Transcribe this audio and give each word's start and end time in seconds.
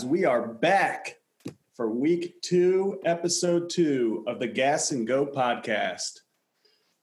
odds, 0.00 0.06
we 0.06 0.24
are 0.24 0.46
back 0.46 1.16
for 1.74 1.90
week 1.90 2.40
two, 2.40 2.98
episode 3.04 3.68
two 3.68 4.24
of 4.26 4.38
the 4.38 4.46
Gas 4.46 4.92
and 4.92 5.06
Go 5.06 5.26
podcast. 5.26 6.20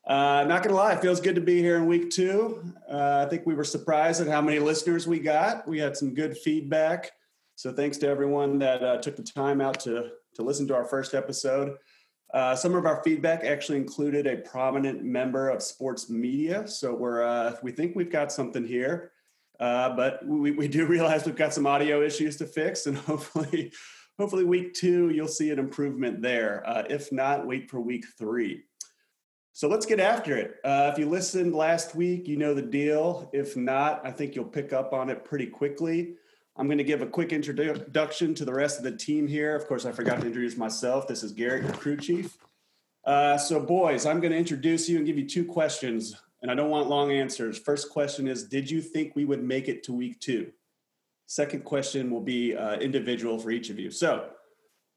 Uh, 0.07 0.45
not 0.47 0.63
gonna 0.63 0.75
lie, 0.75 0.93
it 0.93 1.01
feels 1.01 1.21
good 1.21 1.35
to 1.35 1.41
be 1.41 1.59
here 1.59 1.75
in 1.75 1.85
week 1.85 2.09
two. 2.09 2.73
Uh, 2.91 3.23
I 3.25 3.29
think 3.29 3.45
we 3.45 3.53
were 3.53 3.63
surprised 3.63 4.19
at 4.19 4.27
how 4.27 4.41
many 4.41 4.57
listeners 4.57 5.05
we 5.05 5.19
got. 5.19 5.67
We 5.67 5.77
had 5.77 5.95
some 5.95 6.15
good 6.15 6.37
feedback, 6.37 7.11
so 7.55 7.71
thanks 7.71 7.97
to 7.99 8.07
everyone 8.07 8.57
that 8.59 8.83
uh, 8.83 8.97
took 8.97 9.15
the 9.15 9.23
time 9.23 9.61
out 9.61 9.79
to 9.81 10.09
to 10.35 10.41
listen 10.41 10.67
to 10.69 10.75
our 10.75 10.85
first 10.85 11.13
episode. 11.13 11.75
Uh, 12.33 12.55
some 12.55 12.73
of 12.73 12.87
our 12.87 13.03
feedback 13.03 13.43
actually 13.43 13.77
included 13.77 14.25
a 14.25 14.37
prominent 14.37 15.03
member 15.03 15.49
of 15.49 15.61
sports 15.61 16.09
media, 16.09 16.67
so 16.67 16.95
we're 16.95 17.23
uh, 17.23 17.55
we 17.61 17.71
think 17.71 17.95
we've 17.95 18.11
got 18.11 18.31
something 18.31 18.65
here. 18.65 19.11
Uh, 19.59 19.95
but 19.95 20.25
we, 20.25 20.51
we 20.51 20.67
do 20.67 20.85
realize 20.85 21.25
we've 21.25 21.35
got 21.35 21.53
some 21.53 21.65
audio 21.65 22.01
issues 22.01 22.37
to 22.37 22.45
fix, 22.45 22.85
and 22.85 22.97
hopefully, 22.97 23.71
hopefully 24.19 24.43
week 24.43 24.73
two 24.73 25.09
you'll 25.09 25.27
see 25.27 25.51
an 25.51 25.59
improvement 25.59 26.21
there. 26.21 26.63
Uh, 26.65 26.83
if 26.89 27.11
not, 27.11 27.47
wait 27.47 27.69
for 27.69 27.79
week 27.79 28.05
three. 28.17 28.63
So 29.53 29.67
let's 29.67 29.87
get 29.87 29.99
after 29.99 30.37
it. 30.37 30.57
Uh, 30.63 30.91
if 30.93 30.99
you 30.99 31.09
listened 31.09 31.55
last 31.55 31.95
week, 31.95 32.27
you 32.27 32.37
know 32.37 32.53
the 32.53 32.61
deal. 32.61 33.27
If 33.33 33.57
not, 33.57 34.05
I 34.05 34.11
think 34.11 34.35
you'll 34.35 34.45
pick 34.45 34.71
up 34.71 34.93
on 34.93 35.09
it 35.09 35.25
pretty 35.25 35.47
quickly. 35.47 36.13
I'm 36.55 36.67
going 36.67 36.77
to 36.77 36.83
give 36.83 37.01
a 37.01 37.07
quick 37.07 37.33
introduction 37.33 38.35
to 38.35 38.45
the 38.45 38.53
rest 38.53 38.77
of 38.77 38.83
the 38.83 38.95
team 38.95 39.27
here. 39.27 39.55
Of 39.55 39.67
course, 39.67 39.85
I 39.85 39.91
forgot 39.91 40.21
to 40.21 40.27
introduce 40.27 40.57
myself. 40.57 41.07
This 41.07 41.23
is 41.23 41.31
Garrett, 41.31 41.63
your 41.63 41.73
crew 41.73 41.97
chief. 41.97 42.37
Uh, 43.03 43.37
so, 43.37 43.59
boys, 43.59 44.05
I'm 44.05 44.19
going 44.19 44.31
to 44.31 44.37
introduce 44.37 44.87
you 44.89 44.97
and 44.97 45.05
give 45.05 45.17
you 45.17 45.27
two 45.27 45.45
questions 45.45 46.15
and 46.47 46.51
I 46.53 46.63
don't 46.63 46.69
want 46.69 46.87
long 46.87 47.11
answers. 47.11 47.59
First 47.59 47.89
question 47.89 48.25
is 48.25 48.45
Did 48.45 48.71
you 48.71 48.79
think 48.79 49.17
we 49.17 49.25
would 49.25 49.43
make 49.43 49.67
it 49.67 49.83
to 49.83 49.93
week 49.93 50.21
two? 50.21 50.53
Second 51.25 51.65
question 51.65 52.09
will 52.09 52.21
be 52.21 52.55
uh, 52.55 52.77
individual 52.77 53.37
for 53.37 53.51
each 53.51 53.69
of 53.69 53.77
you. 53.77 53.91
So, 53.91 54.29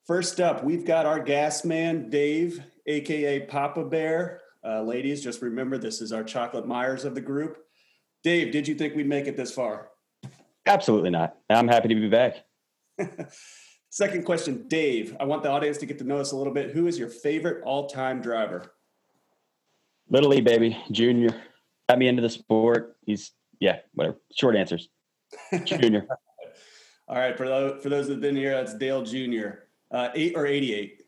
first 0.06 0.40
up, 0.40 0.62
we've 0.62 0.86
got 0.86 1.06
our 1.06 1.18
gas 1.18 1.64
man, 1.64 2.08
Dave, 2.08 2.62
AKA 2.86 3.46
Papa 3.46 3.84
Bear. 3.84 4.42
Uh, 4.64 4.82
ladies, 4.82 5.24
just 5.24 5.42
remember 5.42 5.76
this 5.76 6.00
is 6.00 6.12
our 6.12 6.22
chocolate 6.22 6.68
Myers 6.68 7.04
of 7.04 7.16
the 7.16 7.20
group. 7.20 7.58
Dave, 8.22 8.52
did 8.52 8.68
you 8.68 8.76
think 8.76 8.94
we'd 8.94 9.08
make 9.08 9.26
it 9.26 9.36
this 9.36 9.50
far? 9.50 9.88
Absolutely 10.66 11.10
not. 11.10 11.36
I'm 11.48 11.66
happy 11.66 11.88
to 11.88 11.96
be 11.96 12.08
back. 12.08 12.44
Second 13.90 14.24
question, 14.24 14.68
Dave. 14.68 15.16
I 15.18 15.24
want 15.24 15.42
the 15.42 15.50
audience 15.50 15.78
to 15.78 15.86
get 15.86 15.98
to 15.98 16.04
know 16.04 16.18
us 16.18 16.30
a 16.30 16.36
little 16.36 16.54
bit. 16.54 16.70
Who 16.70 16.86
is 16.86 16.96
your 16.96 17.08
favorite 17.08 17.64
all 17.64 17.88
time 17.88 18.22
driver? 18.22 18.72
Little 20.10 20.30
League 20.30 20.44
baby, 20.44 20.76
junior. 20.90 21.30
Got 21.88 21.98
me 21.98 22.08
into 22.08 22.20
the 22.20 22.30
sport. 22.30 22.96
He's 23.06 23.32
yeah, 23.60 23.78
whatever. 23.94 24.16
Short 24.36 24.56
answers. 24.56 24.88
Junior. 25.64 26.06
All 27.08 27.16
right, 27.16 27.36
for 27.36 27.46
those 27.46 27.82
for 27.82 27.88
those 27.88 28.08
that've 28.08 28.20
been 28.20 28.36
here, 28.36 28.52
that's 28.52 28.74
Dale 28.74 29.02
Junior. 29.02 29.68
Uh, 29.90 30.08
eight 30.14 30.34
or 30.36 30.46
eighty-eight. 30.46 31.02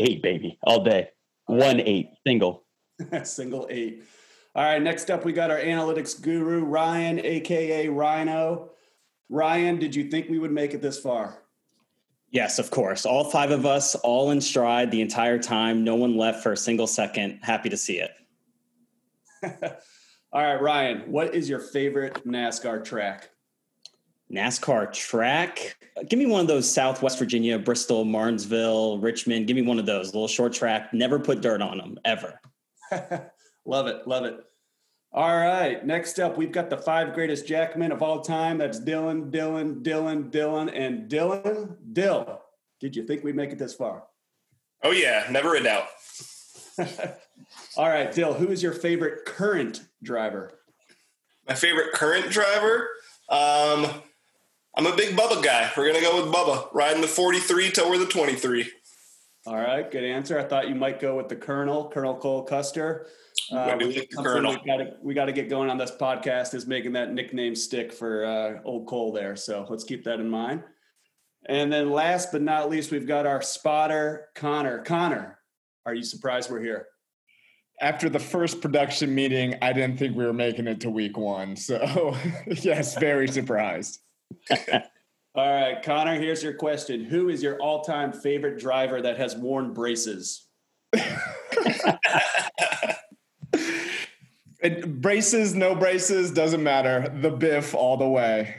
Eight, 0.00 0.22
baby, 0.22 0.56
all 0.62 0.84
day. 0.84 1.08
One 1.46 1.80
eight, 1.80 2.10
single. 2.24 2.64
single 3.24 3.66
eight. 3.68 4.04
All 4.54 4.62
right, 4.62 4.80
next 4.80 5.10
up 5.10 5.24
we 5.24 5.32
got 5.32 5.50
our 5.50 5.58
analytics 5.58 6.20
guru 6.20 6.64
Ryan, 6.64 7.18
aka 7.18 7.88
Rhino. 7.88 8.70
Ryan, 9.28 9.78
did 9.78 9.94
you 9.96 10.08
think 10.08 10.28
we 10.28 10.38
would 10.38 10.52
make 10.52 10.72
it 10.72 10.80
this 10.80 11.00
far? 11.00 11.42
Yes, 12.30 12.58
of 12.58 12.70
course. 12.70 13.06
All 13.06 13.24
five 13.24 13.50
of 13.50 13.64
us, 13.64 13.94
all 13.96 14.30
in 14.30 14.40
stride 14.40 14.90
the 14.90 15.00
entire 15.00 15.38
time. 15.38 15.82
No 15.82 15.94
one 15.94 16.16
left 16.16 16.42
for 16.42 16.52
a 16.52 16.56
single 16.56 16.86
second. 16.86 17.40
Happy 17.42 17.70
to 17.70 17.76
see 17.76 18.00
it. 18.00 18.10
all 20.32 20.42
right, 20.42 20.60
Ryan, 20.60 21.10
what 21.10 21.34
is 21.34 21.48
your 21.48 21.60
favorite 21.60 22.26
NASCAR 22.26 22.84
track? 22.84 23.30
NASCAR 24.30 24.92
track? 24.92 25.78
Give 26.08 26.18
me 26.18 26.26
one 26.26 26.42
of 26.42 26.48
those 26.48 26.70
Southwest 26.70 27.18
Virginia, 27.18 27.58
Bristol, 27.58 28.04
Martinsville, 28.04 28.98
Richmond. 28.98 29.46
Give 29.46 29.56
me 29.56 29.62
one 29.62 29.78
of 29.78 29.86
those. 29.86 30.10
A 30.10 30.12
little 30.12 30.28
short 30.28 30.52
track. 30.52 30.92
Never 30.92 31.18
put 31.18 31.40
dirt 31.40 31.62
on 31.62 31.78
them, 31.78 31.98
ever. 32.04 32.40
love 33.64 33.86
it. 33.86 34.06
Love 34.06 34.24
it. 34.26 34.44
All 35.12 35.36
right. 35.36 35.84
Next 35.84 36.18
up, 36.20 36.36
we've 36.36 36.52
got 36.52 36.70
the 36.70 36.76
five 36.76 37.14
greatest 37.14 37.46
jackmen 37.46 37.92
of 37.92 38.02
all 38.02 38.20
time. 38.20 38.58
That's 38.58 38.78
Dylan, 38.78 39.30
Dylan, 39.30 39.82
Dylan, 39.82 40.30
Dylan, 40.30 40.70
and 40.74 41.10
Dylan. 41.10 41.76
Dill, 41.92 42.42
did 42.80 42.94
you 42.94 43.06
think 43.06 43.24
we'd 43.24 43.34
make 43.34 43.50
it 43.50 43.58
this 43.58 43.74
far? 43.74 44.04
Oh, 44.82 44.90
yeah. 44.90 45.26
Never 45.30 45.54
a 45.54 45.62
doubt. 45.62 45.86
all 47.76 47.88
right, 47.88 48.12
Dill, 48.12 48.34
who 48.34 48.48
is 48.48 48.62
your 48.62 48.72
favorite 48.72 49.24
current 49.24 49.82
driver? 50.02 50.52
My 51.48 51.54
favorite 51.54 51.92
current 51.92 52.30
driver? 52.30 52.88
Um, 53.28 53.86
I'm 54.76 54.86
a 54.86 54.94
big 54.94 55.16
Bubba 55.16 55.42
guy. 55.42 55.70
We're 55.76 55.90
going 55.90 55.96
to 55.96 56.02
go 56.02 56.22
with 56.22 56.32
Bubba, 56.32 56.68
riding 56.72 57.00
the 57.00 57.08
43 57.08 57.70
till 57.70 57.90
we're 57.90 57.98
the 57.98 58.06
23. 58.06 58.70
All 59.48 59.56
right, 59.56 59.90
good 59.90 60.04
answer. 60.04 60.38
I 60.38 60.44
thought 60.44 60.68
you 60.68 60.74
might 60.74 61.00
go 61.00 61.16
with 61.16 61.30
the 61.30 61.36
Colonel, 61.36 61.88
Colonel 61.88 62.14
Cole 62.14 62.42
Custer. 62.42 63.06
Uh, 63.50 63.76
we, 63.78 64.06
we 65.02 65.14
got 65.14 65.24
to 65.24 65.32
get 65.32 65.48
going 65.48 65.70
on 65.70 65.78
this 65.78 65.90
podcast 65.90 66.52
is 66.52 66.66
making 66.66 66.92
that 66.92 67.14
nickname 67.14 67.54
stick 67.54 67.90
for 67.90 68.26
uh, 68.26 68.60
old 68.66 68.86
Cole 68.86 69.10
there. 69.10 69.36
So 69.36 69.64
let's 69.70 69.84
keep 69.84 70.04
that 70.04 70.20
in 70.20 70.28
mind. 70.28 70.64
And 71.48 71.72
then 71.72 71.90
last 71.90 72.30
but 72.30 72.42
not 72.42 72.68
least, 72.68 72.90
we've 72.90 73.06
got 73.06 73.24
our 73.24 73.40
spotter, 73.40 74.26
Connor. 74.34 74.82
Connor, 74.82 75.38
are 75.86 75.94
you 75.94 76.02
surprised 76.02 76.50
we're 76.50 76.60
here? 76.60 76.86
After 77.80 78.10
the 78.10 78.18
first 78.18 78.60
production 78.60 79.14
meeting, 79.14 79.54
I 79.62 79.72
didn't 79.72 79.96
think 79.98 80.14
we 80.14 80.26
were 80.26 80.34
making 80.34 80.66
it 80.66 80.82
to 80.82 80.90
week 80.90 81.16
one. 81.16 81.56
So, 81.56 82.14
yes, 82.48 82.98
very 82.98 83.28
surprised. 83.28 84.00
All 85.34 85.52
right, 85.52 85.82
Connor, 85.82 86.18
here's 86.18 86.42
your 86.42 86.54
question 86.54 87.04
Who 87.04 87.28
is 87.28 87.42
your 87.42 87.58
all 87.58 87.82
time 87.82 88.12
favorite 88.12 88.58
driver 88.58 89.00
that 89.02 89.18
has 89.18 89.36
worn 89.36 89.72
braces? 89.72 90.46
It, 94.60 95.00
braces, 95.00 95.54
no 95.54 95.74
braces, 95.76 96.32
doesn't 96.32 96.62
matter. 96.62 97.12
The 97.20 97.30
Biff 97.30 97.74
all 97.74 97.96
the 97.96 98.08
way. 98.08 98.56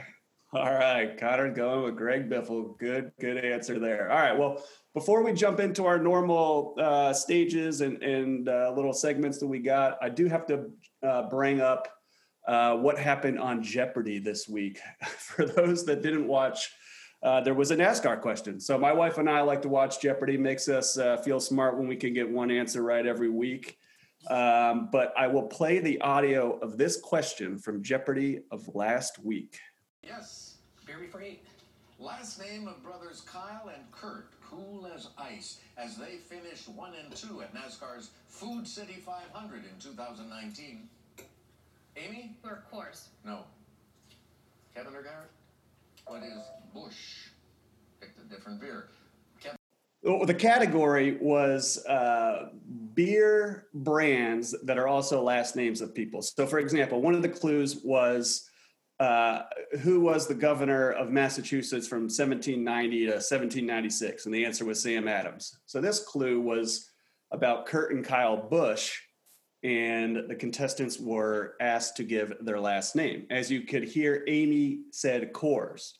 All 0.52 0.72
right, 0.72 1.16
Connor 1.16 1.52
going 1.52 1.84
with 1.84 1.96
Greg 1.96 2.28
Biffle. 2.28 2.76
Good, 2.78 3.12
good 3.20 3.36
answer 3.44 3.78
there. 3.78 4.10
All 4.10 4.18
right, 4.18 4.36
well, 4.36 4.64
before 4.94 5.22
we 5.22 5.32
jump 5.32 5.60
into 5.60 5.84
our 5.86 5.98
normal 5.98 6.74
uh, 6.80 7.12
stages 7.12 7.82
and, 7.82 8.02
and 8.02 8.48
uh, 8.48 8.72
little 8.74 8.94
segments 8.94 9.38
that 9.38 9.46
we 9.46 9.58
got, 9.58 9.98
I 10.02 10.08
do 10.08 10.26
have 10.26 10.46
to 10.46 10.70
uh, 11.06 11.28
bring 11.28 11.60
up 11.60 11.86
uh, 12.46 12.76
what 12.76 12.98
happened 12.98 13.38
on 13.38 13.62
Jeopardy 13.62 14.18
this 14.18 14.48
week. 14.48 14.80
For 15.06 15.46
those 15.46 15.84
that 15.86 16.02
didn't 16.02 16.26
watch, 16.26 16.72
uh, 17.22 17.40
there 17.40 17.54
was 17.54 17.70
a 17.70 17.76
NASCAR 17.76 18.20
question. 18.20 18.60
So 18.60 18.78
my 18.78 18.92
wife 18.92 19.18
and 19.18 19.28
I 19.28 19.42
like 19.42 19.62
to 19.62 19.68
watch 19.68 20.00
Jeopardy. 20.00 20.36
Makes 20.36 20.68
us 20.68 20.96
uh, 20.96 21.18
feel 21.18 21.40
smart 21.40 21.76
when 21.76 21.86
we 21.86 21.96
can 21.96 22.14
get 22.14 22.28
one 22.28 22.50
answer 22.50 22.82
right 22.82 23.06
every 23.06 23.28
week. 23.28 23.78
Um, 24.28 24.88
but 24.92 25.14
I 25.16 25.26
will 25.26 25.44
play 25.44 25.78
the 25.78 26.00
audio 26.00 26.58
of 26.58 26.76
this 26.76 27.00
question 27.00 27.58
from 27.58 27.82
Jeopardy 27.82 28.40
of 28.50 28.68
last 28.74 29.18
week. 29.18 29.58
Yes, 30.02 30.56
very 30.86 31.06
for 31.06 31.22
eight. 31.22 31.44
Last 31.98 32.40
name 32.40 32.66
of 32.66 32.82
brothers 32.82 33.20
Kyle 33.20 33.70
and 33.74 33.90
Kurt, 33.92 34.32
cool 34.42 34.90
as 34.94 35.08
ice, 35.18 35.60
as 35.76 35.96
they 35.96 36.16
finished 36.16 36.68
one 36.68 36.92
and 37.02 37.14
two 37.14 37.42
at 37.42 37.54
NASCAR's 37.54 38.10
Food 38.26 38.66
City 38.66 39.02
500 39.04 39.64
in 39.64 39.78
2019. 39.78 40.88
Amy? 41.96 42.36
Or 42.44 42.64
course. 42.70 43.08
No. 43.24 43.44
Kevin 44.74 44.94
or 44.94 45.02
Garrett? 45.02 45.30
What 46.06 46.22
is 46.22 46.38
Busch? 46.72 47.28
Picked 48.00 48.18
a 48.18 48.34
different 48.34 48.60
beer. 48.60 48.88
Well, 50.02 50.24
the 50.24 50.34
category 50.34 51.18
was 51.20 51.84
uh, 51.84 52.48
beer 52.94 53.66
brands 53.74 54.54
that 54.64 54.78
are 54.78 54.88
also 54.88 55.22
last 55.22 55.56
names 55.56 55.82
of 55.82 55.94
people. 55.94 56.22
So, 56.22 56.46
for 56.46 56.58
example, 56.58 57.02
one 57.02 57.14
of 57.14 57.20
the 57.20 57.28
clues 57.28 57.82
was 57.84 58.48
uh, 58.98 59.42
who 59.82 60.00
was 60.00 60.26
the 60.26 60.34
governor 60.34 60.90
of 60.92 61.10
Massachusetts 61.10 61.86
from 61.86 62.04
1790 62.04 62.98
to 63.00 63.12
1796? 63.12 64.24
And 64.24 64.34
the 64.34 64.44
answer 64.44 64.64
was 64.64 64.82
Sam 64.82 65.06
Adams. 65.06 65.58
So, 65.66 65.82
this 65.82 66.02
clue 66.02 66.40
was 66.40 66.88
about 67.30 67.66
Kurt 67.66 67.92
and 67.92 68.02
Kyle 68.02 68.38
Busch, 68.38 68.98
and 69.62 70.28
the 70.28 70.34
contestants 70.34 70.98
were 70.98 71.54
asked 71.60 71.96
to 71.96 72.04
give 72.04 72.32
their 72.40 72.60
last 72.60 72.96
name. 72.96 73.26
As 73.30 73.50
you 73.50 73.62
could 73.62 73.84
hear, 73.84 74.24
Amy 74.26 74.80
said 74.90 75.32
Coors. 75.32 75.92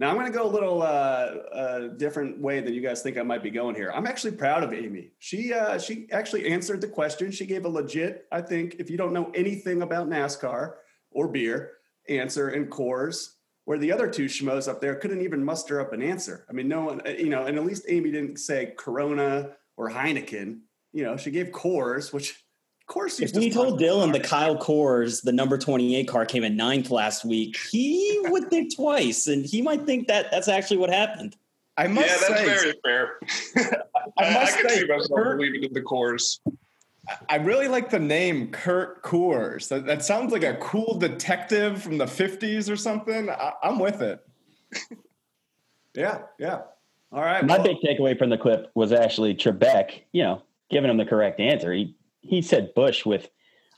Now 0.00 0.10
I'm 0.10 0.14
going 0.14 0.30
to 0.30 0.38
go 0.38 0.46
a 0.46 0.46
little 0.46 0.82
uh, 0.82 0.86
uh, 0.86 1.88
different 1.96 2.40
way 2.40 2.60
than 2.60 2.72
you 2.72 2.80
guys 2.80 3.02
think 3.02 3.18
I 3.18 3.22
might 3.22 3.42
be 3.42 3.50
going 3.50 3.74
here. 3.74 3.90
I'm 3.92 4.06
actually 4.06 4.32
proud 4.32 4.62
of 4.62 4.72
Amy. 4.72 5.10
She 5.18 5.52
uh, 5.52 5.78
she 5.78 6.06
actually 6.12 6.48
answered 6.48 6.80
the 6.80 6.88
question. 6.88 7.32
She 7.32 7.46
gave 7.46 7.64
a 7.64 7.68
legit, 7.68 8.26
I 8.30 8.40
think, 8.42 8.76
if 8.78 8.90
you 8.90 8.96
don't 8.96 9.12
know 9.12 9.32
anything 9.34 9.82
about 9.82 10.08
NASCAR 10.08 10.74
or 11.10 11.28
beer, 11.28 11.72
answer 12.08 12.50
in 12.50 12.66
Coors. 12.66 13.34
Where 13.64 13.76
the 13.76 13.92
other 13.92 14.08
two 14.08 14.26
schmoes 14.26 14.66
up 14.66 14.80
there 14.80 14.94
couldn't 14.94 15.20
even 15.20 15.44
muster 15.44 15.78
up 15.78 15.92
an 15.92 16.00
answer. 16.00 16.46
I 16.48 16.54
mean, 16.54 16.68
no 16.68 16.84
one, 16.84 17.02
you 17.18 17.28
know, 17.28 17.44
and 17.44 17.58
at 17.58 17.66
least 17.66 17.84
Amy 17.86 18.10
didn't 18.10 18.38
say 18.38 18.72
Corona 18.78 19.50
or 19.76 19.90
Heineken. 19.90 20.60
You 20.94 21.04
know, 21.04 21.18
she 21.18 21.30
gave 21.30 21.48
Coors, 21.48 22.10
which 22.10 22.42
course, 22.88 23.18
he's 23.18 23.32
If 23.32 23.38
we 23.38 23.50
told 23.50 23.78
talking 23.78 23.86
Dylan 23.86 24.12
the 24.12 24.20
Kyle 24.20 24.56
Coors, 24.56 25.22
the 25.22 25.32
number 25.32 25.56
28 25.56 26.08
car 26.08 26.26
came 26.26 26.44
in 26.44 26.56
ninth 26.56 26.90
last 26.90 27.24
week, 27.24 27.56
he 27.70 28.20
would 28.24 28.50
think 28.50 28.74
twice 28.74 29.26
and 29.26 29.44
he 29.44 29.62
might 29.62 29.86
think 29.86 30.08
that 30.08 30.30
that's 30.30 30.48
actually 30.48 30.78
what 30.78 30.90
happened. 30.90 31.36
I 31.76 31.86
must 31.86 32.08
yeah, 32.08 32.28
that's 32.28 32.40
say, 32.40 32.46
very 32.46 32.74
fair. 32.84 33.18
I 34.18 34.24
I, 34.24 34.24
I 34.24 34.34
must 34.34 34.58
can 34.58 34.68
say, 34.68 34.80
see 34.80 34.86
myself 34.86 35.10
Kurt- 35.10 35.38
believing 35.38 35.62
in 35.62 35.72
the 35.72 35.82
Coors. 35.82 36.40
I 37.30 37.36
really 37.36 37.68
like 37.68 37.88
the 37.88 38.00
name 38.00 38.50
Kurt 38.50 39.02
Coors. 39.02 39.68
That, 39.68 39.86
that 39.86 40.04
sounds 40.04 40.32
like 40.32 40.42
a 40.42 40.54
cool 40.56 40.98
detective 40.98 41.80
from 41.82 41.96
the 41.96 42.04
50s 42.04 42.70
or 42.70 42.76
something. 42.76 43.30
I, 43.30 43.52
I'm 43.62 43.78
with 43.78 44.02
it. 44.02 44.20
Yeah, 45.94 46.20
yeah. 46.38 46.60
All 47.10 47.22
right. 47.22 47.44
My 47.44 47.58
well, 47.58 47.64
big 47.64 47.78
takeaway 47.78 48.16
from 48.16 48.30
the 48.30 48.38
clip 48.38 48.70
was 48.74 48.92
actually 48.92 49.34
Trebek, 49.34 50.02
you 50.12 50.22
know, 50.22 50.42
giving 50.70 50.90
him 50.90 50.96
the 50.96 51.04
correct 51.04 51.40
answer. 51.40 51.72
He 51.72 51.96
he 52.20 52.42
said 52.42 52.74
Bush 52.74 53.04
with, 53.04 53.28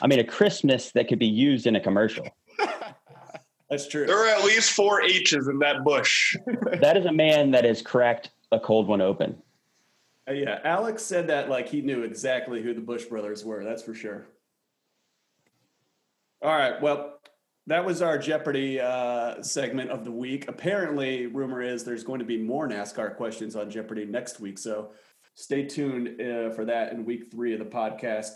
I 0.02 0.06
mean, 0.06 0.18
a 0.18 0.24
crispness 0.24 0.92
that 0.92 1.08
could 1.08 1.18
be 1.18 1.26
used 1.26 1.66
in 1.66 1.76
a 1.76 1.80
commercial. 1.80 2.26
that's 3.70 3.88
true. 3.88 4.06
There 4.06 4.18
are 4.18 4.28
at 4.28 4.44
least 4.44 4.72
four 4.72 5.02
H's 5.02 5.48
in 5.48 5.58
that 5.60 5.84
bush. 5.84 6.36
That 6.80 6.96
is 6.96 7.06
a 7.06 7.12
man 7.12 7.50
that 7.52 7.64
has 7.64 7.82
cracked 7.82 8.30
a 8.52 8.60
cold 8.60 8.88
one 8.88 9.00
open. 9.00 9.36
Uh, 10.28 10.32
yeah, 10.32 10.60
Alex 10.64 11.02
said 11.02 11.26
that 11.28 11.48
like 11.48 11.68
he 11.68 11.80
knew 11.80 12.02
exactly 12.02 12.62
who 12.62 12.74
the 12.74 12.80
Busch 12.80 13.04
brothers 13.04 13.44
were. 13.44 13.64
That's 13.64 13.82
for 13.82 13.94
sure. 13.94 14.26
All 16.42 16.56
right. 16.56 16.80
Well, 16.80 17.20
that 17.66 17.84
was 17.84 18.02
our 18.02 18.18
Jeopardy 18.18 18.80
uh, 18.80 19.42
segment 19.42 19.90
of 19.90 20.04
the 20.04 20.10
week. 20.10 20.48
Apparently, 20.48 21.26
rumor 21.26 21.62
is 21.62 21.84
there's 21.84 22.04
going 22.04 22.18
to 22.18 22.24
be 22.24 22.38
more 22.38 22.68
NASCAR 22.68 23.16
questions 23.16 23.54
on 23.54 23.70
Jeopardy 23.70 24.04
next 24.06 24.40
week. 24.40 24.58
So 24.58 24.90
stay 25.34 25.64
tuned 25.64 26.20
uh, 26.20 26.50
for 26.50 26.64
that 26.66 26.92
in 26.92 27.04
week 27.04 27.30
three 27.30 27.52
of 27.52 27.58
the 27.58 27.64
podcast. 27.64 28.32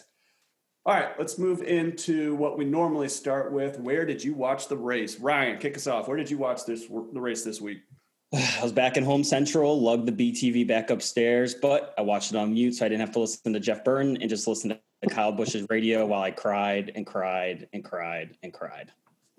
All 0.87 0.95
right, 0.95 1.19
let's 1.19 1.39
move 1.39 1.63
into 1.63 2.35
what 2.35 2.59
we 2.59 2.67
normally 2.67 3.09
start 3.09 3.53
with. 3.53 3.79
Where 3.79 4.05
did 4.05 4.23
you 4.23 4.35
watch 4.35 4.69
the 4.69 4.77
race? 4.77 5.19
Ryan, 5.19 5.59
kick 5.59 5.77
us 5.77 5.87
off. 5.87 6.09
Where 6.09 6.17
did 6.17 6.31
you 6.31 6.37
watch 6.37 6.67
this 6.67 6.87
the 6.87 7.21
race 7.21 7.43
this 7.43 7.61
week? 7.61 7.79
I 8.35 8.63
was 8.63 8.73
back 8.73 8.97
in 8.97 9.05
Home 9.05 9.25
Central, 9.25 9.81
lugged 9.81 10.07
the 10.07 10.33
BTV 10.33 10.67
back 10.69 10.91
upstairs, 10.91 11.55
but 11.55 11.95
I 11.97 12.03
watched 12.03 12.33
it 12.33 12.37
on 12.37 12.53
mute 12.53 12.75
so 12.75 12.85
I 12.85 12.89
didn't 12.89 13.01
have 13.01 13.13
to 13.13 13.21
listen 13.21 13.53
to 13.55 13.61
Jeff 13.61 13.83
Burton 13.83 14.19
and 14.21 14.29
just 14.29 14.47
listen 14.47 14.71
to 14.71 14.81
Kyle 15.09 15.33
Busch's 15.33 15.67
radio 15.71 16.05
while 16.07 16.23
I 16.23 16.31
cried 16.31 16.93
and 16.95 17.07
cried 17.07 17.69
and 17.73 17.85
cried 17.85 18.37
and 18.43 18.53
cried. 18.53 18.93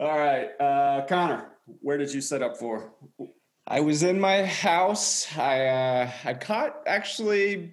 All 0.00 0.18
right, 0.18 0.48
uh, 0.60 1.04
Connor, 1.06 1.52
where 1.80 1.98
did 1.98 2.12
you 2.12 2.20
set 2.20 2.42
up 2.42 2.56
for? 2.56 2.92
I 3.70 3.78
was 3.78 4.02
in 4.02 4.18
my 4.18 4.44
house. 4.44 5.28
I 5.38 5.66
uh, 5.66 6.10
I 6.24 6.34
caught 6.34 6.82
actually 6.88 7.70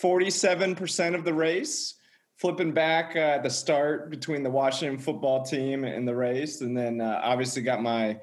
47% 0.00 1.14
of 1.14 1.26
the 1.26 1.34
race, 1.34 1.96
flipping 2.38 2.72
back 2.72 3.14
uh, 3.14 3.18
at 3.18 3.42
the 3.42 3.50
start 3.50 4.08
between 4.08 4.42
the 4.42 4.48
Washington 4.48 4.98
football 4.98 5.44
team 5.44 5.84
and 5.84 6.08
the 6.08 6.16
race, 6.16 6.62
and 6.62 6.74
then 6.74 7.02
uh, 7.02 7.20
obviously 7.22 7.60
got 7.60 7.82
my 7.82 8.18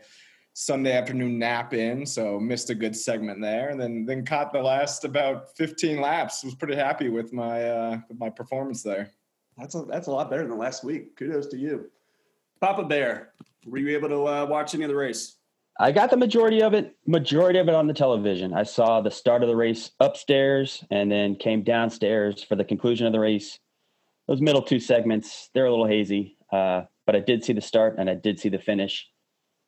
Sunday 0.53 0.93
afternoon 0.93 1.37
nap 1.37 1.75
in, 1.75 2.03
so 2.03 2.39
missed 2.39 2.71
a 2.71 2.75
good 2.75 2.95
segment 2.95 3.39
there, 3.39 3.69
and 3.69 3.79
then 3.79 4.03
then 4.07 4.25
caught 4.25 4.51
the 4.51 4.59
last 4.59 5.05
about 5.05 5.55
15 5.57 6.01
laps. 6.01 6.43
Was 6.43 6.55
pretty 6.55 6.75
happy 6.75 7.09
with 7.09 7.31
my 7.31 7.63
uh, 7.63 7.99
with 8.09 8.17
my 8.17 8.31
performance 8.31 8.81
there. 8.81 9.11
That's 9.55 9.75
a, 9.75 9.83
that's 9.83 10.07
a 10.07 10.11
lot 10.11 10.31
better 10.31 10.47
than 10.47 10.57
last 10.57 10.83
week. 10.83 11.15
Kudos 11.15 11.45
to 11.49 11.57
you. 11.57 11.91
Papa 12.59 12.85
Bear, 12.85 13.33
were 13.67 13.77
you 13.77 13.89
able 13.89 14.09
to 14.09 14.27
uh, 14.27 14.45
watch 14.47 14.73
any 14.73 14.83
of 14.83 14.89
the 14.89 14.95
race? 14.95 15.37
I 15.79 15.91
got 15.91 16.09
the 16.09 16.17
majority 16.17 16.61
of 16.61 16.73
it, 16.73 16.95
majority 17.07 17.59
of 17.59 17.67
it 17.67 17.75
on 17.75 17.87
the 17.87 17.93
television. 17.93 18.53
I 18.53 18.63
saw 18.63 19.01
the 19.01 19.11
start 19.11 19.41
of 19.41 19.49
the 19.49 19.55
race 19.55 19.91
upstairs 19.99 20.83
and 20.91 21.11
then 21.11 21.35
came 21.35 21.63
downstairs 21.63 22.43
for 22.43 22.55
the 22.55 22.65
conclusion 22.65 23.07
of 23.07 23.13
the 23.13 23.19
race. 23.19 23.57
Those 24.27 24.41
middle 24.41 24.61
two 24.61 24.79
segments, 24.79 25.49
they're 25.53 25.65
a 25.65 25.71
little 25.71 25.87
hazy, 25.87 26.37
uh, 26.51 26.83
but 27.05 27.15
I 27.15 27.19
did 27.19 27.43
see 27.43 27.53
the 27.53 27.61
start 27.61 27.95
and 27.97 28.09
I 28.09 28.15
did 28.15 28.39
see 28.39 28.49
the 28.49 28.59
finish. 28.59 29.07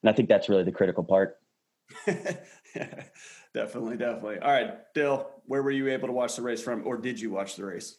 And 0.04 0.10
I 0.10 0.14
think 0.14 0.30
that's 0.30 0.50
really 0.50 0.64
the 0.64 0.72
critical 0.72 1.04
part. 1.04 1.38
definitely, 2.06 3.98
definitely. 3.98 4.40
All 4.40 4.52
right, 4.52 4.74
Dill, 4.94 5.30
where 5.46 5.64
were 5.64 5.72
you 5.72 5.90
able 5.90 6.08
to 6.08 6.14
watch 6.14 6.36
the 6.36 6.42
race 6.42 6.62
from, 6.62 6.86
or 6.86 6.98
did 6.98 7.20
you 7.20 7.32
watch 7.32 7.56
the 7.56 7.66
race? 7.66 7.98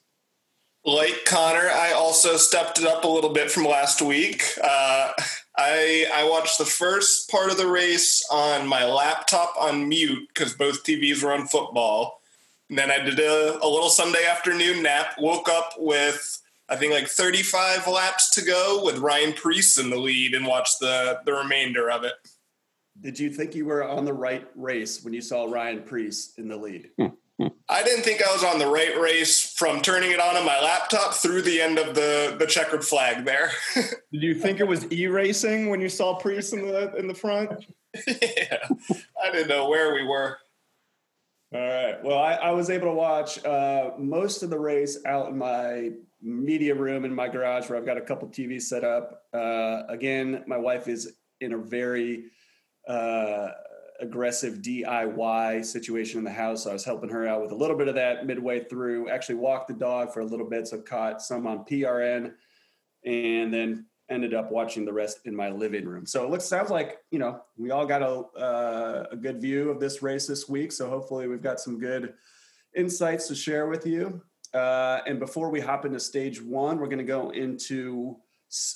Like 0.84 1.24
Connor, 1.24 1.70
I 1.70 1.92
also 1.92 2.36
stepped 2.36 2.78
it 2.78 2.86
up 2.86 3.04
a 3.04 3.08
little 3.08 3.32
bit 3.32 3.50
from 3.50 3.64
last 3.64 4.02
week. 4.02 4.44
Uh, 4.62 5.12
I 5.56 6.06
I 6.12 6.28
watched 6.28 6.58
the 6.58 6.66
first 6.66 7.30
part 7.30 7.50
of 7.50 7.56
the 7.56 7.66
race 7.66 8.22
on 8.30 8.66
my 8.66 8.84
laptop 8.84 9.54
on 9.58 9.88
mute 9.88 10.28
because 10.28 10.52
both 10.52 10.84
TVs 10.84 11.22
were 11.22 11.32
on 11.32 11.46
football. 11.46 12.20
And 12.68 12.78
then 12.78 12.90
I 12.90 12.98
did 12.98 13.18
a, 13.18 13.58
a 13.62 13.68
little 13.68 13.88
Sunday 13.88 14.26
afternoon 14.30 14.82
nap. 14.82 15.14
Woke 15.18 15.48
up 15.48 15.72
with 15.78 16.42
I 16.68 16.76
think 16.76 16.92
like 16.92 17.08
35 17.08 17.86
laps 17.86 18.30
to 18.30 18.44
go 18.44 18.82
with 18.84 18.98
Ryan 18.98 19.32
Preece 19.32 19.78
in 19.78 19.88
the 19.90 19.98
lead 19.98 20.34
and 20.34 20.46
watched 20.46 20.80
the 20.80 21.20
the 21.24 21.32
remainder 21.32 21.90
of 21.90 22.04
it. 22.04 22.14
Did 23.00 23.18
you 23.18 23.30
think 23.30 23.54
you 23.54 23.64
were 23.64 23.82
on 23.82 24.04
the 24.04 24.12
right 24.12 24.46
race 24.54 25.02
when 25.02 25.14
you 25.14 25.22
saw 25.22 25.50
Ryan 25.50 25.82
Preece 25.82 26.34
in 26.36 26.48
the 26.48 26.56
lead? 26.56 26.90
I 27.68 27.82
didn't 27.82 28.04
think 28.04 28.22
I 28.22 28.32
was 28.32 28.44
on 28.44 28.60
the 28.60 28.66
right 28.66 28.98
race 28.98 29.54
from 29.56 29.82
turning 29.82 30.12
it 30.12 30.20
on 30.20 30.36
on 30.36 30.46
my 30.46 30.60
laptop 30.60 31.14
through 31.14 31.42
the 31.42 31.60
end 31.60 31.78
of 31.78 31.94
the 31.94 32.36
the 32.38 32.46
checkered 32.46 32.84
flag 32.84 33.24
there. 33.24 33.50
Did 33.74 34.22
you 34.22 34.34
think 34.34 34.60
it 34.60 34.68
was 34.68 34.90
e-racing 34.92 35.68
when 35.68 35.80
you 35.80 35.88
saw 35.88 36.14
Preece 36.14 36.52
in 36.52 36.66
the 36.66 36.94
in 36.94 37.08
the 37.08 37.14
front? 37.14 37.66
yeah, 38.06 38.68
I 39.22 39.32
didn't 39.32 39.48
know 39.48 39.68
where 39.68 39.94
we 39.94 40.04
were. 40.04 40.38
All 41.52 41.60
right. 41.60 42.02
Well, 42.02 42.18
I, 42.18 42.34
I 42.34 42.50
was 42.50 42.70
able 42.70 42.88
to 42.88 42.94
watch 42.94 43.44
uh, 43.44 43.92
most 43.98 44.42
of 44.42 44.50
the 44.50 44.58
race 44.58 44.98
out 45.06 45.28
in 45.28 45.38
my 45.38 45.90
media 46.20 46.74
room 46.74 47.04
in 47.04 47.14
my 47.14 47.28
garage 47.28 47.68
where 47.68 47.78
I've 47.78 47.86
got 47.86 47.96
a 47.96 48.00
couple 48.00 48.26
TVs 48.28 48.62
set 48.62 48.82
up. 48.82 49.22
Uh, 49.32 49.82
again, 49.88 50.42
my 50.46 50.56
wife 50.56 50.88
is 50.88 51.12
in 51.40 51.52
a 51.52 51.58
very 51.58 52.24
uh, 52.88 53.50
aggressive 54.04 54.58
DIY 54.58 55.64
situation 55.64 56.18
in 56.18 56.24
the 56.24 56.30
house. 56.30 56.64
So 56.64 56.70
I 56.70 56.72
was 56.72 56.84
helping 56.84 57.10
her 57.10 57.26
out 57.26 57.42
with 57.42 57.50
a 57.50 57.56
little 57.56 57.76
bit 57.76 57.88
of 57.88 57.94
that 57.96 58.26
midway 58.26 58.64
through. 58.64 59.08
Actually, 59.08 59.36
walked 59.36 59.68
the 59.68 59.74
dog 59.74 60.12
for 60.12 60.20
a 60.20 60.24
little 60.24 60.48
bit, 60.48 60.68
so 60.68 60.80
caught 60.80 61.20
some 61.20 61.46
on 61.46 61.64
PRN, 61.64 62.32
and 63.04 63.52
then 63.52 63.86
ended 64.10 64.34
up 64.34 64.52
watching 64.52 64.84
the 64.84 64.92
rest 64.92 65.20
in 65.24 65.34
my 65.34 65.50
living 65.50 65.86
room. 65.86 66.06
So 66.06 66.24
it 66.24 66.30
looks 66.30 66.44
sounds 66.44 66.70
like 66.70 66.98
you 67.10 67.18
know 67.18 67.40
we 67.56 67.70
all 67.70 67.86
got 67.86 68.02
a 68.02 68.20
uh, 68.38 69.06
a 69.10 69.16
good 69.16 69.40
view 69.40 69.70
of 69.70 69.80
this 69.80 70.02
race 70.02 70.26
this 70.26 70.48
week. 70.48 70.72
So 70.72 70.88
hopefully 70.88 71.26
we've 71.26 71.42
got 71.42 71.60
some 71.60 71.78
good 71.78 72.14
insights 72.76 73.28
to 73.28 73.34
share 73.34 73.66
with 73.66 73.86
you. 73.86 74.22
Uh, 74.52 75.00
and 75.06 75.18
before 75.18 75.50
we 75.50 75.60
hop 75.60 75.84
into 75.84 75.98
stage 75.98 76.40
one, 76.40 76.78
we're 76.78 76.86
going 76.86 76.98
to 76.98 77.04
go 77.04 77.30
into 77.30 78.16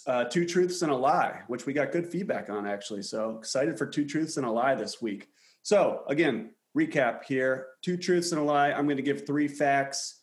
uh, 0.06 0.24
two 0.24 0.44
truths 0.44 0.82
and 0.82 0.90
a 0.90 0.96
lie, 0.96 1.42
which 1.46 1.66
we 1.66 1.72
got 1.72 1.92
good 1.92 2.06
feedback 2.06 2.50
on 2.50 2.66
actually. 2.66 3.02
So 3.02 3.36
excited 3.38 3.78
for 3.78 3.86
two 3.86 4.04
truths 4.04 4.36
and 4.36 4.46
a 4.46 4.50
lie 4.50 4.74
this 4.74 5.00
week. 5.00 5.28
So 5.62 6.02
again, 6.08 6.50
recap 6.76 7.24
here: 7.24 7.68
two 7.82 7.96
truths 7.96 8.32
and 8.32 8.40
a 8.40 8.44
lie. 8.44 8.72
I'm 8.72 8.86
going 8.86 8.96
to 8.96 9.02
give 9.02 9.26
three 9.26 9.48
facts. 9.48 10.22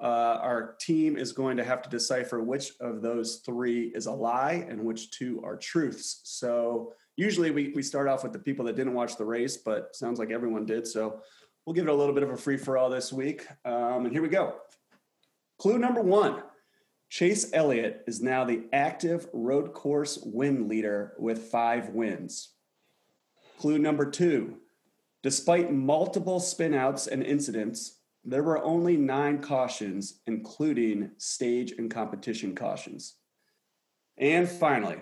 Uh, 0.00 0.38
our 0.40 0.76
team 0.80 1.18
is 1.18 1.32
going 1.32 1.58
to 1.58 1.64
have 1.64 1.82
to 1.82 1.90
decipher 1.90 2.42
which 2.42 2.72
of 2.80 3.02
those 3.02 3.42
three 3.44 3.92
is 3.94 4.06
a 4.06 4.12
lie 4.12 4.64
and 4.68 4.82
which 4.82 5.10
two 5.10 5.42
are 5.44 5.56
truths. 5.56 6.22
So 6.24 6.94
usually 7.16 7.50
we, 7.50 7.72
we 7.74 7.82
start 7.82 8.08
off 8.08 8.22
with 8.22 8.32
the 8.32 8.38
people 8.38 8.64
that 8.64 8.76
didn't 8.76 8.94
watch 8.94 9.18
the 9.18 9.26
race, 9.26 9.58
but 9.58 9.94
sounds 9.94 10.18
like 10.18 10.30
everyone 10.30 10.64
did. 10.64 10.86
So 10.86 11.20
we'll 11.66 11.74
give 11.74 11.86
it 11.86 11.90
a 11.90 11.94
little 11.94 12.14
bit 12.14 12.22
of 12.22 12.30
a 12.30 12.36
free 12.36 12.56
for 12.56 12.78
all 12.78 12.88
this 12.88 13.12
week. 13.12 13.46
Um, 13.66 14.06
and 14.06 14.12
here 14.12 14.22
we 14.22 14.28
go. 14.28 14.54
Clue 15.58 15.78
number 15.78 16.00
one 16.00 16.42
Chase 17.10 17.50
Elliott 17.52 18.04
is 18.06 18.22
now 18.22 18.44
the 18.44 18.62
active 18.72 19.26
road 19.32 19.72
course 19.72 20.16
win 20.24 20.68
leader 20.68 21.14
with 21.18 21.50
five 21.50 21.88
wins. 21.88 22.54
Clue 23.58 23.78
number 23.78 24.08
two 24.08 24.58
Despite 25.22 25.70
multiple 25.70 26.40
spinouts 26.40 27.06
and 27.06 27.22
incidents, 27.22 27.98
there 28.24 28.42
were 28.42 28.62
only 28.62 28.96
nine 28.96 29.42
cautions, 29.42 30.20
including 30.26 31.10
stage 31.18 31.72
and 31.72 31.90
competition 31.90 32.54
cautions. 32.54 33.16
And 34.16 34.48
finally, 34.48 34.96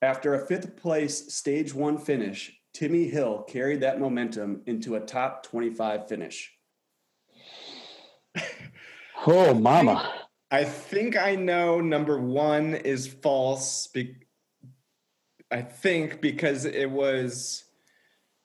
after 0.00 0.34
a 0.34 0.46
fifth 0.46 0.76
place 0.76 1.34
stage 1.34 1.74
one 1.74 1.98
finish, 1.98 2.52
Timmy 2.72 3.08
Hill 3.08 3.44
carried 3.48 3.80
that 3.80 3.98
momentum 3.98 4.62
into 4.66 4.94
a 4.94 5.00
top 5.00 5.42
25 5.44 6.08
finish. 6.08 6.52
Oh, 9.26 9.54
mama. 9.54 10.23
I 10.50 10.64
think 10.64 11.16
I 11.16 11.34
know 11.36 11.80
number 11.80 12.18
one 12.18 12.74
is 12.74 13.06
false. 13.08 13.88
Be- 13.88 14.16
I 15.50 15.62
think 15.62 16.20
because 16.20 16.64
it 16.64 16.90
was 16.90 17.64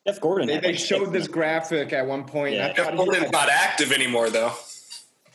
Jeff 0.08 0.20
Gordon. 0.22 0.48
they, 0.48 0.60
they 0.60 0.74
showed 0.76 1.12
this 1.12 1.28
graphic 1.28 1.94
at 1.94 2.06
one 2.08 2.26
point. 2.26 2.56
and 2.56 2.64
I 2.64 2.68
Yeah. 2.68 2.74
Jeff 2.74 2.96
Gordon's 2.96 3.18
had- 3.24 3.32
not 3.32 3.50
active 3.50 3.92
anymore, 3.92 4.30
though. 4.30 4.54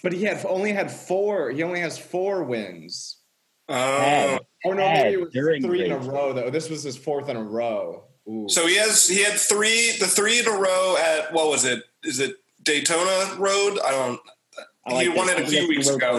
but 0.02 0.12
he 0.12 0.24
had 0.24 0.44
only 0.46 0.72
had 0.72 0.90
four. 0.90 1.50
He 1.50 1.62
only 1.62 1.80
has 1.80 1.98
four 1.98 2.44
wins. 2.44 3.18
Oh, 3.68 3.74
Had. 3.74 4.40
Oh 4.66 4.72
no, 4.72 4.76
maybe 4.92 5.12
it 5.14 5.20
was 5.20 5.32
during 5.32 5.62
three 5.62 5.84
in 5.86 5.92
a 5.92 5.98
row 5.98 6.32
though. 6.34 6.50
This 6.50 6.68
was 6.68 6.82
his 6.82 6.96
fourth 6.98 7.28
in 7.30 7.36
a 7.36 7.42
row. 7.42 8.04
Ooh. 8.28 8.46
so 8.48 8.66
he 8.66 8.76
has 8.76 9.06
he 9.08 9.22
had 9.22 9.34
three 9.38 9.92
the 10.00 10.06
three 10.06 10.38
in 10.40 10.46
a 10.46 10.50
row 10.50 10.96
at 10.98 11.32
what 11.32 11.48
was 11.50 11.64
it? 11.64 11.82
Is 12.02 12.20
it 12.20 12.36
Daytona 12.62 13.36
Road? 13.38 13.78
I 13.84 13.90
don't. 13.90 14.20
I 14.86 15.02
he 15.02 15.08
won 15.08 15.28
it 15.28 15.38
a 15.40 15.46
few 15.46 15.68
weeks 15.68 15.88
ago. 15.88 16.16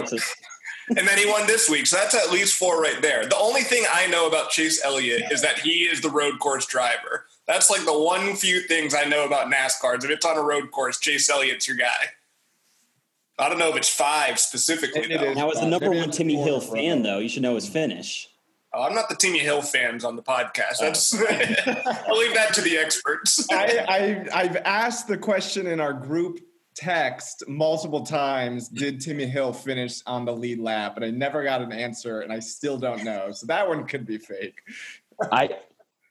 and 0.88 1.06
then 1.08 1.18
he 1.18 1.26
won 1.26 1.46
this 1.46 1.68
week. 1.70 1.86
So 1.86 1.96
that's 1.96 2.14
at 2.14 2.30
least 2.32 2.56
four 2.56 2.80
right 2.80 3.00
there. 3.00 3.26
The 3.26 3.36
only 3.36 3.62
thing 3.62 3.84
I 3.92 4.06
know 4.08 4.26
about 4.26 4.50
Chase 4.50 4.84
Elliott 4.84 5.30
is 5.30 5.42
that 5.42 5.58
he 5.60 5.84
is 5.84 6.00
the 6.00 6.10
road 6.10 6.38
course 6.38 6.66
driver. 6.66 7.26
That's 7.46 7.70
like 7.70 7.84
the 7.84 7.96
one 7.98 8.34
few 8.34 8.60
things 8.60 8.94
I 8.94 9.04
know 9.04 9.24
about 9.24 9.52
NASCAR. 9.52 10.02
If 10.02 10.10
it's 10.10 10.26
on 10.26 10.36
a 10.36 10.42
road 10.42 10.70
course, 10.72 10.98
Chase 10.98 11.30
Elliott's 11.30 11.68
your 11.68 11.76
guy. 11.76 12.06
I 13.38 13.48
don't 13.48 13.58
know 13.58 13.68
if 13.68 13.76
it's 13.76 13.92
five 13.92 14.38
specifically. 14.38 15.02
It- 15.02 15.10
it 15.12 15.20
though. 15.20 15.30
is. 15.30 15.36
Now, 15.36 15.50
as 15.50 15.60
the 15.60 15.66
number 15.66 15.90
one 15.90 16.10
Timmy 16.10 16.36
Hill 16.36 16.60
bro. 16.60 16.70
fan, 16.74 17.02
though, 17.02 17.18
you 17.18 17.28
should 17.28 17.42
know 17.42 17.54
his 17.54 17.68
finish. 17.68 18.28
Oh, 18.72 18.82
I'm 18.82 18.94
not 18.94 19.08
the 19.08 19.14
Timmy 19.14 19.38
Hill 19.38 19.62
fans 19.62 20.04
on 20.04 20.16
the 20.16 20.22
podcast. 20.22 20.78
That's 20.80 21.14
Oh. 21.14 21.24
I'll 22.08 22.18
leave 22.18 22.34
that 22.34 22.52
to 22.54 22.60
the 22.62 22.76
experts. 22.78 23.46
I, 23.52 24.26
I 24.32 24.40
I've 24.42 24.56
asked 24.56 25.06
the 25.08 25.16
question 25.16 25.66
in 25.66 25.80
our 25.80 25.92
group 25.92 26.40
text 26.76 27.42
multiple 27.48 28.04
times. 28.04 28.68
Did 28.68 29.00
Timmy 29.00 29.26
Hill 29.26 29.52
finish 29.52 30.02
on 30.06 30.24
the 30.24 30.32
lead 30.32 30.60
lap? 30.60 30.96
And 30.96 31.04
I 31.04 31.10
never 31.10 31.42
got 31.42 31.62
an 31.62 31.72
answer, 31.72 32.20
and 32.20 32.32
I 32.32 32.38
still 32.38 32.78
don't 32.78 33.02
know. 33.02 33.32
So 33.32 33.46
that 33.46 33.66
one 33.66 33.86
could 33.86 34.06
be 34.06 34.18
fake. 34.18 34.58
I 35.32 35.50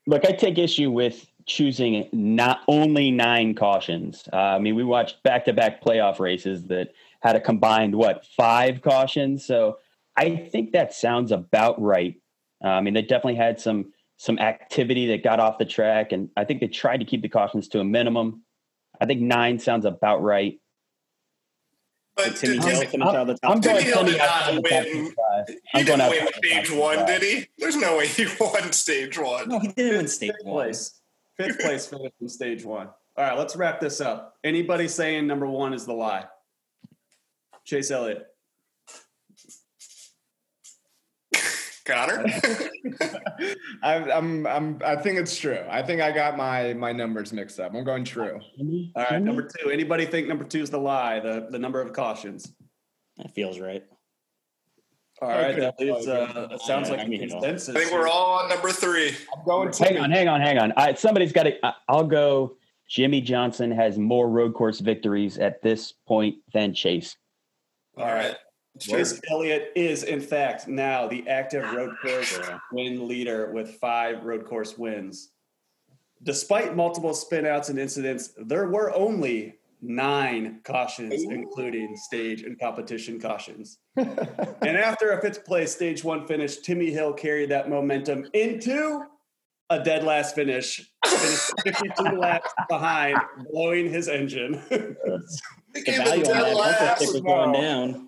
look. 0.08 0.26
I 0.26 0.32
take 0.32 0.58
issue 0.58 0.92
with 0.92 1.26
choosing 1.46 2.10
not 2.12 2.62
only 2.68 3.12
nine 3.12 3.54
cautions. 3.54 4.28
Uh, 4.34 4.38
I 4.38 4.60
mean, 4.60 4.76
we 4.76 4.84
watched 4.84 5.22
back-to-back 5.22 5.84
playoff 5.84 6.20
races 6.20 6.66
that 6.68 6.94
had 7.22 7.36
a 7.36 7.40
combined 7.40 7.94
what 7.94 8.26
five 8.26 8.82
cautions. 8.82 9.46
So 9.46 9.78
I 10.18 10.36
think 10.36 10.72
that 10.72 10.94
sounds 10.94 11.32
about 11.32 11.80
right. 11.80 12.16
Uh, 12.64 12.70
I 12.70 12.82
mean, 12.82 12.96
they 12.96 13.04
definitely 13.04 13.36
had 13.36 13.60
some 13.60 13.94
some 14.18 14.40
activity 14.40 15.08
that 15.08 15.24
got 15.24 15.42
off 15.42 15.58
the 15.58 15.66
track, 15.66 16.14
and 16.14 16.30
I 16.38 16.46
think 16.46 16.62
they 16.62 16.68
tried 16.68 16.98
to 16.98 17.06
keep 17.06 17.22
the 17.22 17.30
cautions 17.30 17.68
to 17.70 17.82
a 17.82 17.84
minimum. 17.84 18.45
I 19.02 19.06
think 19.06 19.22
nine 19.22 19.60
sounds 19.60 19.86
about 19.86 20.22
right. 20.22 20.60
But 22.16 22.26
Did 22.26 22.36
Timmy 22.38 22.54
Hill 22.60 22.64
Timmy, 22.80 22.86
finish 22.86 23.08
out 23.08 23.16
of 23.16 23.28
the 23.28 23.34
top 23.38 23.52
I'm 23.52 23.62
Timmy 23.62 23.74
going 23.84 23.86
Hill 23.86 23.98
Timmy 24.06 24.12
did 24.12 24.18
not 24.20 24.64
win. 24.64 25.12
he 25.74 25.84
didn't 25.84 26.00
win 26.00 26.02
outside 26.02 26.10
the 26.10 26.32
top 26.32 26.36
stage 26.46 26.72
one, 26.72 27.06
did 27.06 27.22
he? 27.22 27.48
There's 27.58 27.76
no 27.76 27.98
way 27.98 28.08
he 28.08 28.26
won 28.40 28.72
stage 28.72 29.18
one. 29.20 29.50
No, 29.50 29.60
he 29.60 29.68
didn't 29.70 29.98
win 29.98 30.08
stage 30.08 30.32
Fifth 30.32 30.46
one. 30.46 30.54
place. 30.66 31.02
Fifth 31.38 31.60
place 31.60 31.88
finish 31.88 32.12
in 32.22 32.30
stage 32.30 32.64
one. 32.64 32.88
All 33.18 33.24
right, 33.26 33.38
let's 33.38 33.56
wrap 33.58 33.80
this 33.82 34.00
up. 34.00 34.36
Anybody 34.44 34.88
saying 34.88 35.28
number 35.28 35.46
one 35.46 35.74
is 35.74 35.86
the 35.86 35.94
lie? 35.94 36.26
Chase 37.66 37.92
Elliott. 37.92 38.26
Connor? 41.86 42.26
I'm, 43.84 44.12
I'm, 44.12 44.48
I'm, 44.48 44.82
I 44.84 44.96
think 44.96 45.20
it's 45.20 45.38
true. 45.38 45.60
I 45.70 45.82
think 45.82 46.02
I 46.02 46.12
got 46.12 46.36
my 46.38 46.74
my 46.74 46.92
numbers 46.92 47.32
mixed 47.32 47.60
up. 47.60 47.74
I'm 47.74 47.84
going 47.84 48.04
true. 48.04 48.40
All 48.96 49.06
right, 49.10 49.22
number 49.22 49.44
two. 49.48 49.70
Anybody 49.70 50.06
think 50.06 50.28
number 50.28 50.44
two 50.44 50.62
is 50.62 50.70
the 50.70 50.80
lie? 50.80 51.20
The 51.20 51.48
the 51.50 51.60
number 51.60 51.82
of 51.82 51.94
cautions. 51.94 52.52
That 53.18 53.34
feels 53.34 53.60
right. 53.60 53.84
All 55.22 55.30
right, 55.30 55.58
Okay. 55.58 55.60
that. 55.88 56.36
Uh, 56.36 56.48
it 56.52 56.62
sounds 56.62 56.90
like 56.90 57.00
I 57.00 57.04
a 57.04 57.08
mean, 57.08 57.22
you 57.22 57.30
consensus. 57.30 57.74
I 57.74 57.80
think 57.80 57.92
we're 57.94 58.08
all 58.08 58.40
on 58.40 58.50
number 58.50 58.70
three. 58.72 59.16
I'm 59.38 59.46
going 59.46 59.68
Hang 59.70 59.74
Timmy. 59.88 60.00
on, 60.00 60.12
hang 60.12 60.28
on, 60.28 60.42
hang 60.42 60.58
on. 60.58 60.74
I, 60.76 60.94
somebody's 60.96 61.32
got 61.32 61.44
to. 61.44 61.74
I'll 61.88 62.04
go. 62.04 62.58
Jimmie 62.90 63.22
Johnson 63.22 63.72
has 63.72 63.98
more 63.98 64.30
road 64.30 64.54
course 64.54 64.80
victories 64.80 65.38
at 65.40 65.62
this 65.64 65.94
point 66.08 66.36
than 66.54 66.74
Chase. 66.74 67.16
All 67.98 68.06
right. 68.06 68.36
Chase 68.80 69.22
Elliott 69.30 69.72
is, 69.76 70.04
in 70.04 70.20
fact, 70.20 70.68
now 70.68 71.08
the 71.08 71.28
active 71.28 71.64
road 71.74 71.96
course 72.02 72.40
win 72.72 73.08
leader 73.08 73.52
with 73.52 73.76
five 73.76 74.24
road 74.24 74.46
course 74.46 74.78
wins. 74.78 75.30
Despite 76.24 76.76
multiple 76.76 77.12
spinouts 77.12 77.70
and 77.70 77.80
incidents, 77.80 78.34
there 78.38 78.68
were 78.68 78.94
only 78.94 79.56
nine 79.82 80.60
cautions, 80.64 81.24
including 81.24 81.96
stage 81.96 82.42
and 82.44 82.60
competition 82.60 83.20
cautions. 83.20 83.80
and 83.96 84.78
after 84.78 85.12
a 85.12 85.22
fifth 85.22 85.46
place 85.46 85.74
stage 85.74 86.04
one 86.04 86.26
finish, 86.28 86.58
Timmy 86.58 86.92
Hill 86.92 87.14
carried 87.14 87.50
that 87.52 87.70
momentum 87.70 88.28
into 88.34 89.04
a 89.70 89.82
dead 89.84 90.04
last 90.04 90.36
finish, 90.36 90.82
finished 91.06 91.52
52 91.64 92.18
laps 92.18 92.54
behind, 92.70 93.18
blowing 93.52 93.90
his 93.90 94.08
engine. 94.08 94.62
The 95.76 95.92
value 95.92 96.24
the 96.24 96.32
on 96.32 96.38
that 96.38 96.54
bumper 96.54 96.56
last. 96.56 97.02
sticker 97.02 97.20
going 97.20 97.52
down. 97.52 98.08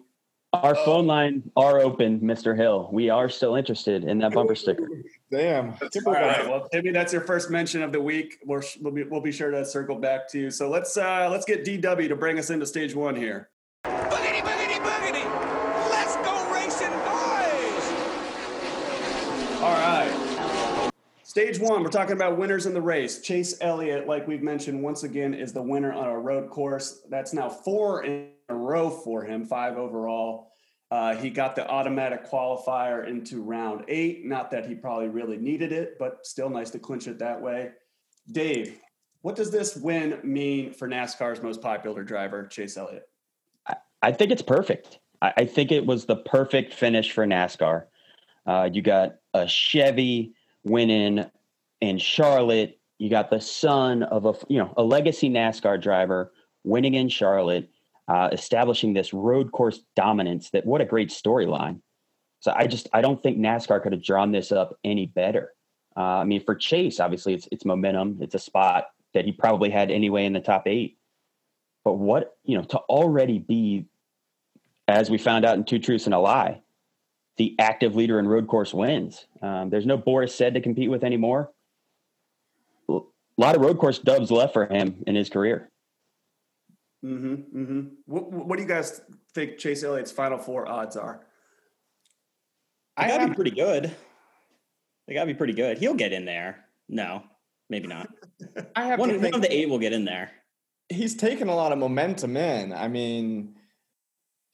Our 0.54 0.77
Oh. 0.77 0.86
phone 0.86 1.08
line 1.08 1.44
are 1.58 1.80
open, 1.80 2.22
Mr. 2.22 2.56
Hill. 2.56 2.89
We 2.94 3.10
are 3.10 3.27
still 3.27 3.56
interested 3.56 4.06
in 4.06 4.18
that 4.20 4.32
bumper 4.34 4.56
sticker. 4.56 4.88
Damn. 5.30 5.72
All 6.06 6.13
right. 6.13 6.48
Well, 6.48 6.70
Timmy, 6.72 6.92
that's 6.92 7.12
your 7.12 7.22
first 7.24 7.50
mention 7.51 7.84
of 7.84 7.92
the 7.92 8.01
week. 8.01 8.38
We're, 8.46 8.62
we'll, 8.82 8.94
be, 8.94 9.04
we'll 9.04 9.20
be 9.22 9.34
sure 9.34 9.51
to 9.51 9.66
circle 9.66 9.98
back 9.98 10.30
to 10.30 10.39
you. 10.39 10.50
So 10.50 10.70
let's 10.70 10.96
uh, 10.96 11.27
let's 11.30 11.44
get 11.46 11.66
DW 11.66 12.08
to 12.08 12.16
bring 12.16 12.39
us 12.39 12.50
into 12.50 12.66
stage 12.66 12.96
one 12.96 13.13
here. 13.13 13.50
Boogity, 13.84 14.39
boogity, 14.39 14.80
boogity. 14.80 15.25
Let's 15.89 16.16
go 16.18 16.54
racing, 16.54 16.92
boys. 16.92 17.92
All 19.62 19.74
right. 19.74 20.92
Stage 21.24 21.60
one, 21.60 21.84
we're 21.84 21.89
talking 21.89 22.16
about 22.16 22.38
winners 22.38 22.66
in 22.66 22.74
the 22.74 22.82
race. 22.82 23.20
Chase 23.22 23.58
Elliott, 23.60 24.08
like 24.08 24.25
we've 24.27 24.42
mentioned, 24.42 24.82
once 24.82 25.04
again 25.04 25.34
is 25.34 25.51
the 25.51 25.62
winner 25.62 25.92
on 25.92 26.08
a 26.08 26.18
road 26.18 26.50
course. 26.50 27.01
That's 27.10 27.34
now 27.34 27.50
four 27.50 28.06
in 28.06 28.30
a 28.50 28.56
row 28.56 28.89
for 28.89 29.24
him, 29.24 29.46
five 29.46 29.77
overall. 29.77 30.51
Uh, 30.89 31.16
he 31.16 31.30
got 31.30 31.56
the 31.56 31.68
automatic 31.68 32.25
qualifier 32.30 33.08
into 33.08 33.42
round 33.42 33.84
eight. 33.88 34.25
Not 34.25 34.50
that 34.51 34.66
he 34.66 34.75
probably 34.75 35.10
really 35.10 35.38
needed 35.38 35.72
it, 35.72 35.98
but 36.00 36.25
still 36.25 36.50
nice 36.50 36.70
to 36.72 36.80
clinch 36.80 37.08
it 37.08 37.20
that 37.20 37.42
way. 37.42 37.72
Dave, 38.32 38.80
what 39.22 39.36
does 39.36 39.51
this 39.51 39.75
win 39.75 40.20
mean 40.24 40.74
for 40.74 40.88
NASCAR's 40.88 41.42
most 41.42 41.62
popular 41.62 42.04
driver, 42.04 42.48
Chase 42.48 42.77
Elliott? 42.77 43.10
I 44.01 44.12
think 44.12 44.32
it's 44.32 44.42
perfect. 44.42 45.00
I, 45.22 45.34
I 45.38 45.46
think 45.46 45.72
it 45.72 45.86
was 45.86 46.06
the 46.06 46.18
perfect 46.18 46.74
finish 46.74 47.12
for 47.12 47.25
NASCAR. 47.25 47.86
Uh, 48.46 48.70
you 48.72 48.82
got 48.82 49.16
a 49.34 49.48
Chevy 49.48 50.34
winning 50.63 51.25
in 51.82 51.98
Charlotte. 51.98 52.80
You 53.00 53.10
got 53.10 53.30
the 53.30 53.42
son 53.42 54.04
of 54.04 54.25
a 54.25 54.34
you 54.48 54.60
know 54.60 54.74
a 54.77 54.84
legacy 54.84 55.30
NASCAR 55.30 55.82
driver 55.82 56.32
winning 56.63 56.94
in 56.94 57.10
Charlotte, 57.10 57.70
uh, 58.07 58.29
establishing 58.31 58.93
this 58.93 59.13
road 59.13 59.51
course 59.51 59.81
dominance. 59.95 60.49
That 60.51 60.65
what 60.65 60.81
a 60.81 60.85
great 60.85 61.09
storyline. 61.09 61.81
So 62.39 62.53
I 62.55 62.67
just 62.67 62.87
I 62.93 63.01
don't 63.01 63.21
think 63.21 63.37
NASCAR 63.37 63.81
could 63.81 63.93
have 63.93 64.03
drawn 64.03 64.31
this 64.31 64.51
up 64.51 64.77
any 64.83 65.07
better. 65.07 65.53
Uh, 65.95 66.19
I 66.19 66.23
mean, 66.23 66.43
for 66.43 66.55
Chase, 66.55 66.99
obviously 66.99 67.33
it's 67.33 67.47
it's 67.51 67.65
momentum. 67.65 68.19
It's 68.21 68.35
a 68.35 68.39
spot 68.39 68.87
that 69.13 69.25
he 69.25 69.31
probably 69.31 69.69
had 69.69 69.89
anyway 69.91 70.25
in 70.25 70.33
the 70.33 70.39
top 70.39 70.67
eight. 70.67 70.97
But 71.83 71.93
what 71.93 72.37
you 72.43 72.57
know 72.57 72.63
to 72.65 72.77
already 72.77 73.39
be, 73.39 73.85
as 74.87 75.09
we 75.09 75.17
found 75.17 75.45
out 75.45 75.57
in 75.57 75.63
Two 75.63 75.79
Truths 75.79 76.05
and 76.05 76.13
a 76.13 76.19
Lie, 76.19 76.61
the 77.37 77.55
active 77.59 77.95
leader 77.95 78.19
in 78.19 78.27
road 78.27 78.47
course 78.47 78.73
wins. 78.73 79.25
Um, 79.41 79.69
there's 79.69 79.85
no 79.85 79.97
Boris 79.97 80.35
Said 80.35 80.53
to 80.55 80.61
compete 80.61 80.89
with 80.89 81.03
anymore. 81.03 81.51
A 82.89 83.01
lot 83.37 83.55
of 83.55 83.61
road 83.61 83.77
course 83.77 83.99
dubs 83.99 84.31
left 84.31 84.53
for 84.53 84.65
him 84.65 85.03
in 85.05 85.15
his 85.15 85.29
career. 85.29 85.69
Mm-hmm. 87.06 87.60
Mm-hmm. 87.60 87.82
What, 88.06 88.32
what 88.32 88.56
do 88.58 88.63
you 88.63 88.68
guys 88.68 89.01
think 89.34 89.58
Chase 89.58 89.84
Elliott's 89.84 90.12
final 90.12 90.38
four 90.38 90.68
odds 90.68 90.96
are? 90.98 91.25
I 92.96 93.08
gotta 93.08 93.22
have 93.22 93.30
be 93.30 93.36
pretty 93.36 93.51
good. 93.51 93.96
They 95.08 95.13
gotta 95.13 95.27
be 95.27 95.36
pretty 95.36 95.54
good. 95.54 95.77
He'll 95.77 95.94
get 95.94 96.12
in 96.13 96.25
there. 96.25 96.66
No, 96.89 97.24
maybe 97.70 97.88
not. 97.88 98.10
I 98.75 98.86
have 98.86 99.00
One, 99.00 99.10
to 99.10 99.18
one 99.20 99.34
of 99.36 99.42
the 99.42 99.54
eight 99.54 99.70
will 99.70 99.80
get 99.80 99.94
in 99.94 100.06
there. 100.06 100.32
he's 100.89 101.16
taken 101.16 101.48
a 101.50 101.56
lot 101.56 101.72
of 101.72 101.77
momentum 101.77 102.36
in. 102.36 102.74
I 102.74 102.88
mean, 102.88 103.56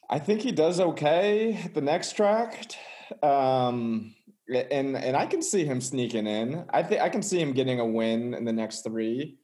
I 0.10 0.20
think 0.20 0.42
he 0.42 0.52
does 0.52 0.80
okay 0.80 1.54
at 1.64 1.74
the 1.74 1.82
next 1.82 2.16
track. 2.16 2.74
Um, 3.22 4.14
and 4.50 4.98
and 4.98 5.16
I 5.16 5.26
can 5.26 5.42
see 5.42 5.64
him 5.64 5.80
sneaking 5.80 6.28
in. 6.28 6.66
I 6.72 6.84
think 6.84 7.02
I 7.02 7.10
can 7.10 7.22
see 7.22 7.40
him 7.40 7.54
getting 7.54 7.80
a 7.80 7.86
win 7.86 8.34
in 8.34 8.44
the 8.44 8.54
next 8.54 8.82
three 8.84 9.38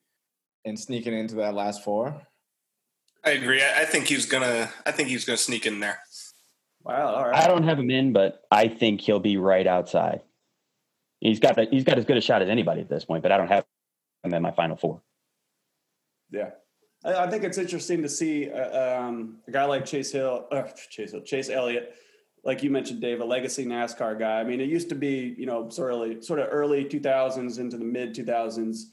and 0.65 0.77
sneaking 0.77 1.13
into 1.18 1.36
that 1.36 1.53
last 1.53 1.84
four. 1.84 2.22
I 3.25 3.31
agree. 3.31 3.61
I, 3.61 3.81
I 3.81 3.85
think 3.85 4.07
he's 4.07 4.25
gonna. 4.25 4.71
I 4.85 4.91
think 4.91 5.09
he's 5.09 5.25
gonna 5.25 5.38
sneak 5.38 5.65
in 5.65 5.79
there. 5.79 5.99
Wow. 6.83 7.15
All 7.15 7.29
right. 7.29 7.43
I 7.43 7.47
don't 7.47 7.63
have 7.63 7.77
him 7.77 7.89
in, 7.89 8.13
but 8.13 8.41
I 8.51 8.67
think 8.67 9.01
he'll 9.01 9.19
be 9.19 9.38
right 9.38 9.67
outside. 9.67 10.21
He's 11.19 11.39
got 11.39 11.55
the, 11.55 11.67
he's 11.69 11.83
got 11.83 11.97
as 11.97 12.05
good 12.05 12.17
a 12.17 12.21
shot 12.21 12.41
as 12.41 12.49
anybody 12.49 12.81
at 12.81 12.89
this 12.89 13.03
point, 13.03 13.23
but 13.23 13.31
I 13.31 13.38
don't 13.38 13.49
have 13.49 13.65
him 14.23 14.33
in 14.33 14.41
my 14.41 14.51
final 14.51 14.77
four. 14.77 15.01
Yeah, 16.31 16.51
I, 17.03 17.25
I 17.25 17.29
think 17.29 17.43
it's 17.43 17.57
interesting 17.57 18.01
to 18.03 18.09
see 18.09 18.49
uh, 18.49 19.01
um, 19.01 19.39
a 19.47 19.51
guy 19.51 19.65
like 19.65 19.85
Chase 19.85 20.11
Hill, 20.11 20.47
uh, 20.51 20.63
Chase 20.89 21.11
Hill, 21.11 21.21
Chase 21.21 21.49
Elliott, 21.49 21.93
like 22.43 22.63
you 22.63 22.69
mentioned, 22.69 23.01
Dave, 23.01 23.19
a 23.21 23.25
legacy 23.25 23.65
NASCAR 23.65 24.17
guy. 24.17 24.39
I 24.39 24.43
mean, 24.43 24.61
it 24.61 24.69
used 24.69 24.89
to 24.89 24.95
be, 24.95 25.35
you 25.38 25.45
know, 25.45 25.69
sort 25.69 25.93
of, 25.93 26.23
sort 26.23 26.39
of 26.39 26.47
early 26.51 26.85
2000s 26.85 27.59
into 27.59 27.77
the 27.77 27.83
mid 27.83 28.15
2000s. 28.15 28.83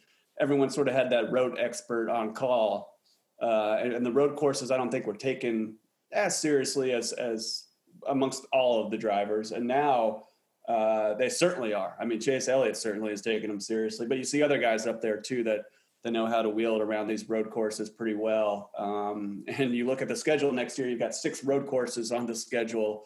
Everyone 0.40 0.70
sort 0.70 0.88
of 0.88 0.94
had 0.94 1.10
that 1.10 1.30
road 1.30 1.56
expert 1.58 2.10
on 2.10 2.34
call, 2.34 2.95
uh, 3.40 3.78
and, 3.80 3.92
and 3.92 4.06
the 4.06 4.12
road 4.12 4.36
courses 4.36 4.70
I 4.70 4.76
don't 4.76 4.90
think 4.90 5.06
were 5.06 5.14
taken 5.14 5.76
as 6.12 6.38
seriously 6.38 6.92
as 6.92 7.12
as 7.12 7.64
amongst 8.08 8.46
all 8.52 8.84
of 8.84 8.90
the 8.90 8.98
drivers. 8.98 9.52
And 9.52 9.66
now 9.66 10.24
uh, 10.68 11.14
they 11.14 11.28
certainly 11.28 11.74
are. 11.74 11.96
I 12.00 12.04
mean, 12.04 12.20
Chase 12.20 12.48
Elliott 12.48 12.76
certainly 12.76 13.12
is 13.12 13.22
taking 13.22 13.48
them 13.48 13.60
seriously, 13.60 14.06
but 14.06 14.18
you 14.18 14.24
see 14.24 14.42
other 14.42 14.58
guys 14.58 14.86
up 14.86 15.00
there 15.00 15.20
too 15.20 15.44
that 15.44 15.66
they 16.02 16.10
know 16.10 16.26
how 16.26 16.42
to 16.42 16.48
wheel 16.48 16.76
it 16.76 16.82
around 16.82 17.08
these 17.08 17.28
road 17.28 17.50
courses 17.50 17.90
pretty 17.90 18.14
well. 18.14 18.70
Um, 18.78 19.44
and 19.48 19.74
you 19.74 19.86
look 19.86 20.02
at 20.02 20.08
the 20.08 20.16
schedule 20.16 20.52
next 20.52 20.78
year, 20.78 20.88
you've 20.88 21.00
got 21.00 21.14
six 21.14 21.44
road 21.44 21.66
courses 21.66 22.12
on 22.12 22.26
the 22.26 22.34
schedule. 22.34 23.04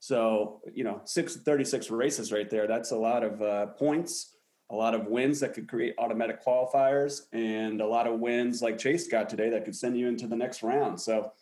So, 0.00 0.60
you 0.74 0.84
know, 0.84 1.00
six, 1.04 1.36
36 1.36 1.90
races 1.90 2.32
right 2.32 2.50
there. 2.50 2.66
That's 2.66 2.90
a 2.90 2.96
lot 2.96 3.22
of 3.22 3.40
uh, 3.40 3.66
points, 3.66 4.31
a 4.72 4.74
lot 4.74 4.94
of 4.94 5.06
wins 5.06 5.38
that 5.40 5.52
could 5.52 5.68
create 5.68 5.94
automatic 5.98 6.42
qualifiers, 6.42 7.22
and 7.32 7.80
a 7.80 7.86
lot 7.86 8.06
of 8.06 8.18
wins 8.18 8.62
like 8.62 8.78
Chase 8.78 9.06
got 9.06 9.28
today 9.28 9.50
that 9.50 9.64
could 9.64 9.76
send 9.76 9.98
you 9.98 10.08
into 10.08 10.26
the 10.26 10.34
next 10.34 10.62
round. 10.62 10.98
So, 10.98 11.32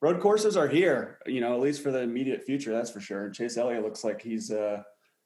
road 0.00 0.20
courses 0.20 0.56
are 0.56 0.66
here, 0.66 1.18
you 1.26 1.40
know, 1.42 1.54
at 1.54 1.60
least 1.60 1.82
for 1.82 1.90
the 1.90 2.00
immediate 2.00 2.42
future, 2.42 2.72
that's 2.72 2.90
for 2.90 3.00
sure. 3.00 3.26
And 3.26 3.34
Chase 3.34 3.58
Elliott 3.58 3.82
looks 3.82 4.04
like 4.04 4.22
he's 4.22 4.50
uh, 4.50 4.82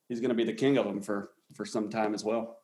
he's 0.08 0.20
going 0.20 0.30
to 0.30 0.34
be 0.34 0.44
the 0.44 0.52
king 0.52 0.76
of 0.76 0.84
them 0.84 1.00
for 1.00 1.30
for 1.54 1.64
some 1.64 1.88
time 1.88 2.14
as 2.14 2.24
well. 2.24 2.58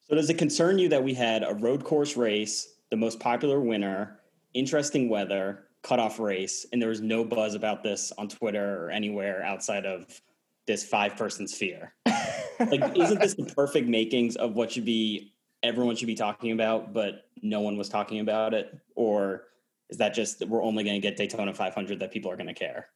So 0.00 0.14
does 0.14 0.30
it 0.30 0.38
concern 0.38 0.78
you 0.78 0.88
that 0.88 1.04
we 1.04 1.14
had 1.14 1.44
a 1.44 1.54
road 1.54 1.84
course 1.84 2.16
race, 2.16 2.76
the 2.90 2.96
most 2.96 3.20
popular 3.20 3.60
winner, 3.60 4.20
interesting 4.54 5.10
weather, 5.10 5.64
cutoff 5.82 6.18
race, 6.18 6.64
and 6.72 6.80
there 6.80 6.88
was 6.88 7.02
no 7.02 7.24
buzz 7.24 7.54
about 7.54 7.82
this 7.82 8.10
on 8.16 8.28
Twitter 8.28 8.84
or 8.84 8.90
anywhere 8.90 9.42
outside 9.44 9.84
of 9.84 10.20
this 10.66 10.82
five 10.82 11.14
person 11.16 11.46
sphere? 11.46 11.94
like, 12.60 12.96
isn't 12.96 13.20
this 13.20 13.34
the 13.34 13.44
perfect 13.44 13.88
makings 13.88 14.36
of 14.36 14.54
what 14.54 14.72
should 14.72 14.84
be 14.84 15.34
everyone 15.62 15.96
should 15.96 16.06
be 16.06 16.14
talking 16.14 16.52
about, 16.52 16.92
but 16.92 17.26
no 17.42 17.60
one 17.60 17.76
was 17.76 17.88
talking 17.88 18.20
about 18.20 18.54
it? 18.54 18.78
Or 18.94 19.44
is 19.90 19.98
that 19.98 20.14
just 20.14 20.38
that 20.40 20.48
we're 20.48 20.62
only 20.62 20.84
going 20.84 21.00
to 21.00 21.00
get 21.00 21.16
Daytona 21.16 21.54
500 21.54 22.00
that 22.00 22.12
people 22.12 22.30
are 22.30 22.36
going 22.36 22.48
to 22.48 22.54
care? 22.54 22.88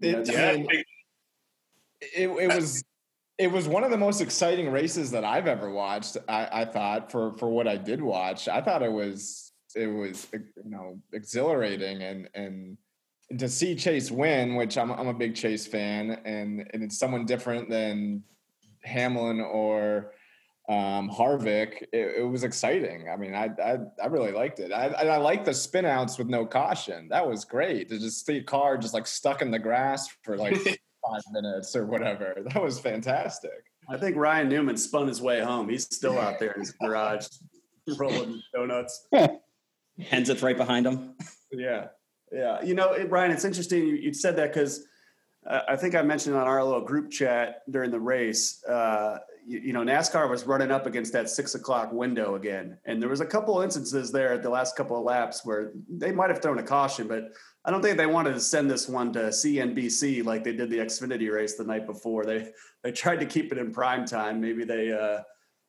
It, 0.00 0.28
Yeah, 0.28 0.50
I 0.50 0.84
it, 2.00 2.28
it 2.28 2.54
was 2.54 2.84
it 3.38 3.52
was 3.52 3.68
one 3.68 3.84
of 3.84 3.90
the 3.90 3.98
most 3.98 4.20
exciting 4.20 4.70
races 4.70 5.10
that 5.10 5.24
I've 5.24 5.46
ever 5.46 5.70
watched. 5.70 6.16
I, 6.28 6.48
I 6.62 6.64
thought 6.64 7.10
for 7.10 7.32
for 7.34 7.48
what 7.48 7.68
I 7.68 7.76
did 7.76 8.00
watch, 8.00 8.48
I 8.48 8.60
thought 8.60 8.82
it 8.82 8.92
was 8.92 9.52
it 9.74 9.86
was 9.86 10.26
you 10.32 10.70
know 10.70 10.98
exhilarating 11.12 12.02
and 12.02 12.28
and 12.34 12.46
and 12.46 12.78
to 13.38 13.48
see 13.48 13.74
Chase 13.74 14.10
win, 14.10 14.54
which 14.54 14.78
I'm 14.78 14.90
I'm 14.90 15.08
a 15.08 15.14
big 15.14 15.34
Chase 15.34 15.66
fan, 15.66 16.20
and 16.24 16.68
and 16.72 16.82
it's 16.82 16.98
someone 16.98 17.26
different 17.26 17.68
than 17.68 18.22
Hamlin 18.82 19.40
or 19.40 20.12
um, 20.68 21.10
Harvick. 21.10 21.82
It, 21.92 22.18
it 22.18 22.28
was 22.28 22.44
exciting. 22.44 23.08
I 23.12 23.16
mean, 23.16 23.34
I 23.34 23.50
I, 23.62 23.78
I 24.02 24.06
really 24.06 24.32
liked 24.32 24.60
it. 24.60 24.72
I 24.72 24.86
I 24.86 25.16
like 25.16 25.44
the 25.44 25.54
spin 25.54 25.84
outs 25.84 26.18
with 26.18 26.28
no 26.28 26.46
caution. 26.46 27.08
That 27.08 27.26
was 27.26 27.44
great 27.44 27.88
to 27.90 27.98
just 27.98 28.24
see 28.24 28.38
a 28.38 28.42
car 28.42 28.78
just 28.78 28.94
like 28.94 29.06
stuck 29.06 29.42
in 29.42 29.50
the 29.50 29.58
grass 29.58 30.08
for 30.22 30.36
like 30.36 30.56
five 31.06 31.22
minutes 31.32 31.74
or 31.74 31.86
whatever. 31.86 32.36
That 32.52 32.62
was 32.62 32.78
fantastic. 32.78 33.64
I 33.88 33.96
think 33.96 34.16
Ryan 34.16 34.48
Newman 34.48 34.76
spun 34.76 35.06
his 35.06 35.22
way 35.22 35.40
home. 35.40 35.68
He's 35.68 35.84
still 35.84 36.18
out 36.18 36.38
there 36.38 36.52
in 36.52 36.60
his 36.60 36.72
garage 36.80 37.26
rolling 37.98 38.42
donuts. 38.54 39.06
Henseth 40.00 40.42
right 40.42 40.56
behind 40.56 40.86
him. 40.86 41.14
Yeah, 41.52 41.86
yeah. 42.32 42.62
You 42.62 42.74
know, 42.74 42.92
it, 42.92 43.10
Ryan, 43.10 43.30
it's 43.30 43.44
interesting 43.44 43.86
you, 43.86 43.94
you 43.94 44.12
said 44.12 44.36
that 44.36 44.52
because 44.52 44.86
uh, 45.48 45.60
I 45.68 45.76
think 45.76 45.94
I 45.94 46.02
mentioned 46.02 46.36
on 46.36 46.46
our 46.46 46.62
little 46.62 46.80
group 46.80 47.10
chat 47.10 47.62
during 47.70 47.90
the 47.90 48.00
race. 48.00 48.64
Uh, 48.64 49.18
you, 49.46 49.60
you 49.60 49.72
know, 49.72 49.80
NASCAR 49.80 50.28
was 50.28 50.44
running 50.44 50.72
up 50.72 50.86
against 50.86 51.12
that 51.12 51.30
six 51.30 51.54
o'clock 51.54 51.92
window 51.92 52.34
again, 52.34 52.78
and 52.84 53.00
there 53.00 53.08
was 53.08 53.20
a 53.20 53.26
couple 53.26 53.60
instances 53.60 54.10
there 54.10 54.32
at 54.32 54.42
the 54.42 54.50
last 54.50 54.76
couple 54.76 54.98
of 54.98 55.04
laps 55.04 55.44
where 55.44 55.72
they 55.88 56.10
might 56.10 56.30
have 56.30 56.42
thrown 56.42 56.58
a 56.58 56.62
caution, 56.62 57.06
but 57.06 57.32
I 57.64 57.70
don't 57.70 57.82
think 57.82 57.96
they 57.96 58.06
wanted 58.06 58.34
to 58.34 58.40
send 58.40 58.70
this 58.70 58.88
one 58.88 59.12
to 59.12 59.20
CNBC 59.20 60.24
like 60.24 60.42
they 60.42 60.52
did 60.52 60.70
the 60.70 60.78
Xfinity 60.78 61.32
race 61.32 61.54
the 61.54 61.64
night 61.64 61.86
before. 61.86 62.24
They 62.24 62.50
they 62.82 62.92
tried 62.92 63.20
to 63.20 63.26
keep 63.26 63.52
it 63.52 63.58
in 63.58 63.72
prime 63.72 64.04
time. 64.04 64.40
Maybe 64.40 64.64
they 64.64 64.92
uh, 64.92 65.22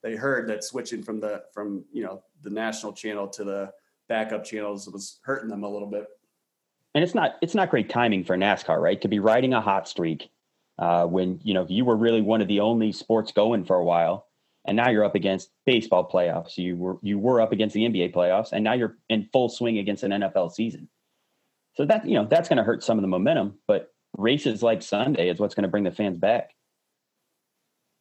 they 0.04 0.16
heard 0.16 0.48
that 0.50 0.64
switching 0.64 1.04
from 1.04 1.20
the 1.20 1.44
from 1.54 1.84
you 1.92 2.04
know 2.04 2.24
the 2.42 2.50
national 2.50 2.94
channel 2.94 3.28
to 3.30 3.44
the 3.44 3.72
backup 4.10 4.44
channels 4.44 4.88
was 4.88 5.20
hurting 5.24 5.50
them 5.50 5.64
a 5.64 5.70
little 5.70 5.90
bit. 5.90 6.06
And 6.98 7.04
it's 7.04 7.14
not 7.14 7.36
it's 7.44 7.54
not 7.54 7.70
great 7.70 7.92
timing 7.92 8.24
for 8.24 8.36
NASCAR, 8.36 8.82
right? 8.82 9.00
To 9.02 9.08
be 9.08 9.20
riding 9.20 9.54
a 9.54 9.62
hot 9.62 9.88
streak 9.88 10.32
uh, 10.80 11.06
when 11.06 11.40
you 11.44 11.54
know 11.54 11.64
you 11.70 11.86
were 11.86 11.96
really 11.96 12.22
one 12.22 12.42
of 12.42 12.48
the 12.48 12.62
only 12.62 12.92
sports 12.92 13.32
going 13.32 13.66
for 13.66 13.76
a 13.76 13.84
while, 13.84 14.26
and 14.66 14.76
now 14.76 14.90
you're 14.90 15.04
up 15.04 15.14
against 15.14 15.52
baseball 15.64 16.10
playoffs. 16.10 16.58
You 16.58 16.76
were 16.76 16.98
you 17.04 17.20
were 17.20 17.40
up 17.40 17.52
against 17.52 17.76
the 17.76 17.82
NBA 17.82 18.16
playoffs, 18.16 18.52
and 18.52 18.64
now 18.64 18.74
you're 18.74 18.98
in 19.10 19.30
full 19.32 19.48
swing 19.48 19.78
against 19.78 20.02
an 20.02 20.10
NFL 20.10 20.54
season. 20.54 20.90
So 21.76 21.86
that 21.86 22.08
you 22.08 22.16
know 22.16 22.26
that's 22.26 22.50
going 22.50 22.58
to 22.58 22.64
hurt 22.64 22.84
some 22.84 22.98
of 22.98 23.04
the 23.04 23.08
momentum, 23.08 23.60
but 23.68 23.94
races 24.18 24.64
like 24.64 24.82
Sunday 24.82 25.30
is 25.30 25.40
what's 25.40 25.54
going 25.54 25.66
to 25.66 25.70
bring 25.70 25.84
the 25.84 25.92
fans 25.92 26.18
back. 26.18 26.56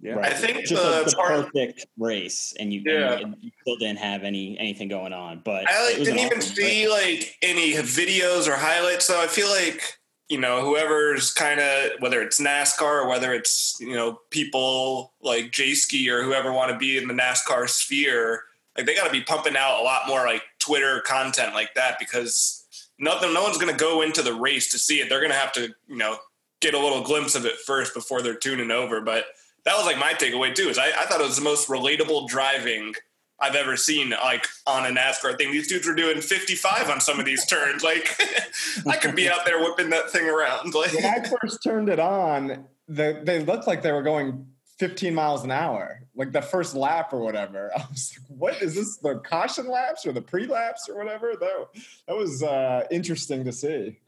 Yeah, 0.00 0.18
I 0.18 0.30
think 0.30 0.66
Just 0.66 0.74
the 0.74 1.00
a, 1.00 1.04
the 1.04 1.12
part- 1.16 1.46
perfect 1.52 1.86
race, 1.98 2.52
and 2.58 2.72
you, 2.72 2.82
Yeah. 2.84 3.14
and 3.14 3.34
you 3.40 3.50
still 3.62 3.76
didn't 3.76 3.98
have 3.98 4.24
any 4.24 4.58
anything 4.58 4.88
going 4.88 5.12
on. 5.14 5.40
But 5.44 5.68
I 5.70 5.86
like 5.86 5.96
didn't 5.96 6.18
even 6.18 6.38
awesome 6.38 6.54
see 6.54 6.86
race. 6.86 7.20
like 7.22 7.36
any 7.42 7.72
videos 7.74 8.46
or 8.46 8.56
highlights. 8.56 9.06
So 9.06 9.18
I 9.20 9.26
feel 9.26 9.48
like 9.48 9.80
you 10.28 10.38
know 10.38 10.60
whoever's 10.60 11.30
kind 11.32 11.60
of 11.60 11.92
whether 12.00 12.20
it's 12.20 12.38
NASCAR 12.40 13.04
or 13.04 13.08
whether 13.08 13.32
it's 13.32 13.76
you 13.80 13.94
know 13.94 14.20
people 14.30 15.14
like 15.22 15.46
Jayski 15.50 16.08
or 16.08 16.22
whoever 16.22 16.52
want 16.52 16.70
to 16.72 16.76
be 16.78 16.98
in 16.98 17.08
the 17.08 17.14
NASCAR 17.14 17.66
sphere, 17.68 18.42
like 18.76 18.84
they 18.84 18.94
got 18.94 19.06
to 19.06 19.12
be 19.12 19.22
pumping 19.22 19.56
out 19.56 19.80
a 19.80 19.82
lot 19.82 20.06
more 20.08 20.26
like 20.26 20.42
Twitter 20.58 21.00
content 21.06 21.54
like 21.54 21.72
that 21.74 21.98
because 21.98 22.66
nothing, 22.98 23.32
no 23.32 23.42
one's 23.42 23.56
going 23.58 23.72
to 23.74 23.78
go 23.82 24.02
into 24.02 24.20
the 24.20 24.34
race 24.34 24.70
to 24.72 24.78
see 24.78 25.00
it. 25.00 25.08
They're 25.08 25.20
going 25.20 25.32
to 25.32 25.38
have 25.38 25.52
to 25.52 25.68
you 25.88 25.96
know 25.96 26.18
get 26.60 26.74
a 26.74 26.78
little 26.78 27.02
glimpse 27.02 27.34
of 27.34 27.46
it 27.46 27.54
first 27.66 27.94
before 27.94 28.20
they're 28.20 28.34
tuning 28.36 28.70
over. 28.70 29.00
But 29.00 29.24
that 29.66 29.76
was 29.76 29.84
like 29.84 29.98
my 29.98 30.14
takeaway 30.14 30.54
too. 30.54 30.68
Is 30.68 30.78
I, 30.78 30.86
I 30.86 31.04
thought 31.04 31.20
it 31.20 31.26
was 31.26 31.36
the 31.36 31.44
most 31.44 31.68
relatable 31.68 32.28
driving 32.28 32.94
I've 33.38 33.54
ever 33.54 33.76
seen 33.76 34.10
like 34.10 34.46
on 34.66 34.86
a 34.86 34.98
NASCAR 34.98 35.36
thing. 35.36 35.52
These 35.52 35.68
dudes 35.68 35.86
were 35.86 35.94
doing 35.94 36.20
55 36.20 36.88
on 36.88 37.00
some 37.00 37.20
of 37.20 37.26
these 37.26 37.44
turns. 37.44 37.82
Like 37.82 38.18
I 38.86 38.96
could 38.96 39.14
be 39.14 39.28
out 39.28 39.44
there 39.44 39.62
whipping 39.62 39.90
that 39.90 40.10
thing 40.10 40.28
around. 40.28 40.72
Like 40.74 40.94
When 40.94 41.04
I 41.04 41.22
first 41.40 41.62
turned 41.62 41.88
it 41.88 41.98
on, 41.98 42.66
the, 42.88 43.20
they 43.22 43.40
looked 43.40 43.66
like 43.66 43.82
they 43.82 43.92
were 43.92 44.02
going 44.02 44.46
15 44.78 45.14
miles 45.14 45.42
an 45.42 45.50
hour, 45.50 46.00
like 46.14 46.32
the 46.32 46.42
first 46.42 46.74
lap 46.74 47.12
or 47.12 47.20
whatever. 47.20 47.70
I 47.76 47.84
was 47.90 48.16
like, 48.16 48.38
what 48.38 48.62
is 48.62 48.74
this? 48.74 48.96
The 48.98 49.18
caution 49.18 49.68
laps 49.68 50.06
or 50.06 50.12
the 50.12 50.22
pre 50.22 50.46
laps 50.46 50.88
or 50.88 50.96
whatever? 50.96 51.32
That, 51.38 51.66
that 52.06 52.16
was 52.16 52.42
uh, 52.42 52.86
interesting 52.90 53.44
to 53.44 53.52
see. 53.52 53.98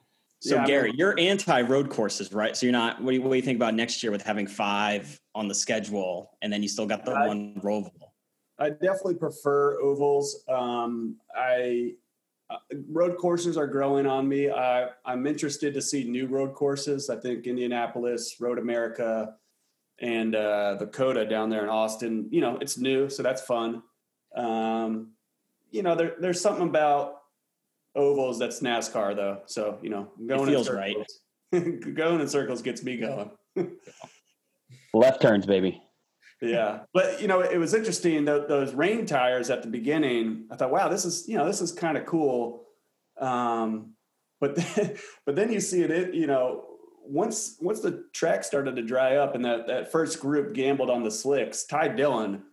So 0.41 0.55
Yeah, 0.55 0.63
I 0.63 0.67
Gary, 0.67 0.89
mean- 0.91 0.99
you're 0.99 1.19
anti 1.19 1.61
road 1.63 1.91
courses, 1.91 2.33
right? 2.33 2.57
So 2.57 2.67
you're 2.67 2.73
not. 2.73 3.03
What 3.03 3.11
do, 3.11 3.17
you, 3.17 3.23
what 3.23 3.31
do 3.31 3.37
you 3.37 3.43
think 3.43 3.57
about 3.57 3.75
next 3.75 4.03
year 4.03 4.13
with 4.13 4.23
having 4.23 4.47
five 4.47 5.21
on 5.35 5.49
the 5.49 5.55
schedule, 5.55 6.31
and 6.43 6.53
then 6.53 6.63
you 6.63 6.69
still 6.69 6.87
got 6.87 7.05
the 7.05 7.13
I- 7.13 7.27
one 7.27 7.55
roval? 7.63 7.91
I 8.61 8.71
definitely 8.71 9.15
prefer 9.15 9.81
ovals. 9.81 10.45
Um, 10.49 11.17
I 11.37 11.93
uh, 12.51 12.57
road 12.89 13.17
courses 13.17 13.57
are 13.57 13.67
growing 13.69 14.05
on 14.07 14.27
me. 14.29 14.51
I, 14.51 14.89
I'm 15.05 15.27
interested 15.27 15.75
to 15.75 15.83
see 15.83 16.03
new 16.05 16.27
road 16.27 16.55
courses. 16.55 17.09
I 17.11 17.17
think 17.17 17.47
Indianapolis, 17.47 18.37
Road 18.41 18.59
America, 18.59 19.35
and 20.01 20.35
uh, 20.35 20.75
the 20.77 20.87
COTA 20.87 21.27
down 21.27 21.51
there 21.51 21.63
in 21.63 21.69
Austin. 21.69 22.27
You 22.31 22.41
know, 22.41 22.59
it's 22.61 22.79
new, 22.79 23.09
so 23.09 23.23
that's 23.23 23.43
fun. 23.43 23.83
Um, 24.35 25.13
you 25.71 25.83
know, 25.83 25.95
there, 25.95 26.15
there's 26.19 26.41
something 26.41 26.67
about 26.69 27.18
ovals 27.99 28.39
that's 28.39 28.61
NASCAR 28.61 29.15
though. 29.17 29.43
So 29.47 29.79
you 29.83 29.91
know, 29.91 30.09
going 30.27 30.49
feels 30.49 30.69
in 30.69 30.77
right. 30.77 30.97
circles, 31.53 31.85
going 31.95 32.21
in 32.21 32.29
circles 32.29 32.63
gets 32.63 32.83
me 32.83 32.97
going. 32.97 33.31
Left 34.95 35.21
turns, 35.21 35.45
baby. 35.45 35.83
Yeah, 36.41 36.81
but 36.95 37.21
you 37.21 37.27
know, 37.27 37.41
it 37.41 37.59
was 37.59 37.75
interesting 37.75 38.25
tho- 38.25 38.47
those 38.47 38.73
rain 38.73 39.07
tires 39.07 39.51
at 39.51 39.63
the 39.63 39.69
beginning. 39.69 40.47
I 40.51 40.57
thought, 40.57 40.71
wow, 40.71 40.89
this 40.89 41.05
is 41.05 41.29
you 41.29 41.37
know, 41.37 41.45
this 41.45 41.61
is 41.61 41.73
kind 41.73 41.99
of 41.99 42.07
cool. 42.07 42.65
Um, 43.21 43.95
but 44.41 44.55
then, 44.77 44.97
but 45.27 45.35
then 45.35 45.53
you 45.53 45.61
see 45.61 45.83
it, 45.83 45.91
it, 45.91 46.15
you 46.15 46.27
know, 46.27 46.65
once 47.05 47.57
once 47.61 47.81
the 47.81 48.05
track 48.13 48.45
started 48.45 48.77
to 48.77 48.83
dry 48.83 49.17
up 49.17 49.35
and 49.35 49.45
that 49.45 49.67
that 49.67 49.91
first 49.91 50.21
group 50.21 50.55
gambled 50.55 50.91
on 50.91 51.03
the 51.03 51.11
slicks, 51.11 51.65
Ty 51.65 51.89
Dillon, 51.89 52.45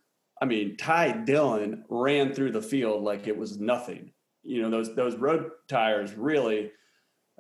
I 0.41 0.45
mean, 0.45 0.77
Ty 0.77 1.23
Dillon 1.25 1.86
ran 1.89 2.34
through 2.34 2.53
the 2.53 2.62
field 2.62 3.03
like 3.03 3.27
it 3.27 3.38
was 3.38 3.60
nothing. 3.60 4.12
You 4.45 4.62
know, 4.62 4.69
those 4.69 4.95
those 4.95 5.15
road 5.15 5.51
tires 5.67 6.13
really 6.13 6.71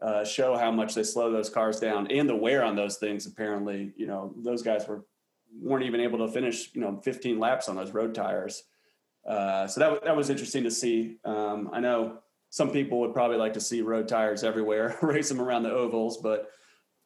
uh, 0.01 0.25
show 0.25 0.57
how 0.57 0.71
much 0.71 0.95
they 0.95 1.03
slow 1.03 1.31
those 1.31 1.49
cars 1.49 1.79
down 1.79 2.07
and 2.11 2.27
the 2.27 2.35
wear 2.35 2.63
on 2.63 2.75
those 2.75 2.97
things. 2.97 3.25
Apparently, 3.25 3.93
you 3.95 4.07
know, 4.07 4.33
those 4.37 4.61
guys 4.61 4.87
were 4.87 5.05
weren't 5.61 5.85
even 5.85 6.01
able 6.01 6.17
to 6.19 6.27
finish, 6.27 6.69
you 6.73 6.81
know, 6.81 6.99
15 7.03 7.39
laps 7.39 7.69
on 7.69 7.75
those 7.75 7.91
road 7.91 8.13
tires. 8.13 8.63
Uh, 9.25 9.67
so 9.67 9.79
that 9.79 10.03
that 10.03 10.15
was 10.15 10.29
interesting 10.29 10.63
to 10.63 10.71
see. 10.71 11.17
Um, 11.23 11.69
I 11.73 11.79
know 11.79 12.19
some 12.49 12.71
people 12.71 12.99
would 13.01 13.13
probably 13.13 13.37
like 13.37 13.53
to 13.53 13.61
see 13.61 13.81
road 13.81 14.07
tires 14.07 14.43
everywhere, 14.43 14.97
race 15.01 15.29
them 15.29 15.41
around 15.41 15.63
the 15.63 15.71
ovals, 15.71 16.17
but 16.17 16.49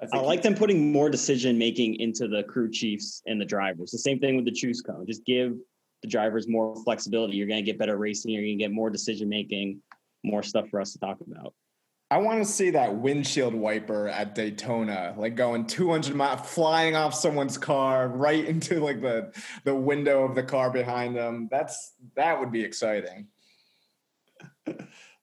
I 0.01 0.17
I 0.17 0.21
like 0.21 0.41
them 0.41 0.55
putting 0.55 0.91
more 0.91 1.09
decision 1.09 1.57
making 1.57 1.99
into 1.99 2.27
the 2.27 2.43
crew 2.43 2.69
chiefs 2.71 3.21
and 3.25 3.39
the 3.39 3.45
drivers. 3.45 3.91
The 3.91 3.97
same 3.97 4.19
thing 4.19 4.35
with 4.35 4.45
the 4.45 4.51
choose 4.51 4.81
cone. 4.81 5.05
Just 5.05 5.25
give 5.25 5.55
the 6.01 6.07
drivers 6.07 6.47
more 6.47 6.75
flexibility. 6.83 7.35
You're 7.35 7.47
going 7.47 7.63
to 7.63 7.69
get 7.69 7.77
better 7.77 7.97
racing. 7.97 8.31
You're 8.31 8.43
going 8.43 8.57
to 8.57 8.63
get 8.63 8.71
more 8.71 8.89
decision 8.89 9.27
making, 9.27 9.81
more 10.23 10.43
stuff 10.43 10.69
for 10.69 10.82
us 10.82 10.93
to 10.93 10.99
talk 10.99 11.17
about. 11.21 11.53
I 12.12 12.17
want 12.17 12.39
to 12.39 12.45
see 12.45 12.71
that 12.71 12.95
windshield 12.95 13.53
wiper 13.53 14.08
at 14.08 14.34
Daytona, 14.34 15.13
like 15.15 15.36
going 15.36 15.67
200 15.67 16.15
miles, 16.15 16.41
flying 16.49 16.95
off 16.95 17.13
someone's 17.13 17.58
car 17.58 18.08
right 18.08 18.43
into 18.43 18.79
like 18.79 19.01
the 19.01 19.32
the 19.63 19.75
window 19.75 20.23
of 20.23 20.34
the 20.34 20.41
car 20.41 20.71
behind 20.71 21.15
them. 21.15 21.47
That's 21.51 21.93
that 22.15 22.39
would 22.39 22.51
be 22.51 22.63
exciting. 22.63 23.27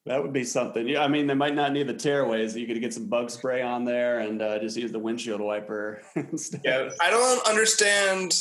That 0.07 0.23
would 0.23 0.33
be 0.33 0.45
something. 0.45 0.87
Yeah, 0.87 1.03
I 1.03 1.09
mean, 1.09 1.27
they 1.27 1.35
might 1.35 1.57
not 1.57 1.73
need 1.73 1.89
the 1.89 1.95
tearaways. 1.95 2.57
You 2.57 2.69
could 2.69 2.81
get 2.81 2.95
some 2.95 3.09
bug 3.09 3.29
spray 3.29 3.61
on 3.61 3.85
there 3.85 4.21
and 4.21 4.41
uh, 4.41 4.61
just 4.61 4.77
use 4.77 4.93
the 4.93 5.01
windshield 5.01 5.41
wiper. 5.41 6.01
Yeah, 6.65 6.91
I 7.01 7.11
don't 7.11 7.49
understand 7.49 8.33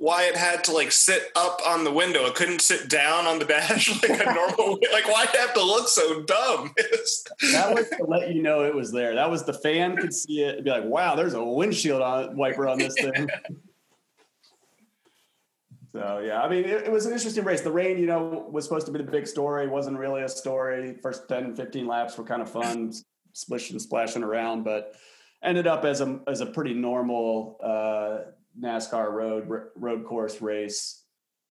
why 0.00 0.24
it 0.24 0.34
had 0.34 0.64
to 0.64 0.72
like 0.72 0.90
sit 0.90 1.30
up 1.36 1.60
on 1.66 1.84
the 1.84 1.92
window. 1.92 2.24
It 2.24 2.34
couldn't 2.34 2.62
sit 2.62 2.88
down 2.88 3.26
on 3.26 3.38
the 3.38 3.44
dash 3.44 3.90
like 4.08 4.18
a 4.18 4.32
normal. 4.32 4.78
like, 4.92 5.06
why 5.06 5.24
it 5.24 5.36
have 5.38 5.52
to 5.52 5.62
look 5.62 5.88
so 5.88 6.22
dumb? 6.22 6.72
that 7.52 7.74
was 7.74 7.86
to 7.90 8.04
let 8.08 8.34
you 8.34 8.42
know 8.42 8.64
it 8.64 8.74
was 8.74 8.90
there. 8.90 9.14
That 9.14 9.30
was 9.30 9.44
the 9.44 9.52
fan 9.52 9.98
could 9.98 10.14
see 10.14 10.40
it 10.40 10.56
and 10.56 10.64
be 10.64 10.70
like, 10.70 10.84
"Wow, 10.84 11.16
there's 11.16 11.34
a 11.34 11.44
windshield 11.44 12.00
on, 12.00 12.34
wiper 12.34 12.66
on 12.66 12.78
this 12.78 12.94
thing." 12.94 13.28
So 15.92 16.22
yeah, 16.24 16.40
I 16.40 16.48
mean, 16.48 16.64
it, 16.64 16.84
it, 16.86 16.90
was 16.90 17.04
an 17.04 17.12
interesting 17.12 17.44
race. 17.44 17.60
The 17.60 17.70
rain, 17.70 17.98
you 17.98 18.06
know, 18.06 18.48
was 18.50 18.64
supposed 18.64 18.86
to 18.86 18.92
be 18.92 18.98
the 18.98 19.10
big 19.10 19.26
story. 19.26 19.68
wasn't 19.68 19.98
really 19.98 20.22
a 20.22 20.28
story. 20.30 20.96
First 21.02 21.28
10, 21.28 21.56
15 21.56 21.86
laps 21.86 22.16
were 22.16 22.24
kind 22.24 22.40
of 22.40 22.48
fun, 22.48 22.90
splishing, 23.34 23.78
splashing 23.78 24.22
around, 24.22 24.62
but 24.62 24.94
ended 25.42 25.66
up 25.66 25.84
as 25.84 26.00
a 26.00 26.20
as 26.26 26.40
a 26.40 26.46
pretty 26.46 26.72
normal 26.72 27.58
uh, 27.62 28.30
NASCAR 28.58 29.10
road 29.10 29.48
road 29.76 30.04
course 30.04 30.40
race. 30.40 31.04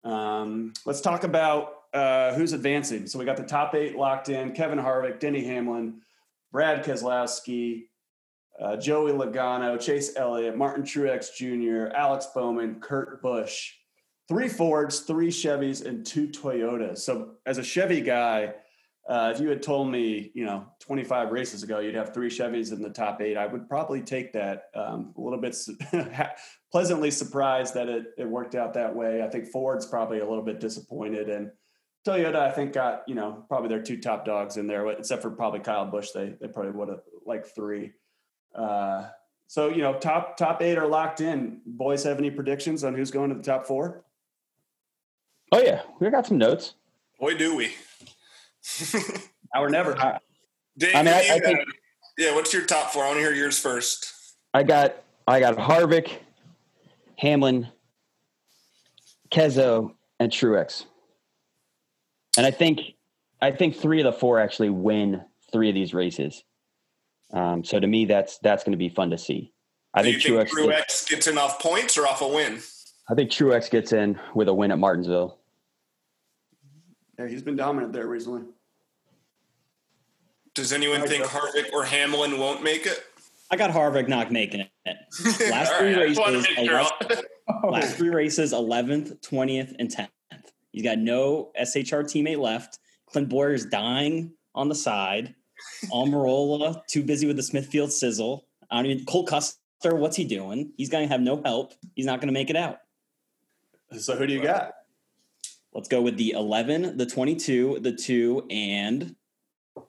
Um, 0.04 0.74
let's 0.86 1.02
talk 1.02 1.24
about 1.24 1.74
uh, 1.94 2.34
who's 2.34 2.54
advancing. 2.54 3.08
So 3.08 3.20
we 3.20 3.26
got 3.26 3.38
the 3.38 3.44
top 3.44 3.76
eight 3.76 3.96
locked 3.96 4.30
in: 4.30 4.54
Kevin 4.54 4.80
Harvick, 4.80 5.20
Denny 5.20 5.44
Hamlin, 5.44 6.02
Brad 6.52 6.84
Keselowski, 6.84 7.84
uh, 8.60 8.78
Joey 8.78 9.12
Logano, 9.12 9.80
Chase 9.80 10.16
Elliott, 10.16 10.58
Martin 10.58 10.84
Truex 10.84 11.36
Jr., 11.36 11.94
Alex 11.96 12.28
Bowman, 12.34 12.80
Kurt 12.80 13.22
Busch 13.22 13.74
three 14.30 14.48
Fords, 14.48 15.02
three 15.02 15.30
Chevys, 15.30 15.86
and 15.86 16.06
two 16.06 16.28
Toyotas. 16.28 17.00
So 17.00 17.32
as 17.46 17.58
a 17.58 17.64
Chevy 17.64 18.00
guy, 18.00 18.54
uh, 19.10 19.32
if 19.34 19.42
you 19.42 19.50
had 19.50 19.64
told 19.64 19.92
me, 19.92 20.30
you 20.36 20.46
know, 20.46 20.68
25 20.82 21.32
races 21.32 21.64
ago, 21.64 21.80
you'd 21.80 21.96
have 21.96 22.14
three 22.14 22.30
Chevys 22.30 22.72
in 22.72 22.80
the 22.80 22.92
top 22.92 23.20
eight, 23.24 23.38
I 23.38 23.48
would 23.48 23.68
probably 23.68 24.02
take 24.02 24.34
that. 24.34 24.66
Um, 24.76 25.16
a 25.18 25.22
little 25.22 25.42
bit 25.42 25.58
pleasantly 26.72 27.10
surprised 27.10 27.74
that 27.74 27.90
it, 27.90 28.06
it 28.20 28.30
worked 28.30 28.54
out 28.54 28.76
that 28.76 28.96
way. 28.96 29.24
I 29.24 29.28
think 29.28 29.48
Ford's 29.48 29.88
probably 29.88 30.20
a 30.20 30.30
little 30.30 30.44
bit 30.44 30.60
disappointed. 30.60 31.28
And 31.28 31.50
Toyota, 32.06 32.36
I 32.36 32.52
think, 32.52 32.74
got, 32.74 33.02
you 33.08 33.16
know, 33.16 33.44
probably 33.48 33.70
their 33.70 33.82
two 33.82 33.98
top 33.98 34.26
dogs 34.26 34.58
in 34.58 34.68
there, 34.68 34.88
except 34.92 35.24
for 35.24 35.32
probably 35.32 35.62
Kyle 35.62 35.88
Busch. 35.88 36.12
They, 36.12 36.36
they 36.40 36.48
probably 36.48 36.74
would 36.74 36.90
have 36.90 37.02
like 37.26 37.48
three. 37.48 37.94
Uh, 38.54 39.08
so, 39.48 39.70
you 39.70 39.82
know, 39.82 39.98
top 39.98 40.38
top 40.38 40.62
eight 40.62 40.78
are 40.78 40.88
locked 40.88 41.20
in. 41.20 41.62
Boys 41.66 42.04
have 42.04 42.20
any 42.20 42.30
predictions 42.30 42.84
on 42.84 42.94
who's 42.94 43.10
going 43.10 43.30
to 43.30 43.36
the 43.36 43.42
top 43.42 43.66
four? 43.66 44.04
Oh 45.52 45.60
yeah, 45.60 45.82
we 46.00 46.08
got 46.12 46.28
some 46.28 46.38
notes. 46.38 46.76
Boy, 47.20 47.36
do 47.36 47.56
we! 47.56 47.74
Now 49.54 49.64
or 49.64 49.70
never. 49.70 49.98
I, 49.98 50.20
Dave, 50.78 50.96
I 50.96 51.04
mean, 51.04 51.14
I, 51.14 51.20
I 51.20 51.40
think, 51.40 51.60
yeah. 52.18 52.34
What's 52.34 52.54
your 52.54 52.66
top 52.66 52.92
four? 52.92 53.04
I 53.04 53.08
want 53.08 53.18
to 53.18 53.24
hear 53.24 53.34
yours 53.34 53.60
first. 53.60 54.14
I 54.54 54.64
got 54.64 54.96
I 55.28 55.40
got 55.40 55.58
Harvick, 55.58 56.12
Hamlin, 57.18 57.68
Kezo, 59.32 59.94
and 60.20 60.32
Truex. 60.32 60.86
And 62.38 62.46
I 62.46 62.52
think 62.52 62.82
I 63.42 63.52
think 63.52 63.76
three 63.76 64.00
of 64.00 64.06
the 64.06 64.18
four 64.18 64.40
actually 64.40 64.70
win 64.70 65.22
three 65.52 65.70
of 65.70 65.76
these 65.76 65.94
races. 65.94 66.44
Um, 67.34 67.64
so 67.64 67.80
to 67.80 67.88
me, 67.88 68.06
that's 68.06 68.40
that's 68.40 68.64
going 68.64 68.72
to 68.72 68.78
be 68.78 68.90
fun 68.90 69.10
to 69.12 69.18
see. 69.18 69.54
I 69.94 70.04
think, 70.04 70.22
think 70.22 70.36
Truex, 70.36 70.50
Truex 70.50 71.10
gets 71.10 71.28
in 71.28 71.38
off 71.38 71.60
points 71.60 71.98
or 71.98 72.08
off 72.08 72.22
a 72.22 72.28
win. 72.28 72.60
I 73.10 73.16
think 73.16 73.32
Truex 73.32 73.70
gets 73.72 73.92
in 73.92 74.20
with 74.36 74.48
a 74.48 74.54
win 74.54 74.72
at 74.72 74.78
Martinsville. 74.80 75.40
Yeah, 77.18 77.28
he's 77.28 77.42
been 77.42 77.56
dominant 77.56 77.92
there 77.92 78.08
recently. 78.08 78.44
Does 80.60 80.74
anyone 80.74 81.08
think 81.08 81.24
Harvick 81.24 81.72
or 81.72 81.86
Hamlin 81.86 82.38
won't 82.38 82.62
make 82.62 82.86
it? 82.86 83.02
I 83.50 83.56
got 83.56 83.72
Harvick 83.72 84.10
not 84.10 84.30
making 84.30 84.60
it. 84.60 84.70
Last 85.50 85.74
three 85.76 85.94
right, 85.94 86.18
races, 86.18 86.48
last, 86.68 86.94
last 87.64 87.96
three 87.96 88.10
races, 88.10 88.52
eleventh, 88.52 89.22
twentieth, 89.22 89.74
and 89.80 89.90
tenth. 89.90 90.10
He's 90.74 90.84
got 90.84 91.00
no 91.00 91.52
SHR 91.58 92.04
teammate 92.04 92.40
left. 92.40 92.78
Clint 93.06 93.30
Bowyer's 93.30 93.66
dying 93.68 94.34
on 94.54 94.68
the 94.68 94.76
side. 94.76 95.34
Almirola 95.86 96.86
too 96.88 97.04
busy 97.04 97.26
with 97.26 97.38
the 97.38 97.44
Smithfield 97.44 97.94
sizzle. 97.94 98.46
I 98.70 98.76
don't 98.76 98.92
even 98.92 99.06
Cole 99.06 99.26
Custer. 99.26 99.56
What's 99.96 100.18
he 100.18 100.26
doing? 100.26 100.74
He's 100.76 100.90
going 100.90 101.08
to 101.08 101.12
have 101.12 101.22
no 101.22 101.42
help. 101.42 101.74
He's 101.96 102.06
not 102.06 102.20
going 102.20 102.28
to 102.28 102.34
make 102.34 102.50
it 102.50 102.58
out. 102.58 102.80
So 103.98 104.18
who 104.18 104.28
do 104.28 104.34
you 104.34 104.44
got? 104.44 104.74
Let's 105.74 105.88
go 105.88 106.02
with 106.02 106.18
the 106.18 106.32
11, 106.32 106.98
the 106.98 107.06
22, 107.06 107.80
the 107.80 107.94
2, 107.94 108.48
and 108.50 109.16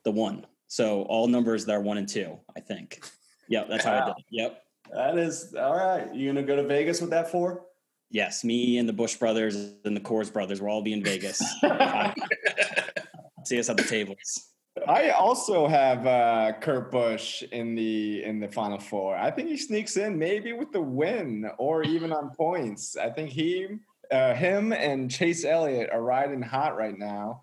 the 0.04 0.12
1. 0.12 0.46
So 0.70 1.02
all 1.02 1.26
numbers 1.26 1.66
that 1.66 1.72
are 1.72 1.80
1 1.80 1.98
and 1.98 2.08
2, 2.08 2.38
I 2.56 2.60
think. 2.60 3.00
Yep, 3.48 3.66
that's 3.68 3.84
wow. 3.84 3.90
how 3.90 4.02
I 4.02 4.06
did 4.06 4.14
it. 4.18 4.24
Yep. 4.30 4.62
That 4.94 5.18
is 5.18 5.52
all 5.58 5.74
right. 5.74 6.14
You 6.14 6.28
gonna 6.32 6.46
go 6.46 6.54
to 6.54 6.62
Vegas 6.62 7.00
with 7.00 7.10
that 7.10 7.28
four? 7.28 7.66
Yes, 8.08 8.44
me 8.44 8.78
and 8.78 8.88
the 8.88 8.92
Busch 8.92 9.16
brothers 9.16 9.56
and 9.84 9.96
the 9.96 10.00
Coors 10.00 10.32
brothers 10.32 10.60
will 10.60 10.68
all 10.68 10.82
be 10.82 10.92
in 10.92 11.02
Vegas. 11.02 11.38
See 13.44 13.58
us 13.58 13.68
at 13.68 13.76
the 13.76 13.82
tables. 13.82 14.50
I 14.86 15.10
also 15.10 15.66
have 15.66 16.06
uh, 16.06 16.52
Kurt 16.60 16.92
Busch 16.92 17.42
in 17.50 17.74
the 17.74 18.22
in 18.22 18.38
the 18.38 18.48
final 18.48 18.78
four. 18.78 19.16
I 19.16 19.32
think 19.32 19.48
he 19.48 19.56
sneaks 19.56 19.96
in 19.96 20.16
maybe 20.16 20.52
with 20.52 20.70
the 20.70 20.80
win 20.80 21.50
or 21.58 21.82
even 21.82 22.12
on 22.12 22.30
points. 22.30 22.96
I 22.96 23.10
think 23.10 23.30
he 23.30 23.66
uh, 24.12 24.34
him 24.34 24.72
and 24.72 25.10
Chase 25.10 25.44
Elliott 25.44 25.90
are 25.90 26.02
riding 26.02 26.42
hot 26.42 26.76
right 26.76 26.96
now. 26.96 27.42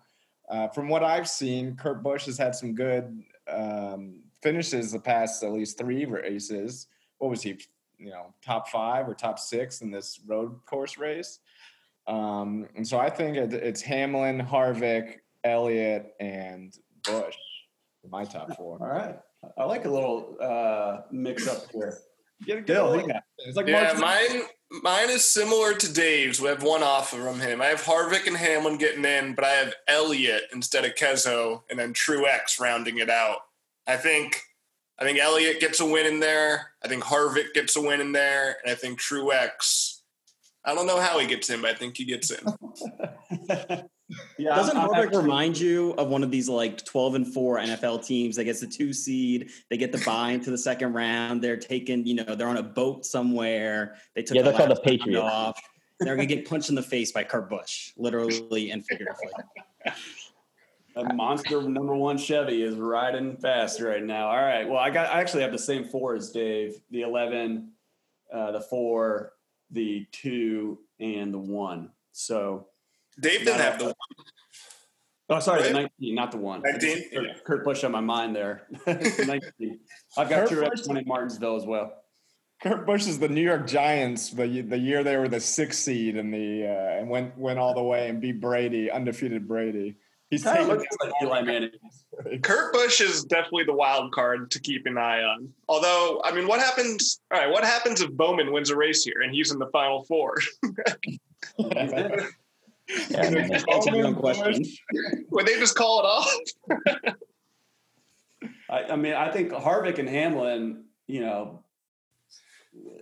Uh, 0.50 0.68
from 0.68 0.88
what 0.88 1.04
I've 1.04 1.28
seen, 1.28 1.76
Kurt 1.76 2.02
Busch 2.02 2.26
has 2.26 2.38
had 2.38 2.54
some 2.54 2.74
good 2.74 3.22
um, 3.50 4.20
finishes 4.42 4.92
the 4.92 4.98
past 4.98 5.42
at 5.42 5.52
least 5.52 5.78
three 5.78 6.04
races. 6.04 6.86
What 7.18 7.30
was 7.30 7.42
he? 7.42 7.58
You 7.98 8.10
know, 8.10 8.32
top 8.44 8.68
five 8.68 9.08
or 9.08 9.14
top 9.14 9.38
six 9.38 9.80
in 9.80 9.90
this 9.90 10.20
road 10.26 10.60
course 10.66 10.96
race. 10.98 11.40
Um, 12.06 12.68
and 12.76 12.86
so 12.86 12.98
I 12.98 13.10
think 13.10 13.36
it, 13.36 13.52
it's 13.52 13.82
Hamlin, 13.82 14.40
Harvick, 14.40 15.16
Elliott, 15.44 16.14
and 16.20 16.74
Busch 17.04 17.36
for 18.00 18.08
my 18.08 18.24
top 18.24 18.56
four. 18.56 18.78
All 18.80 18.88
right, 18.88 19.16
I 19.58 19.64
like 19.64 19.84
a 19.84 19.90
little 19.90 20.36
uh, 20.40 21.02
mix 21.10 21.48
up 21.48 21.64
here. 21.72 21.98
Get, 22.44 22.66
get 22.66 22.66
Dill, 22.66 22.94
it's 23.38 23.56
like 23.56 23.66
yeah, 23.66 23.96
mine. 23.98 24.42
Mine 24.70 25.08
is 25.08 25.24
similar 25.24 25.72
to 25.72 25.92
Dave's. 25.92 26.42
We 26.42 26.48
have 26.48 26.62
one 26.62 26.82
off 26.82 27.10
from 27.10 27.40
him. 27.40 27.62
I 27.62 27.66
have 27.66 27.82
Harvick 27.82 28.26
and 28.26 28.36
Hamlin 28.36 28.76
getting 28.76 29.04
in, 29.04 29.34
but 29.34 29.44
I 29.44 29.52
have 29.52 29.74
Elliott 29.88 30.42
instead 30.52 30.84
of 30.84 30.94
Kezo, 30.94 31.62
and 31.70 31.78
then 31.78 31.94
Truex 31.94 32.60
rounding 32.60 32.98
it 32.98 33.08
out. 33.08 33.38
I 33.86 33.96
think, 33.96 34.42
I 34.98 35.04
think 35.04 35.18
Elliott 35.18 35.60
gets 35.60 35.80
a 35.80 35.86
win 35.86 36.04
in 36.04 36.20
there. 36.20 36.72
I 36.84 36.88
think 36.88 37.02
Harvick 37.02 37.54
gets 37.54 37.76
a 37.76 37.80
win 37.80 38.02
in 38.02 38.12
there, 38.12 38.56
and 38.62 38.70
I 38.70 38.74
think 38.74 39.00
Truex. 39.00 40.00
I 40.66 40.74
don't 40.74 40.86
know 40.86 41.00
how 41.00 41.18
he 41.18 41.26
gets 41.26 41.48
in, 41.48 41.62
but 41.62 41.70
I 41.70 41.74
think 41.74 41.96
he 41.96 42.04
gets 42.04 42.30
in. 42.30 42.44
Yeah, 44.38 44.54
doesn't 44.54 44.76
Harvick 44.76 45.06
actually, 45.06 45.22
remind 45.22 45.58
you 45.58 45.92
of 45.92 46.08
one 46.08 46.22
of 46.22 46.30
these 46.30 46.48
like 46.48 46.82
twelve 46.84 47.14
and 47.14 47.26
four 47.26 47.58
NFL 47.58 48.06
teams 48.06 48.36
that 48.36 48.44
gets 48.44 48.60
the 48.60 48.66
two 48.66 48.92
seed? 48.92 49.50
They 49.68 49.76
get 49.76 49.92
the 49.92 50.02
buy 50.04 50.30
into 50.30 50.50
the 50.50 50.58
second 50.58 50.94
round. 50.94 51.42
They're 51.42 51.58
taking, 51.58 52.06
you 52.06 52.14
know, 52.14 52.34
they're 52.34 52.48
on 52.48 52.56
a 52.56 52.62
boat 52.62 53.04
somewhere. 53.04 53.96
They 54.14 54.22
took 54.22 54.36
yeah, 54.36 54.42
that's 54.42 54.56
called 54.56 54.70
the 54.70 54.80
Patriots. 54.80 55.20
Off. 55.20 55.60
They're 56.00 56.16
gonna 56.16 56.26
get 56.26 56.48
punched 56.48 56.70
in 56.70 56.74
the 56.74 56.82
face 56.82 57.12
by 57.12 57.24
Kurt 57.24 57.50
Busch, 57.50 57.92
literally 57.96 58.70
and 58.70 58.84
figuratively. 58.86 59.28
A 60.96 61.14
monster 61.14 61.62
number 61.62 61.94
one 61.94 62.16
Chevy 62.16 62.62
is 62.62 62.76
riding 62.76 63.36
fast 63.36 63.80
right 63.80 64.02
now. 64.02 64.28
All 64.28 64.36
right. 64.36 64.68
Well, 64.68 64.78
I 64.78 64.90
got 64.90 65.12
I 65.14 65.20
actually 65.20 65.42
have 65.42 65.52
the 65.52 65.58
same 65.58 65.84
four 65.84 66.14
as 66.14 66.30
Dave. 66.30 66.80
The 66.90 67.02
eleven, 67.02 67.72
uh, 68.32 68.52
the 68.52 68.60
four, 68.60 69.34
the 69.70 70.06
two, 70.12 70.78
and 70.98 71.32
the 71.32 71.38
one. 71.38 71.90
So 72.12 72.68
Dave 73.20 73.40
didn't 73.40 73.60
have 73.60 73.78
the 73.78 73.86
one. 73.86 73.94
Oh, 75.30 75.40
sorry, 75.40 75.60
right? 75.60 75.68
the 75.68 75.80
19, 76.00 76.14
not 76.14 76.30
the 76.30 76.38
one. 76.38 76.62
19? 76.62 77.04
Yeah. 77.12 77.20
Kurt 77.44 77.64
Busch 77.64 77.84
on 77.84 77.92
my 77.92 78.00
mind 78.00 78.34
there. 78.34 78.66
19. 78.86 79.78
I've 80.16 80.28
got 80.28 80.48
Kurt 80.48 80.72
Truex 80.72 80.88
one 80.88 80.96
in 80.96 81.06
Martinsville 81.06 81.56
as 81.56 81.66
well. 81.66 81.92
Kurt 82.62 82.86
Busch 82.86 83.06
is 83.06 83.18
the 83.18 83.28
New 83.28 83.42
York 83.42 83.66
Giants, 83.66 84.30
the 84.30 84.62
the 84.62 84.78
year 84.78 85.04
they 85.04 85.16
were 85.16 85.28
the 85.28 85.38
sixth 85.38 85.80
seed 85.80 86.16
and 86.16 86.34
the 86.34 86.66
uh, 86.66 86.98
and 86.98 87.08
went 87.08 87.38
went 87.38 87.58
all 87.58 87.74
the 87.74 87.82
way 87.82 88.08
and 88.08 88.20
beat 88.20 88.40
Brady, 88.40 88.90
undefeated 88.90 89.46
Brady. 89.46 89.96
He's 90.30 90.42
taking 90.42 90.68
like 90.68 90.80
Eli 91.22 91.42
Manning. 91.42 91.70
Kurt 92.42 92.72
Busch 92.72 93.00
is 93.00 93.24
definitely 93.24 93.64
the 93.64 93.72
wild 93.72 94.12
card 94.12 94.50
to 94.50 94.60
keep 94.60 94.84
an 94.86 94.98
eye 94.98 95.22
on. 95.22 95.48
Although, 95.68 96.20
I 96.22 96.34
mean, 96.34 96.46
what 96.46 96.60
happens? 96.60 97.20
All 97.32 97.40
right, 97.40 97.50
what 97.50 97.64
happens 97.64 98.02
if 98.02 98.10
Bowman 98.12 98.52
wins 98.52 98.68
a 98.68 98.76
race 98.76 99.04
here 99.04 99.22
and 99.22 99.34
he's 99.34 99.52
in 99.52 99.58
the 99.58 99.68
final 99.68 100.04
four? 100.04 100.34
Yeah, 102.88 103.30
that's, 103.30 103.86
a 103.86 103.90
good 103.90 104.16
question. 104.16 104.64
Would 105.30 105.46
they 105.46 105.58
just 105.58 105.74
call 105.74 106.00
it 106.00 106.04
off? 106.04 107.14
I, 108.70 108.84
I 108.84 108.96
mean, 108.96 109.14
I 109.14 109.30
think 109.30 109.52
Harvick 109.52 109.98
and 109.98 110.08
Hamlin, 110.08 110.84
you 111.06 111.20
know, 111.20 111.64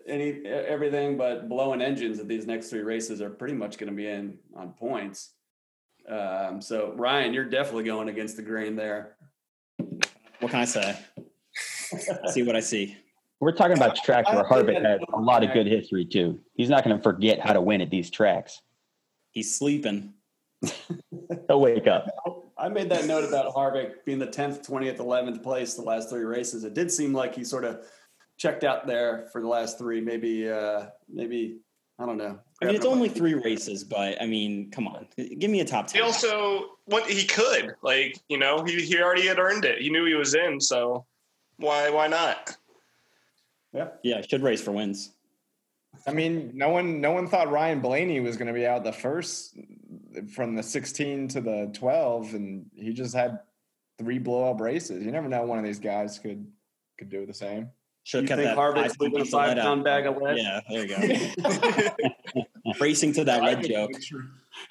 any 0.07 0.45
everything 0.47 1.17
but 1.17 1.49
blowing 1.49 1.83
engines 1.83 2.19
at 2.19 2.29
these 2.29 2.47
next 2.47 2.69
three 2.71 2.81
races 2.81 3.21
are 3.21 3.31
pretty 3.31 3.55
much 3.55 3.79
going 3.79 3.91
to 3.91 3.97
be 3.97 4.09
in 4.09 4.39
on 4.57 4.71
points. 4.71 5.33
Um, 6.09 6.61
so 6.61 6.93
Ryan, 6.97 7.35
you're 7.35 7.45
definitely 7.45 7.85
going 7.85 8.09
against 8.09 8.37
the 8.37 8.43
grain 8.43 8.77
there. 8.77 9.17
What 10.41 10.51
can 10.51 10.61
I 10.61 10.65
say? 10.65 10.97
see 12.33 12.43
what 12.43 12.57
I 12.57 12.61
see. 12.61 12.97
We're 13.41 13.53
talking 13.53 13.77
about 13.77 13.97
tracks 13.97 14.31
where 14.33 14.45
Harvick 14.45 14.83
has 14.83 15.01
a 15.13 15.21
lot 15.21 15.45
of 15.45 15.53
good 15.53 15.67
history 15.67 16.07
too. 16.07 16.41
He's 16.55 16.71
not 16.71 16.85
going 16.85 16.97
to 16.97 17.03
forget 17.03 17.39
how 17.39 17.53
to 17.53 17.61
win 17.61 17.81
at 17.81 17.91
these 17.91 18.11
tracks. 18.11 18.63
He's 19.37 19.55
sleeping. 19.55 20.15
He'll 21.47 21.61
wake 21.61 21.87
up. 21.87 22.07
I 22.57 22.71
made 22.71 22.89
that 22.89 23.05
note 23.05 23.23
about 23.23 23.55
Harvick 23.55 23.97
being 24.07 24.19
the 24.19 24.27
10th, 24.27 24.67
20th, 24.67 24.97
11th 24.97 25.43
place 25.43 25.75
the 25.75 25.83
last 25.83 26.09
three 26.09 26.25
races. 26.25 26.65
It 26.65 26.73
did 26.73 26.91
seem 26.91 27.13
like 27.13 27.35
he 27.35 27.45
sort 27.45 27.67
of 27.67 27.85
checked 28.39 28.65
out 28.65 28.87
there 28.87 29.29
for 29.33 29.43
the 29.43 29.47
last 29.47 29.77
three. 29.77 30.01
Maybe, 30.01 30.49
uh, 30.49 30.87
maybe 31.07 31.59
I 31.99 32.07
don't 32.07 32.17
know. 32.17 32.39
I 32.63 32.65
mean, 32.65 32.77
it's 32.77 32.87
only 32.87 33.11
three 33.11 33.35
races, 33.35 33.85
but 33.85 34.23
I 34.23 34.25
mean, 34.25 34.71
come 34.71 34.89
on, 34.89 35.07
give 35.19 35.51
me 35.51 35.61
a 35.61 35.67
top 35.67 35.89
ten. 35.89 36.01
He 36.01 36.07
also 36.07 36.79
what 36.87 37.05
he 37.05 37.27
could 37.27 37.75
like, 37.83 38.19
you 38.31 38.39
know, 38.39 38.65
he 38.65 38.81
he 38.81 38.99
already 39.03 39.27
had 39.27 39.39
earned 39.39 39.67
it. 39.67 39.83
He 39.83 39.91
knew 39.91 40.07
he 40.07 40.15
was 40.15 40.35
in, 40.35 40.63
so 40.63 41.05
why 41.59 41.91
why 41.91 42.07
not? 42.07 42.57
Yeah, 43.75 43.89
yeah, 44.03 44.23
should 44.23 44.43
race 44.43 44.63
for 44.63 44.73
wins. 44.73 45.13
I 46.07 46.13
mean, 46.13 46.53
no 46.55 46.69
one 46.69 47.01
no 47.01 47.11
one 47.11 47.27
thought 47.27 47.51
Ryan 47.51 47.81
Blaney 47.81 48.21
was 48.21 48.37
going 48.37 48.47
to 48.47 48.53
be 48.53 48.67
out 48.67 48.85
the 48.85 48.93
first 48.93 49.57
from 50.33 50.55
the 50.55 50.63
16 50.63 51.29
to 51.29 51.41
the 51.41 51.71
12, 51.75 52.35
and 52.35 52.67
he 52.75 52.93
just 52.93 53.15
had 53.15 53.41
three 53.99 54.19
blow 54.19 54.51
up 54.51 54.61
races. 54.61 55.05
You 55.05 55.11
never 55.11 55.29
know 55.29 55.43
one 55.45 55.59
of 55.59 55.65
these 55.65 55.81
guys 55.81 56.19
could 56.19 56.47
could 56.99 57.11
do 57.11 57.27
the 57.27 57.35
same. 57.35 57.71
Should 58.05 58.29
have 58.29 58.39
kept 58.39 58.43
that 58.43 58.57
Harvick's 58.57 58.99
leaving 59.01 59.21
a 59.21 59.25
five 59.25 59.59
pound 59.59 59.83
bag 59.83 60.07
of 60.07 60.17
lead. 60.19 60.39
Yeah, 60.39 60.61
there 60.71 60.87
you 60.87 61.95
go. 62.35 62.75
Racing 62.81 63.13
to 63.15 63.25
that 63.25 63.43
lead 63.43 63.65
joke. 63.65 63.91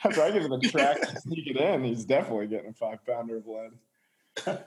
After 0.04 0.24
I 0.24 0.32
give 0.32 0.44
him 0.44 0.52
the 0.52 0.70
track 0.70 1.02
to 1.02 1.20
sneak 1.20 1.48
it 1.48 1.58
in, 1.58 1.84
he's 1.84 2.06
definitely 2.06 2.48
getting 2.48 2.70
a 2.70 2.74
five 2.74 3.06
pounder 3.06 3.38
of 3.38 3.46
lead. 3.46 3.72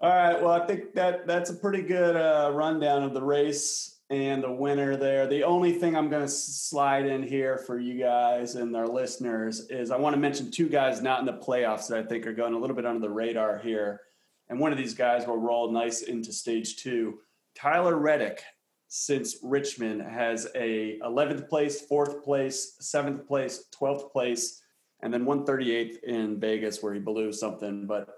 All 0.00 0.10
right. 0.10 0.42
Well, 0.42 0.50
I 0.50 0.66
think 0.66 0.94
that 0.94 1.26
that's 1.26 1.50
a 1.50 1.54
pretty 1.54 1.82
good 1.82 2.16
uh, 2.16 2.50
rundown 2.52 3.04
of 3.04 3.14
the 3.14 3.22
race 3.22 3.89
and 4.10 4.42
the 4.42 4.50
winner 4.50 4.96
there. 4.96 5.28
The 5.28 5.44
only 5.44 5.72
thing 5.72 5.96
I'm 5.96 6.10
going 6.10 6.24
to 6.24 6.28
slide 6.28 7.06
in 7.06 7.22
here 7.22 7.56
for 7.56 7.78
you 7.78 7.96
guys 7.96 8.56
and 8.56 8.74
our 8.74 8.88
listeners 8.88 9.68
is 9.70 9.92
I 9.92 9.96
want 9.96 10.14
to 10.14 10.20
mention 10.20 10.50
two 10.50 10.68
guys 10.68 11.00
not 11.00 11.20
in 11.20 11.26
the 11.26 11.34
playoffs 11.34 11.86
that 11.88 11.98
I 11.98 12.02
think 12.02 12.26
are 12.26 12.32
going 12.32 12.54
a 12.54 12.58
little 12.58 12.74
bit 12.74 12.84
under 12.84 13.00
the 13.00 13.12
radar 13.14 13.58
here. 13.58 14.00
And 14.48 14.58
one 14.58 14.72
of 14.72 14.78
these 14.78 14.94
guys 14.94 15.28
will 15.28 15.36
roll 15.36 15.70
nice 15.70 16.02
into 16.02 16.32
stage 16.32 16.76
two. 16.76 17.20
Tyler 17.54 17.96
Reddick, 17.96 18.42
since 18.88 19.36
Richmond, 19.44 20.02
has 20.02 20.48
a 20.56 20.98
11th 21.04 21.48
place, 21.48 21.80
fourth 21.80 22.24
place, 22.24 22.74
seventh 22.80 23.28
place, 23.28 23.66
12th 23.80 24.10
place, 24.10 24.60
and 25.02 25.14
then 25.14 25.24
138th 25.24 26.02
in 26.02 26.40
Vegas 26.40 26.82
where 26.82 26.94
he 26.94 26.98
blew 26.98 27.32
something. 27.32 27.86
But 27.86 28.08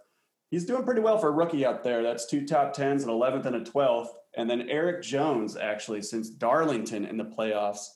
he's 0.50 0.64
doing 0.64 0.84
pretty 0.84 1.02
well 1.02 1.18
for 1.18 1.28
a 1.28 1.32
rookie 1.32 1.66
out 1.66 1.84
there. 1.84 2.02
That's 2.02 2.24
two 2.24 2.46
top 2.46 2.72
tens, 2.72 3.04
an 3.04 3.10
11th 3.10 3.44
and 3.44 3.56
a 3.56 3.60
12th. 3.60 4.08
And 4.36 4.48
then 4.48 4.68
Eric 4.68 5.02
Jones, 5.02 5.56
actually, 5.56 6.02
since 6.02 6.30
Darlington 6.30 7.04
in 7.04 7.16
the 7.16 7.24
playoffs, 7.24 7.86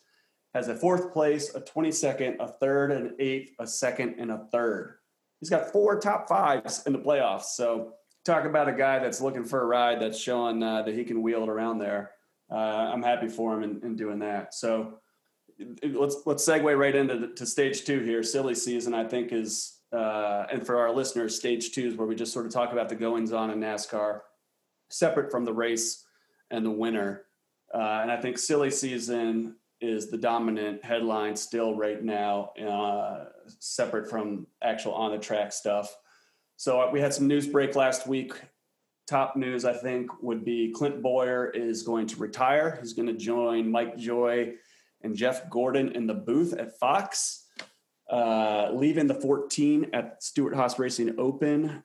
has 0.54 0.68
a 0.68 0.74
fourth 0.74 1.12
place, 1.12 1.54
a 1.54 1.60
22nd, 1.60 2.36
a 2.40 2.48
third, 2.48 2.90
an 2.90 3.14
eighth, 3.18 3.52
a 3.58 3.66
second, 3.66 4.16
and 4.18 4.30
a 4.30 4.46
third. 4.50 4.96
He's 5.40 5.50
got 5.50 5.70
four 5.70 6.00
top 6.00 6.28
fives 6.28 6.82
in 6.86 6.94
the 6.94 6.98
playoffs. 6.98 7.44
So 7.56 7.92
talk 8.24 8.44
about 8.44 8.68
a 8.68 8.72
guy 8.72 8.98
that's 8.98 9.20
looking 9.20 9.44
for 9.44 9.62
a 9.62 9.66
ride 9.66 10.00
that's 10.00 10.18
showing 10.18 10.62
uh, 10.62 10.82
that 10.82 10.94
he 10.94 11.04
can 11.04 11.22
wheel 11.22 11.42
it 11.42 11.48
around 11.48 11.78
there. 11.78 12.12
Uh, 12.50 12.54
I'm 12.56 13.02
happy 13.02 13.28
for 13.28 13.54
him 13.54 13.62
in, 13.62 13.82
in, 13.82 13.96
doing 13.96 14.18
that. 14.20 14.54
So 14.54 15.00
let's 15.82 16.16
let's 16.26 16.46
segue 16.46 16.78
right 16.78 16.94
into 16.94 17.18
the, 17.18 17.28
to 17.28 17.44
stage 17.44 17.84
two 17.84 18.00
here. 18.00 18.22
Silly 18.22 18.54
season, 18.54 18.94
I 18.94 19.04
think, 19.04 19.32
is 19.32 19.78
uh, 19.92 20.46
and 20.50 20.64
for 20.64 20.78
our 20.78 20.92
listeners, 20.92 21.36
stage 21.36 21.72
two 21.72 21.88
is 21.88 21.96
where 21.96 22.06
we 22.06 22.14
just 22.14 22.32
sort 22.32 22.46
of 22.46 22.52
talk 22.52 22.72
about 22.72 22.88
the 22.88 22.94
goings 22.94 23.32
on 23.32 23.50
in 23.50 23.60
NASCAR, 23.60 24.20
separate 24.90 25.30
from 25.30 25.44
the 25.44 25.52
race 25.52 26.05
and 26.50 26.64
the 26.64 26.70
winner. 26.70 27.22
Uh, 27.74 28.00
and 28.02 28.10
I 28.10 28.20
think 28.20 28.38
silly 28.38 28.70
season 28.70 29.56
is 29.80 30.10
the 30.10 30.16
dominant 30.16 30.84
headline 30.84 31.36
still 31.36 31.74
right 31.74 32.02
now, 32.02 32.52
uh, 32.66 33.26
separate 33.58 34.08
from 34.08 34.46
actual 34.62 34.94
on 34.94 35.12
the 35.12 35.18
track 35.18 35.52
stuff. 35.52 35.94
So 36.56 36.80
uh, 36.80 36.90
we 36.90 37.00
had 37.00 37.12
some 37.12 37.26
news 37.26 37.46
break 37.46 37.76
last 37.76 38.06
week. 38.06 38.32
Top 39.06 39.36
news, 39.36 39.64
I 39.64 39.74
think, 39.74 40.10
would 40.22 40.44
be 40.44 40.72
Clint 40.74 41.02
Bowyer 41.02 41.50
is 41.50 41.82
going 41.82 42.06
to 42.08 42.16
retire. 42.16 42.78
He's 42.80 42.94
going 42.94 43.06
to 43.06 43.14
join 43.14 43.70
Mike 43.70 43.96
Joy 43.96 44.54
and 45.02 45.14
Jeff 45.14 45.48
Gordon 45.50 45.92
in 45.92 46.06
the 46.06 46.14
booth 46.14 46.54
at 46.54 46.78
Fox, 46.78 47.44
uh, 48.10 48.70
leaving 48.72 49.06
the 49.06 49.14
14 49.14 49.90
at 49.92 50.22
Stewart-Haas 50.22 50.78
Racing 50.78 51.14
Open. 51.18 51.82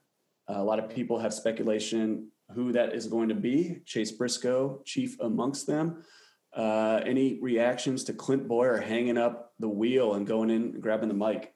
Uh, 0.49 0.59
a 0.59 0.63
lot 0.63 0.79
of 0.79 0.89
people 0.89 1.19
have 1.19 1.33
speculation 1.33 2.31
who 2.53 2.71
that 2.73 2.93
is 2.93 3.07
going 3.07 3.29
to 3.29 3.35
be. 3.35 3.81
Chase 3.85 4.11
Briscoe, 4.11 4.81
chief 4.85 5.19
amongst 5.19 5.67
them. 5.67 6.03
Uh, 6.53 7.01
any 7.05 7.39
reactions 7.41 8.03
to 8.03 8.13
Clint 8.13 8.47
Bowyer 8.47 8.77
hanging 8.77 9.17
up 9.17 9.53
the 9.59 9.69
wheel 9.69 10.15
and 10.15 10.27
going 10.27 10.49
in 10.49 10.63
and 10.63 10.81
grabbing 10.81 11.07
the 11.07 11.15
mic? 11.15 11.53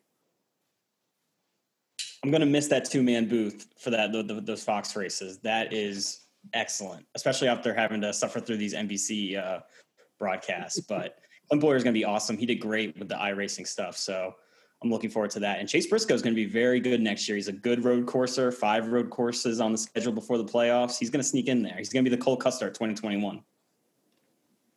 I'm 2.24 2.32
going 2.32 2.42
to 2.42 2.48
miss 2.48 2.68
that 2.70 2.86
two 2.86 3.04
man 3.04 3.28
booth 3.28 3.68
for 3.78 3.92
that 3.92 4.12
the, 4.12 4.24
the, 4.24 4.42
those 4.42 4.64
Fox 4.64 4.96
races. 4.96 5.40
That 5.40 5.74
is 5.74 6.22
excellent, 6.54 7.06
especially 7.14 7.50
after 7.50 7.74
having 7.74 8.02
to 8.02 8.14
suffer 8.14 8.40
through 8.40 8.58
these 8.58 8.74
NBC 8.74 9.38
uh, 9.38 9.60
broadcasts. 10.18 10.80
But 10.80 11.18
Clint 11.50 11.62
Bowyer 11.62 11.76
is 11.76 11.84
going 11.84 11.94
to 11.94 12.00
be 12.00 12.06
awesome. 12.06 12.38
He 12.38 12.46
did 12.46 12.56
great 12.56 12.98
with 12.98 13.10
the 13.10 13.16
iRacing 13.16 13.68
stuff, 13.68 13.98
so 13.98 14.34
I'm 14.84 14.90
looking 14.90 15.10
forward 15.10 15.32
to 15.32 15.40
that. 15.40 15.60
And 15.60 15.68
Chase 15.68 15.88
Briscoe 15.88 16.14
is 16.14 16.22
going 16.22 16.36
to 16.36 16.36
be 16.36 16.46
very 16.46 16.80
good 16.80 17.02
next 17.02 17.28
year. 17.28 17.36
He's 17.36 17.48
a 17.48 17.54
good 17.54 17.84
road 17.84 18.06
courser. 18.06 18.52
Five 18.52 18.88
road 18.88 19.10
courses 19.10 19.60
on 19.60 19.72
the 19.72 19.78
schedule 19.78 20.12
before 20.12 20.38
the 20.38 20.46
playoffs. 20.46 21.00
He's 21.00 21.10
going 21.10 21.22
to 21.22 21.28
sneak 21.28 21.48
in 21.48 21.64
there. 21.64 21.76
He's 21.78 21.90
going 21.90 22.04
to 22.04 22.10
be 22.10 22.16
the 22.16 22.22
Cole 22.22 22.38
Custer 22.38 22.68
2021. 22.68 23.42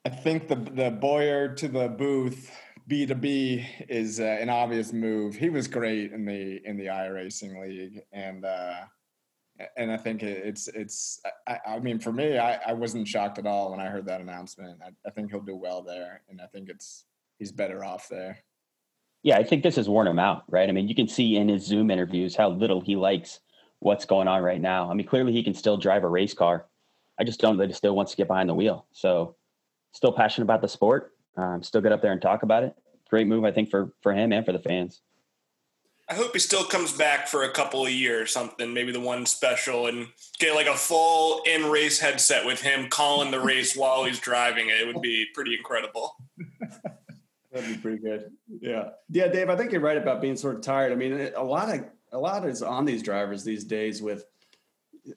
I 0.04 0.08
think 0.10 0.48
the 0.48 0.54
the 0.54 0.90
Bowyer 0.90 1.54
to 1.56 1.68
the 1.68 1.88
booth 1.88 2.50
B 2.86 3.04
to 3.04 3.14
B 3.14 3.66
is 3.88 4.18
uh, 4.18 4.24
an 4.24 4.48
obvious 4.48 4.92
move. 4.92 5.34
He 5.34 5.50
was 5.50 5.68
great 5.68 6.12
in 6.12 6.24
the 6.24 6.66
in 6.66 6.78
the 6.78 6.86
iRacing 6.86 7.60
league, 7.60 8.00
and 8.12 8.46
uh, 8.46 8.84
and 9.76 9.92
I 9.92 9.98
think 9.98 10.22
it's 10.22 10.68
it's. 10.68 11.20
I, 11.46 11.58
I 11.66 11.78
mean, 11.80 11.98
for 11.98 12.12
me, 12.12 12.38
I, 12.38 12.54
I 12.66 12.72
wasn't 12.72 13.06
shocked 13.06 13.38
at 13.38 13.46
all 13.46 13.72
when 13.72 13.80
I 13.80 13.86
heard 13.86 14.06
that 14.06 14.22
announcement. 14.22 14.80
I, 14.82 14.90
I 15.06 15.10
think 15.10 15.30
he'll 15.30 15.40
do 15.40 15.56
well 15.56 15.82
there, 15.82 16.22
and 16.30 16.40
I 16.40 16.46
think 16.46 16.70
it's 16.70 17.04
he's 17.38 17.52
better 17.52 17.84
off 17.84 18.08
there. 18.08 18.38
Yeah, 19.22 19.36
I 19.36 19.42
think 19.42 19.62
this 19.62 19.76
has 19.76 19.88
worn 19.88 20.06
him 20.06 20.18
out, 20.18 20.44
right? 20.48 20.68
I 20.68 20.72
mean, 20.72 20.88
you 20.88 20.94
can 20.94 21.08
see 21.08 21.36
in 21.36 21.48
his 21.48 21.64
Zoom 21.64 21.90
interviews 21.90 22.36
how 22.36 22.50
little 22.50 22.80
he 22.80 22.96
likes 22.96 23.40
what's 23.80 24.04
going 24.04 24.28
on 24.28 24.42
right 24.42 24.60
now. 24.60 24.90
I 24.90 24.94
mean, 24.94 25.06
clearly 25.06 25.32
he 25.32 25.42
can 25.42 25.54
still 25.54 25.76
drive 25.76 26.04
a 26.04 26.08
race 26.08 26.34
car. 26.34 26.66
I 27.18 27.24
just 27.24 27.40
don't 27.40 27.56
that 27.58 27.68
he 27.68 27.74
still 27.74 27.96
wants 27.96 28.12
to 28.12 28.16
get 28.16 28.28
behind 28.28 28.48
the 28.48 28.54
wheel. 28.54 28.86
So, 28.92 29.34
still 29.92 30.12
passionate 30.12 30.44
about 30.44 30.62
the 30.62 30.68
sport 30.68 31.12
um, 31.38 31.62
still 31.62 31.80
get 31.80 31.92
up 31.92 32.02
there 32.02 32.12
and 32.12 32.20
talk 32.20 32.42
about 32.42 32.64
it. 32.64 32.74
Great 33.08 33.26
move, 33.26 33.44
I 33.44 33.52
think, 33.52 33.70
for 33.70 33.92
for 34.02 34.12
him 34.12 34.32
and 34.32 34.44
for 34.44 34.52
the 34.52 34.58
fans. 34.58 35.00
I 36.10 36.14
hope 36.14 36.32
he 36.32 36.38
still 36.38 36.64
comes 36.64 36.92
back 36.92 37.28
for 37.28 37.42
a 37.42 37.50
couple 37.50 37.84
of 37.84 37.92
years, 37.92 38.32
something, 38.32 38.72
maybe 38.72 38.92
the 38.92 39.00
one 39.00 39.26
special, 39.26 39.86
and 39.86 40.08
get 40.38 40.54
like 40.54 40.66
a 40.66 40.74
full 40.74 41.42
in 41.42 41.66
race 41.66 42.00
headset 42.00 42.46
with 42.46 42.62
him 42.62 42.88
calling 42.88 43.30
the 43.30 43.40
race 43.40 43.76
while 43.76 44.04
he's 44.04 44.18
driving 44.18 44.68
it. 44.68 44.80
It 44.80 44.86
would 44.86 45.02
be 45.02 45.26
pretty 45.34 45.54
incredible. 45.54 46.16
That'd 47.52 47.68
be 47.68 47.80
pretty 47.80 47.98
good. 47.98 48.30
Yeah, 48.60 48.90
yeah, 49.08 49.28
Dave. 49.28 49.48
I 49.48 49.56
think 49.56 49.72
you're 49.72 49.80
right 49.80 49.96
about 49.96 50.20
being 50.20 50.36
sort 50.36 50.56
of 50.56 50.62
tired. 50.62 50.92
I 50.92 50.96
mean, 50.96 51.30
a 51.34 51.42
lot 51.42 51.74
of 51.74 51.84
a 52.12 52.18
lot 52.18 52.46
is 52.46 52.62
on 52.62 52.84
these 52.84 53.02
drivers 53.02 53.44
these 53.44 53.64
days 53.64 54.02
with 54.02 54.24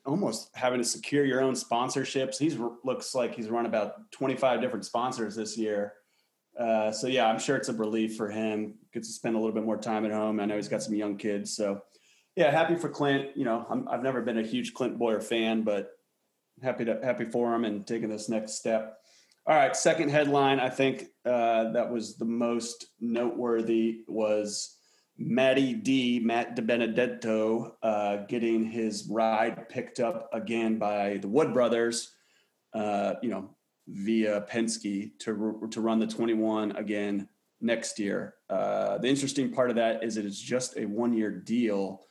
almost 0.05 0.49
having 0.53 0.79
to 0.79 0.85
secure 0.85 1.25
your 1.25 1.41
own 1.41 1.53
sponsorships. 1.53 2.37
He's 2.37 2.57
looks 2.83 3.13
like 3.13 3.35
he's 3.35 3.49
run 3.49 3.65
about 3.65 4.11
25 4.11 4.61
different 4.61 4.85
sponsors 4.85 5.35
this 5.35 5.57
year. 5.57 5.93
Uh, 6.57 6.91
so 6.91 7.07
yeah, 7.07 7.27
I'm 7.27 7.39
sure 7.39 7.55
it's 7.55 7.69
a 7.69 7.73
relief 7.73 8.15
for 8.15 8.29
him. 8.29 8.75
Gets 8.93 9.07
to 9.07 9.13
spend 9.13 9.35
a 9.35 9.39
little 9.39 9.53
bit 9.53 9.63
more 9.63 9.77
time 9.77 10.05
at 10.05 10.11
home. 10.11 10.39
I 10.39 10.45
know 10.45 10.55
he's 10.55 10.67
got 10.67 10.83
some 10.83 10.95
young 10.95 11.17
kids, 11.17 11.55
so 11.55 11.81
yeah, 12.35 12.51
happy 12.51 12.75
for 12.75 12.89
Clint. 12.89 13.35
You 13.35 13.45
know, 13.45 13.85
i 13.87 13.91
have 13.91 14.03
never 14.03 14.21
been 14.21 14.37
a 14.37 14.43
huge 14.43 14.73
Clint 14.73 14.97
Bowyer 14.97 15.21
fan, 15.21 15.63
but 15.63 15.91
happy 16.61 16.85
to 16.85 16.99
happy 17.03 17.25
for 17.25 17.53
him 17.53 17.65
and 17.65 17.85
taking 17.85 18.09
this 18.09 18.29
next 18.29 18.53
step. 18.53 19.00
All 19.47 19.55
right, 19.55 19.75
second 19.75 20.09
headline. 20.09 20.59
I 20.59 20.69
think 20.69 21.05
uh, 21.25 21.71
that 21.71 21.91
was 21.91 22.15
the 22.15 22.25
most 22.25 22.85
noteworthy 22.99 24.01
was 24.07 24.77
Matty 25.17 25.73
D, 25.73 26.19
Matt 26.19 26.55
DiBenedetto, 26.55 27.71
uh, 27.81 28.17
getting 28.27 28.63
his 28.63 29.07
ride 29.09 29.67
picked 29.67 29.99
up 29.99 30.29
again 30.31 30.77
by 30.77 31.17
the 31.17 31.27
Wood 31.27 31.53
brothers. 31.53 32.11
Uh, 32.73 33.15
you 33.21 33.29
know, 33.29 33.49
via 33.87 34.41
Penske 34.41 35.11
to 35.19 35.67
to 35.71 35.81
run 35.81 35.99
the 35.99 36.07
21 36.07 36.71
again 36.77 37.27
next 37.59 37.99
year. 37.99 38.35
Uh, 38.49 38.97
the 38.99 39.07
interesting 39.07 39.51
part 39.51 39.69
of 39.69 39.75
that 39.75 40.03
is 40.03 40.15
that 40.15 40.25
it's 40.25 40.39
just 40.39 40.77
a 40.77 40.85
one 40.85 41.13
year 41.13 41.31
deal. 41.31 42.01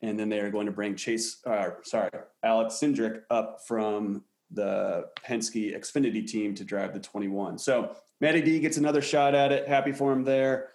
and 0.00 0.18
then 0.18 0.28
they 0.28 0.38
are 0.38 0.50
going 0.50 0.66
to 0.66 0.72
bring 0.72 0.94
Chase, 0.94 1.38
uh, 1.44 1.70
sorry, 1.82 2.08
Alex 2.44 2.78
Cindric 2.80 3.22
up 3.30 3.58
from 3.66 4.22
the 4.50 5.08
Penske 5.26 5.76
Xfinity 5.76 6.26
team 6.26 6.54
to 6.54 6.64
drive 6.64 6.94
the 6.94 7.00
21. 7.00 7.58
So 7.58 7.94
Matty 8.20 8.40
D 8.40 8.58
gets 8.60 8.76
another 8.76 9.02
shot 9.02 9.34
at 9.34 9.52
it. 9.52 9.68
Happy 9.68 9.92
for 9.92 10.12
him 10.12 10.24
there, 10.24 10.68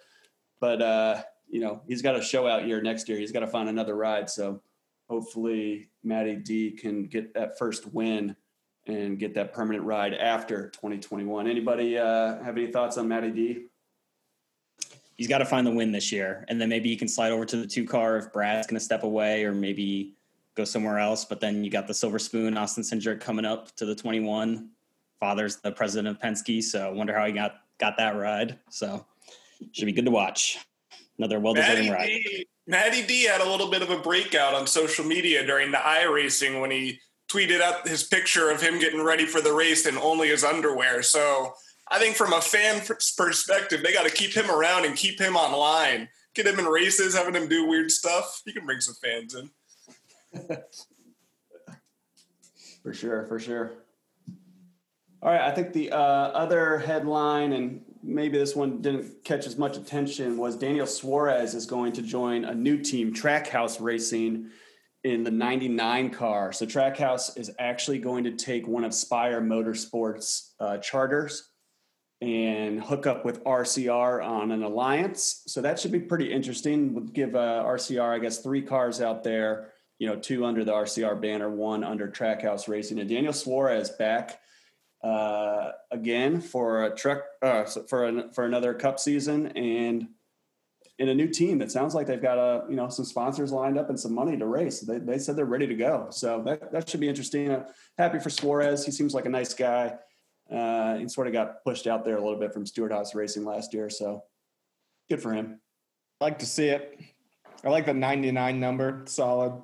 but 0.60 0.80
uh, 0.80 1.22
you 1.48 1.60
know 1.60 1.82
he's 1.86 2.02
got 2.02 2.16
a 2.16 2.22
show 2.22 2.46
out 2.46 2.66
year 2.66 2.80
next 2.80 3.08
year. 3.08 3.18
He's 3.18 3.32
got 3.32 3.40
to 3.40 3.46
find 3.46 3.68
another 3.68 3.94
ride. 3.94 4.30
So 4.30 4.62
hopefully 5.08 5.90
Matty 6.02 6.36
D 6.36 6.70
can 6.70 7.04
get 7.04 7.34
that 7.34 7.58
first 7.58 7.92
win 7.92 8.36
and 8.86 9.18
get 9.18 9.34
that 9.34 9.52
permanent 9.52 9.84
ride 9.84 10.14
after 10.14 10.68
2021. 10.70 11.48
Anybody 11.48 11.98
uh, 11.98 12.42
have 12.42 12.56
any 12.56 12.70
thoughts 12.70 12.98
on 12.98 13.08
Matty 13.08 13.30
D? 13.30 13.66
He's 15.16 15.28
got 15.28 15.38
to 15.38 15.44
find 15.44 15.66
the 15.66 15.70
win 15.70 15.92
this 15.92 16.10
year, 16.10 16.44
and 16.48 16.60
then 16.60 16.68
maybe 16.68 16.88
he 16.88 16.96
can 16.96 17.06
slide 17.06 17.30
over 17.30 17.44
to 17.44 17.56
the 17.56 17.66
two 17.66 17.84
car 17.84 18.16
if 18.16 18.32
Brad's 18.32 18.66
going 18.66 18.78
to 18.78 18.84
step 18.84 19.04
away, 19.04 19.44
or 19.44 19.52
maybe 19.52 20.14
go 20.54 20.64
somewhere 20.64 20.98
else. 20.98 21.24
But 21.24 21.40
then 21.40 21.64
you 21.64 21.70
got 21.70 21.86
the 21.86 21.94
silver 21.94 22.18
spoon, 22.18 22.56
Austin 22.56 22.84
Cindric, 22.84 23.20
coming 23.20 23.44
up 23.44 23.74
to 23.76 23.86
the 23.86 23.94
21. 23.94 24.70
Father's 25.20 25.56
the 25.56 25.72
president 25.72 26.08
of 26.08 26.22
Penske, 26.22 26.62
so 26.62 26.88
I 26.88 26.90
wonder 26.90 27.16
how 27.16 27.26
he 27.26 27.32
got 27.32 27.60
got 27.78 27.96
that 27.96 28.16
ride. 28.16 28.58
So 28.68 29.04
should 29.72 29.86
be 29.86 29.92
good 29.92 30.04
to 30.04 30.10
watch. 30.10 30.58
Another 31.18 31.40
well 31.40 31.54
deserving 31.54 31.90
ride. 31.90 32.06
D, 32.06 32.46
Matty 32.66 33.06
D 33.06 33.24
had 33.24 33.40
a 33.40 33.48
little 33.48 33.70
bit 33.70 33.82
of 33.82 33.90
a 33.90 33.98
breakout 33.98 34.54
on 34.54 34.66
social 34.66 35.04
media 35.04 35.46
during 35.46 35.70
the 35.70 35.78
iRacing 35.78 36.60
when 36.60 36.70
he 36.70 37.00
tweeted 37.30 37.60
out 37.60 37.86
his 37.88 38.04
picture 38.04 38.50
of 38.50 38.60
him 38.60 38.78
getting 38.78 39.02
ready 39.02 39.26
for 39.26 39.40
the 39.40 39.52
race 39.52 39.86
in 39.86 39.96
only 39.98 40.28
his 40.28 40.44
underwear. 40.44 41.02
So 41.02 41.54
I 41.88 41.98
think 41.98 42.16
from 42.16 42.32
a 42.32 42.40
fan 42.40 42.82
perspective, 43.16 43.82
they 43.82 43.92
got 43.92 44.06
to 44.06 44.14
keep 44.14 44.32
him 44.34 44.50
around 44.50 44.84
and 44.84 44.96
keep 44.96 45.20
him 45.20 45.36
online. 45.36 46.08
Get 46.34 46.46
him 46.46 46.58
in 46.58 46.64
races, 46.64 47.14
having 47.14 47.34
him 47.34 47.48
do 47.48 47.66
weird 47.66 47.90
stuff. 47.90 48.42
You 48.44 48.52
can 48.52 48.66
bring 48.66 48.80
some 48.80 48.94
fans 49.02 49.34
in. 49.34 49.50
For 52.82 52.92
sure, 52.92 53.24
for 53.24 53.38
sure. 53.38 53.72
All 55.22 55.30
right, 55.30 55.40
I 55.40 55.52
think 55.52 55.72
the 55.72 55.90
uh, 55.90 55.96
other 55.96 56.78
headline, 56.78 57.54
and 57.54 57.82
maybe 58.02 58.36
this 58.36 58.54
one 58.54 58.82
didn't 58.82 59.24
catch 59.24 59.46
as 59.46 59.56
much 59.56 59.76
attention, 59.76 60.36
was 60.36 60.54
Daniel 60.56 60.86
Suarez 60.86 61.54
is 61.54 61.64
going 61.64 61.92
to 61.92 62.02
join 62.02 62.44
a 62.44 62.54
new 62.54 62.76
team, 62.78 63.14
Trackhouse 63.14 63.80
Racing, 63.80 64.50
in 65.04 65.22
the 65.22 65.30
99 65.30 66.10
car. 66.10 66.52
So 66.52 66.66
Trackhouse 66.66 67.38
is 67.38 67.50
actually 67.58 67.98
going 67.98 68.24
to 68.24 68.32
take 68.32 68.66
one 68.66 68.84
of 68.84 68.94
Spire 68.94 69.40
Motorsports 69.40 70.50
uh, 70.60 70.78
charters 70.78 71.50
and 72.22 72.82
hook 72.82 73.06
up 73.06 73.24
with 73.24 73.44
RCR 73.44 74.24
on 74.24 74.50
an 74.50 74.62
alliance. 74.62 75.42
So 75.46 75.60
that 75.60 75.78
should 75.78 75.92
be 75.92 76.00
pretty 76.00 76.32
interesting. 76.32 76.94
Would 76.94 77.12
give 77.12 77.34
uh, 77.34 77.62
RCR, 77.66 78.14
I 78.14 78.18
guess, 78.18 78.38
three 78.38 78.62
cars 78.62 79.02
out 79.02 79.22
there. 79.22 79.72
You 79.98 80.08
know, 80.08 80.16
two 80.16 80.44
under 80.44 80.64
the 80.64 80.72
RCR 80.72 81.20
banner, 81.20 81.48
one 81.48 81.84
under 81.84 82.08
Trackhouse 82.08 82.68
Racing, 82.68 82.98
and 82.98 83.08
Daniel 83.08 83.32
Suarez 83.32 83.90
back 83.90 84.40
uh, 85.02 85.72
again 85.90 86.40
for 86.40 86.84
a 86.84 86.94
truck 86.94 87.22
uh, 87.42 87.64
for 87.64 88.04
an, 88.04 88.30
for 88.32 88.44
another 88.44 88.74
Cup 88.74 88.98
season 88.98 89.48
and 89.48 90.08
in 90.98 91.08
a 91.08 91.14
new 91.14 91.26
team 91.26 91.58
that 91.58 91.72
sounds 91.72 91.94
like 91.94 92.06
they've 92.06 92.22
got 92.22 92.38
a 92.38 92.64
you 92.68 92.76
know 92.76 92.88
some 92.88 93.04
sponsors 93.04 93.52
lined 93.52 93.78
up 93.78 93.88
and 93.88 93.98
some 93.98 94.14
money 94.14 94.36
to 94.36 94.46
race. 94.46 94.80
They, 94.80 94.98
they 94.98 95.18
said 95.18 95.36
they're 95.36 95.44
ready 95.44 95.66
to 95.66 95.74
go, 95.74 96.08
so 96.10 96.42
that 96.46 96.72
that 96.72 96.88
should 96.88 97.00
be 97.00 97.08
interesting. 97.08 97.52
I'm 97.52 97.64
happy 97.98 98.18
for 98.18 98.30
Suarez. 98.30 98.84
He 98.84 98.92
seems 98.92 99.14
like 99.14 99.26
a 99.26 99.30
nice 99.30 99.54
guy. 99.54 99.94
Uh, 100.50 100.96
he 100.96 101.08
sort 101.08 101.26
of 101.26 101.32
got 101.32 101.64
pushed 101.64 101.86
out 101.86 102.04
there 102.04 102.16
a 102.16 102.22
little 102.22 102.38
bit 102.38 102.52
from 102.52 102.66
Stewart-Haas 102.66 103.14
Racing 103.14 103.44
last 103.44 103.72
year, 103.72 103.88
so 103.88 104.24
good 105.08 105.22
for 105.22 105.32
him. 105.32 105.60
Like 106.20 106.38
to 106.40 106.46
see 106.46 106.68
it. 106.68 107.00
I 107.64 107.70
like 107.70 107.86
the 107.86 107.94
99 107.94 108.60
number, 108.60 109.02
solid. 109.06 109.60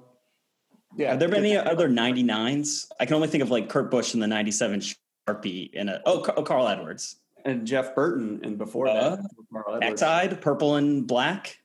Yeah. 0.96 1.10
Have 1.10 1.20
there 1.20 1.28
been 1.28 1.44
any 1.44 1.56
other 1.56 1.88
99s? 1.88 2.86
I 2.98 3.06
can 3.06 3.14
only 3.14 3.28
think 3.28 3.42
of 3.42 3.50
like 3.50 3.68
Kurt 3.68 3.90
Busch 3.90 4.14
in 4.14 4.20
the 4.20 4.26
97 4.26 4.82
Sharpie 5.28 5.72
in 5.72 5.88
a 5.88 6.00
oh, 6.04 6.24
oh 6.36 6.42
Carl 6.42 6.68
Edwards 6.68 7.16
and 7.44 7.66
Jeff 7.66 7.94
Burton 7.94 8.40
and 8.42 8.58
before 8.58 8.88
uh, 8.88 9.16
that 9.16 9.82
Exide, 9.82 10.40
purple 10.40 10.76
and 10.76 11.06
black. 11.06 11.58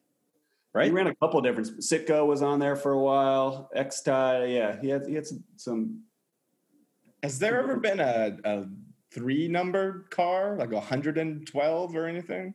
Right. 0.74 0.88
He 0.88 0.92
ran 0.92 1.08
a 1.08 1.16
couple 1.16 1.40
different. 1.42 1.80
Citgo 1.80 2.28
was 2.28 2.42
on 2.42 2.60
there 2.60 2.76
for 2.76 2.92
a 2.92 3.00
while. 3.00 3.70
Exide, 3.76 4.54
yeah. 4.54 4.80
He 4.82 4.90
had 4.90 5.06
he 5.08 5.16
had 5.16 5.26
some. 5.26 5.44
some 5.56 6.02
Has 7.24 7.40
there 7.40 7.60
ever 7.62 7.78
been 7.78 8.00
a, 8.00 8.38
a 8.44 8.66
three 9.12 9.48
numbered 9.48 10.10
car 10.10 10.58
like 10.58 10.74
a 10.74 10.82
hundred 10.82 11.18
and 11.18 11.48
twelve 11.48 11.96
or 11.96 12.06
anything? 12.06 12.54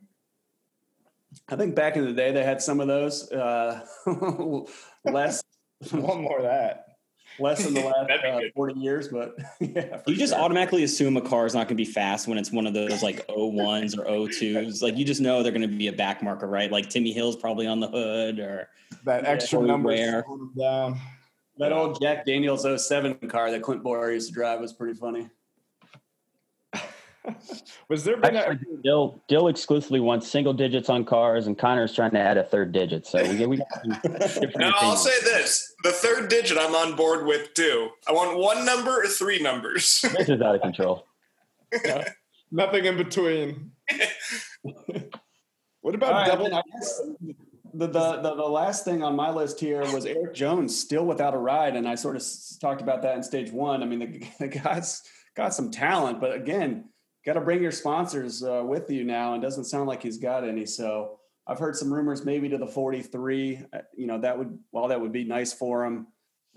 I 1.49 1.55
think 1.55 1.75
back 1.75 1.95
in 1.95 2.05
the 2.05 2.13
day 2.13 2.31
they 2.31 2.43
had 2.43 2.61
some 2.61 2.79
of 2.79 2.87
those. 2.87 3.31
Uh, 3.31 3.83
less. 5.05 5.41
One 5.91 6.21
more 6.21 6.37
of 6.37 6.43
that 6.43 6.91
less 7.39 7.63
than 7.63 7.73
the 7.73 7.81
last 8.09 8.23
uh, 8.23 8.39
40 8.55 8.79
years, 8.79 9.07
but 9.07 9.35
yeah. 9.59 10.01
You 10.07 10.15
just 10.15 10.33
sure. 10.33 10.41
automatically 10.41 10.83
assume 10.83 11.17
a 11.17 11.21
car 11.21 11.45
is 11.45 11.53
not 11.53 11.67
going 11.67 11.77
to 11.77 11.83
be 11.83 11.85
fast 11.85 12.27
when 12.27 12.37
it's 12.37 12.51
one 12.51 12.67
of 12.67 12.73
those 12.73 13.01
like 13.01 13.25
01s 13.27 13.97
or 13.97 14.05
02s. 14.05 14.81
Like 14.81 14.97
you 14.97 15.05
just 15.05 15.21
know 15.21 15.43
they're 15.43 15.51
going 15.51 15.61
to 15.61 15.67
be 15.67 15.87
a 15.87 15.93
back 15.93 16.21
marker, 16.21 16.47
right? 16.47 16.71
Like 16.71 16.89
Timmy 16.89 17.11
Hill's 17.11 17.35
probably 17.35 17.67
on 17.67 17.79
the 17.79 17.87
hood 17.87 18.39
or 18.39 18.69
that 19.05 19.25
extra 19.25 19.61
number 19.61 19.95
down. 20.57 20.99
That 21.57 21.73
old 21.73 22.01
Jack 22.01 22.25
Daniels 22.25 22.65
07 22.87 23.15
car 23.29 23.51
that 23.51 23.61
Clint 23.61 23.83
Bowyer 23.83 24.11
used 24.11 24.29
to 24.29 24.33
drive 24.33 24.61
was 24.61 24.73
pretty 24.73 24.97
funny. 24.97 25.29
was 27.89 28.03
there 28.03 28.17
been 28.17 28.35
Actually, 28.35 28.79
a- 28.79 28.81
Dill, 28.83 29.21
Dill 29.27 29.47
exclusively 29.47 29.99
wants 29.99 30.27
single 30.27 30.53
digits 30.53 30.89
on 30.89 31.05
cars, 31.05 31.47
and 31.47 31.57
Connor's 31.57 31.93
trying 31.93 32.11
to 32.11 32.19
add 32.19 32.37
a 32.37 32.43
third 32.43 32.71
digit. 32.71 33.05
So 33.05 33.21
we, 33.23 33.45
we 33.45 33.57
now 34.55 34.73
I'll 34.79 34.95
say 34.95 35.19
this: 35.23 35.73
the 35.83 35.91
third 35.91 36.29
digit 36.29 36.57
I'm 36.57 36.75
on 36.75 36.95
board 36.95 37.25
with 37.25 37.53
too. 37.53 37.89
I 38.07 38.11
want 38.11 38.37
one 38.37 38.65
number 38.65 39.01
or 39.01 39.07
three 39.07 39.39
numbers. 39.39 40.03
this 40.17 40.29
is 40.29 40.41
out 40.41 40.55
of 40.55 40.61
control. 40.61 41.05
Nothing 42.51 42.85
in 42.85 42.97
between. 42.97 43.71
what 45.81 45.95
about 45.95 46.11
right, 46.11 46.27
double? 46.27 46.63
The, 47.73 47.87
the, 47.87 48.21
the, 48.21 48.35
the 48.35 48.43
last 48.43 48.83
thing 48.83 49.01
on 49.01 49.15
my 49.15 49.31
list 49.31 49.57
here 49.57 49.79
was 49.93 50.05
Erik 50.05 50.33
Jones 50.33 50.77
still 50.77 51.05
without 51.05 51.33
a 51.33 51.37
ride, 51.37 51.77
and 51.77 51.87
I 51.87 51.95
sort 51.95 52.17
of 52.17 52.23
talked 52.59 52.81
about 52.81 53.01
that 53.03 53.15
in 53.15 53.23
stage 53.23 53.49
one. 53.49 53.81
I 53.81 53.85
mean, 53.85 53.99
the, 53.99 54.27
the 54.39 54.47
guy's 54.49 55.01
got 55.35 55.53
some 55.53 55.71
talent, 55.71 56.19
but 56.19 56.35
again, 56.35 56.89
got 57.25 57.33
to 57.33 57.41
bring 57.41 57.61
your 57.61 57.71
sponsors 57.71 58.43
uh, 58.43 58.63
with 58.65 58.89
you 58.89 59.03
now. 59.03 59.33
And 59.33 59.41
doesn't 59.41 59.65
sound 59.65 59.87
like 59.87 60.03
he's 60.03 60.17
got 60.17 60.43
any. 60.43 60.65
So 60.65 61.19
I've 61.47 61.59
heard 61.59 61.75
some 61.75 61.93
rumors 61.93 62.25
maybe 62.25 62.49
to 62.49 62.57
the 62.57 62.67
43. 62.67 63.65
Uh, 63.73 63.79
you 63.95 64.07
know, 64.07 64.19
that 64.19 64.37
would, 64.37 64.57
while 64.71 64.87
that 64.87 64.99
would 64.99 65.11
be 65.11 65.23
nice 65.23 65.53
for 65.53 65.85
him, 65.85 66.07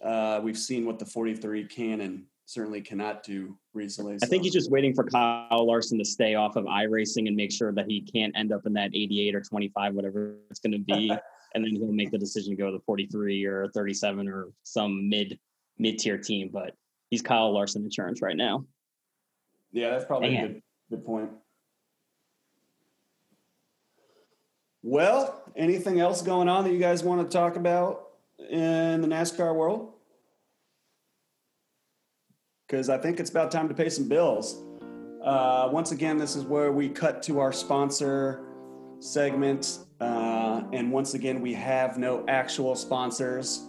uh, 0.02 0.40
we've 0.42 0.58
seen 0.58 0.86
what 0.86 0.98
the 0.98 1.06
43 1.06 1.64
can 1.64 2.00
and 2.00 2.24
certainly 2.46 2.80
cannot 2.80 3.22
do 3.22 3.56
recently. 3.72 4.18
So. 4.18 4.26
I 4.26 4.28
think 4.28 4.42
he's 4.42 4.52
just 4.52 4.70
waiting 4.70 4.94
for 4.94 5.04
Kyle 5.04 5.66
Larson 5.66 5.98
to 5.98 6.04
stay 6.04 6.34
off 6.34 6.56
of 6.56 6.64
iRacing 6.64 7.26
and 7.26 7.36
make 7.36 7.52
sure 7.52 7.72
that 7.72 7.86
he 7.88 8.02
can't 8.02 8.36
end 8.36 8.52
up 8.52 8.66
in 8.66 8.72
that 8.74 8.90
88 8.94 9.34
or 9.34 9.40
25, 9.40 9.94
whatever 9.94 10.36
it's 10.50 10.60
going 10.60 10.72
to 10.72 10.78
be. 10.78 11.10
and 11.54 11.64
then 11.64 11.70
he'll 11.74 11.92
make 11.92 12.10
the 12.10 12.18
decision 12.18 12.50
to 12.50 12.56
go 12.56 12.66
to 12.66 12.76
the 12.76 12.82
43 12.84 13.44
or 13.44 13.68
37 13.68 14.28
or 14.28 14.48
some 14.62 15.08
mid 15.08 15.38
mid 15.78 15.98
tier 15.98 16.18
team. 16.18 16.50
But 16.52 16.74
he's 17.10 17.22
Kyle 17.22 17.52
Larson 17.52 17.84
insurance 17.84 18.20
right 18.20 18.36
now. 18.36 18.64
Yeah, 19.74 19.90
that's 19.90 20.04
probably 20.04 20.36
a 20.36 20.40
good, 20.40 20.62
good 20.88 21.04
point. 21.04 21.30
Well, 24.84 25.42
anything 25.56 25.98
else 25.98 26.22
going 26.22 26.48
on 26.48 26.62
that 26.64 26.72
you 26.72 26.78
guys 26.78 27.02
want 27.02 27.28
to 27.28 27.36
talk 27.36 27.56
about 27.56 28.10
in 28.38 29.00
the 29.00 29.08
NASCAR 29.08 29.52
world? 29.52 29.94
Because 32.66 32.88
I 32.88 32.98
think 32.98 33.18
it's 33.18 33.30
about 33.30 33.50
time 33.50 33.66
to 33.66 33.74
pay 33.74 33.88
some 33.88 34.08
bills. 34.08 34.62
Uh, 35.24 35.70
once 35.72 35.90
again, 35.90 36.18
this 36.18 36.36
is 36.36 36.44
where 36.44 36.70
we 36.70 36.88
cut 36.88 37.20
to 37.24 37.40
our 37.40 37.52
sponsor 37.52 38.44
segment. 39.00 39.80
Uh, 40.00 40.62
and 40.72 40.92
once 40.92 41.14
again, 41.14 41.40
we 41.40 41.52
have 41.52 41.98
no 41.98 42.24
actual 42.28 42.76
sponsors. 42.76 43.66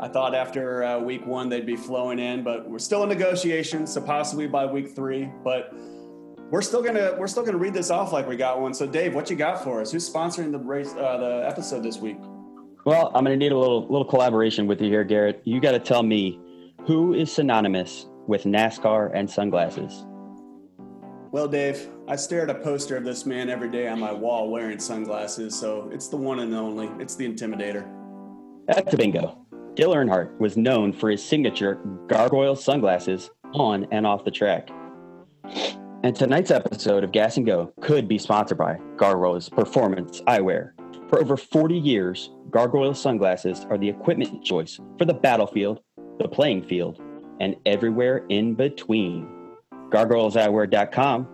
I 0.00 0.08
thought 0.08 0.34
after 0.34 0.82
uh, 0.82 0.98
week 0.98 1.26
one 1.26 1.50
they'd 1.50 1.66
be 1.66 1.76
flowing 1.76 2.18
in, 2.18 2.42
but 2.42 2.68
we're 2.68 2.78
still 2.78 3.02
in 3.02 3.10
negotiations, 3.10 3.92
so 3.92 4.00
possibly 4.00 4.46
by 4.46 4.64
week 4.64 4.96
three. 4.96 5.30
But 5.44 5.74
we're 6.50 6.62
still 6.62 6.82
gonna 6.82 7.14
we're 7.18 7.26
still 7.26 7.44
gonna 7.44 7.58
read 7.58 7.74
this 7.74 7.90
off 7.90 8.10
like 8.10 8.26
we 8.26 8.36
got 8.36 8.60
one. 8.60 8.72
So 8.72 8.86
Dave, 8.86 9.14
what 9.14 9.28
you 9.28 9.36
got 9.36 9.62
for 9.62 9.82
us? 9.82 9.92
Who's 9.92 10.10
sponsoring 10.10 10.52
the 10.52 10.58
race 10.58 10.94
uh, 10.94 11.18
the 11.18 11.44
episode 11.46 11.82
this 11.82 11.98
week? 11.98 12.16
Well, 12.86 13.12
I'm 13.14 13.24
gonna 13.24 13.36
need 13.36 13.52
a 13.52 13.58
little 13.58 13.82
little 13.88 14.06
collaboration 14.06 14.66
with 14.66 14.80
you 14.80 14.88
here, 14.88 15.04
Garrett. 15.04 15.42
You 15.44 15.60
got 15.60 15.72
to 15.72 15.78
tell 15.78 16.02
me 16.02 16.40
who 16.86 17.12
is 17.12 17.30
synonymous 17.30 18.06
with 18.26 18.44
NASCAR 18.44 19.10
and 19.14 19.28
sunglasses. 19.30 20.06
Well, 21.30 21.46
Dave, 21.46 21.88
I 22.08 22.16
stare 22.16 22.42
at 22.42 22.50
a 22.50 22.54
poster 22.54 22.96
of 22.96 23.04
this 23.04 23.26
man 23.26 23.50
every 23.50 23.70
day 23.70 23.86
on 23.86 24.00
my 24.00 24.12
wall 24.12 24.50
wearing 24.50 24.78
sunglasses, 24.78 25.54
so 25.54 25.88
it's 25.92 26.08
the 26.08 26.16
one 26.16 26.40
and 26.40 26.54
only. 26.54 26.88
It's 26.98 27.14
the 27.16 27.28
Intimidator. 27.28 27.86
That's 28.66 28.94
a 28.94 28.96
bingo. 28.96 29.39
Dale 29.74 29.94
Earnhardt 29.94 30.38
was 30.38 30.56
known 30.56 30.92
for 30.92 31.10
his 31.10 31.24
signature 31.24 31.80
gargoyle 32.08 32.56
sunglasses 32.56 33.30
on 33.54 33.86
and 33.90 34.06
off 34.06 34.24
the 34.24 34.30
track. 34.30 34.68
And 36.02 36.16
tonight's 36.16 36.50
episode 36.50 37.04
of 37.04 37.12
Gas 37.12 37.36
and 37.36 37.46
Go 37.46 37.72
could 37.80 38.08
be 38.08 38.18
sponsored 38.18 38.58
by 38.58 38.78
Gargoyles 38.96 39.48
Performance 39.48 40.20
Eyewear. 40.22 40.72
For 41.08 41.20
over 41.20 41.36
40 41.36 41.76
years, 41.76 42.30
Gargoyle 42.50 42.94
sunglasses 42.94 43.66
are 43.70 43.78
the 43.78 43.88
equipment 43.88 44.44
choice 44.44 44.80
for 44.98 45.04
the 45.04 45.14
battlefield, 45.14 45.80
the 46.18 46.28
playing 46.28 46.62
field, 46.64 47.00
and 47.38 47.56
everywhere 47.66 48.24
in 48.28 48.54
between. 48.54 49.28
GargoylesEyewear.com, 49.90 51.28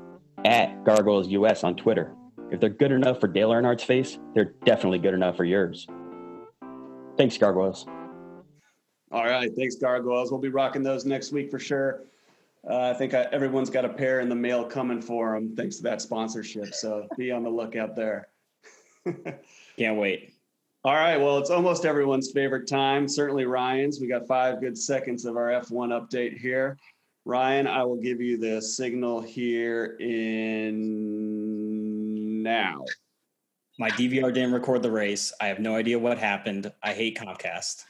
at 0.44 0.84
gargoylesus 0.84 1.64
on 1.64 1.76
Twitter. 1.76 2.12
If 2.50 2.60
they're 2.60 2.70
good 2.70 2.92
enough 2.92 3.20
for 3.20 3.26
Dale 3.26 3.50
Earnhardt's 3.50 3.84
face, 3.84 4.18
they're 4.34 4.54
definitely 4.64 4.98
good 4.98 5.14
enough 5.14 5.36
for 5.36 5.44
yours. 5.44 5.86
Thanks, 7.16 7.36
Gargoyles. 7.38 7.86
All 9.12 9.24
right. 9.24 9.50
Thanks, 9.54 9.76
Gargoyles. 9.76 10.30
We'll 10.30 10.40
be 10.40 10.48
rocking 10.48 10.82
those 10.82 11.04
next 11.04 11.32
week 11.32 11.50
for 11.50 11.58
sure. 11.58 12.02
Uh, 12.68 12.90
I 12.90 12.94
think 12.94 13.14
I, 13.14 13.22
everyone's 13.32 13.70
got 13.70 13.84
a 13.84 13.88
pair 13.88 14.18
in 14.20 14.28
the 14.28 14.34
mail 14.34 14.64
coming 14.64 15.00
for 15.00 15.34
them 15.34 15.54
thanks 15.54 15.76
to 15.76 15.84
that 15.84 16.02
sponsorship. 16.02 16.74
So 16.74 17.06
be 17.16 17.30
on 17.30 17.44
the 17.44 17.50
lookout 17.50 17.94
there. 17.94 18.26
Can't 19.78 19.96
wait. 19.96 20.32
All 20.84 20.94
right. 20.94 21.16
Well, 21.16 21.38
it's 21.38 21.50
almost 21.50 21.84
everyone's 21.84 22.32
favorite 22.32 22.66
time. 22.66 23.06
Certainly 23.06 23.44
Ryan's. 23.44 24.00
We 24.00 24.08
got 24.08 24.26
five 24.26 24.60
good 24.60 24.76
seconds 24.76 25.24
of 25.24 25.36
our 25.36 25.50
F1 25.50 25.90
update 25.90 26.38
here. 26.38 26.76
Ryan, 27.24 27.66
I 27.66 27.84
will 27.84 27.96
give 27.96 28.20
you 28.20 28.36
the 28.38 28.60
signal 28.62 29.20
here 29.20 29.96
in 30.00 31.26
now. 32.42 32.84
My 33.78 33.90
DVR 33.90 34.32
didn't 34.32 34.52
record 34.52 34.82
the 34.82 34.90
race. 34.90 35.32
I 35.40 35.48
have 35.48 35.58
no 35.58 35.74
idea 35.74 35.98
what 35.98 36.18
happened. 36.18 36.72
I 36.82 36.92
hate 36.94 37.18
Comcast. 37.18 37.84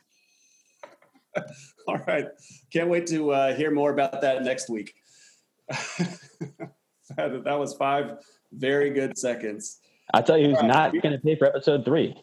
All 1.88 1.98
right. 2.06 2.26
Can't 2.72 2.88
wait 2.88 3.06
to 3.08 3.30
uh, 3.30 3.54
hear 3.54 3.70
more 3.70 3.92
about 3.92 4.20
that 4.20 4.42
next 4.42 4.68
week. 4.68 4.94
that, 5.68 7.42
that 7.44 7.58
was 7.58 7.74
five 7.74 8.18
very 8.52 8.90
good 8.90 9.18
seconds. 9.18 9.80
I'll 10.14 10.22
tell 10.22 10.38
you 10.38 10.48
who's 10.48 10.62
not 10.62 10.92
going 10.92 11.12
to 11.12 11.18
pay 11.18 11.36
for 11.36 11.46
episode 11.46 11.84
three. 11.84 12.14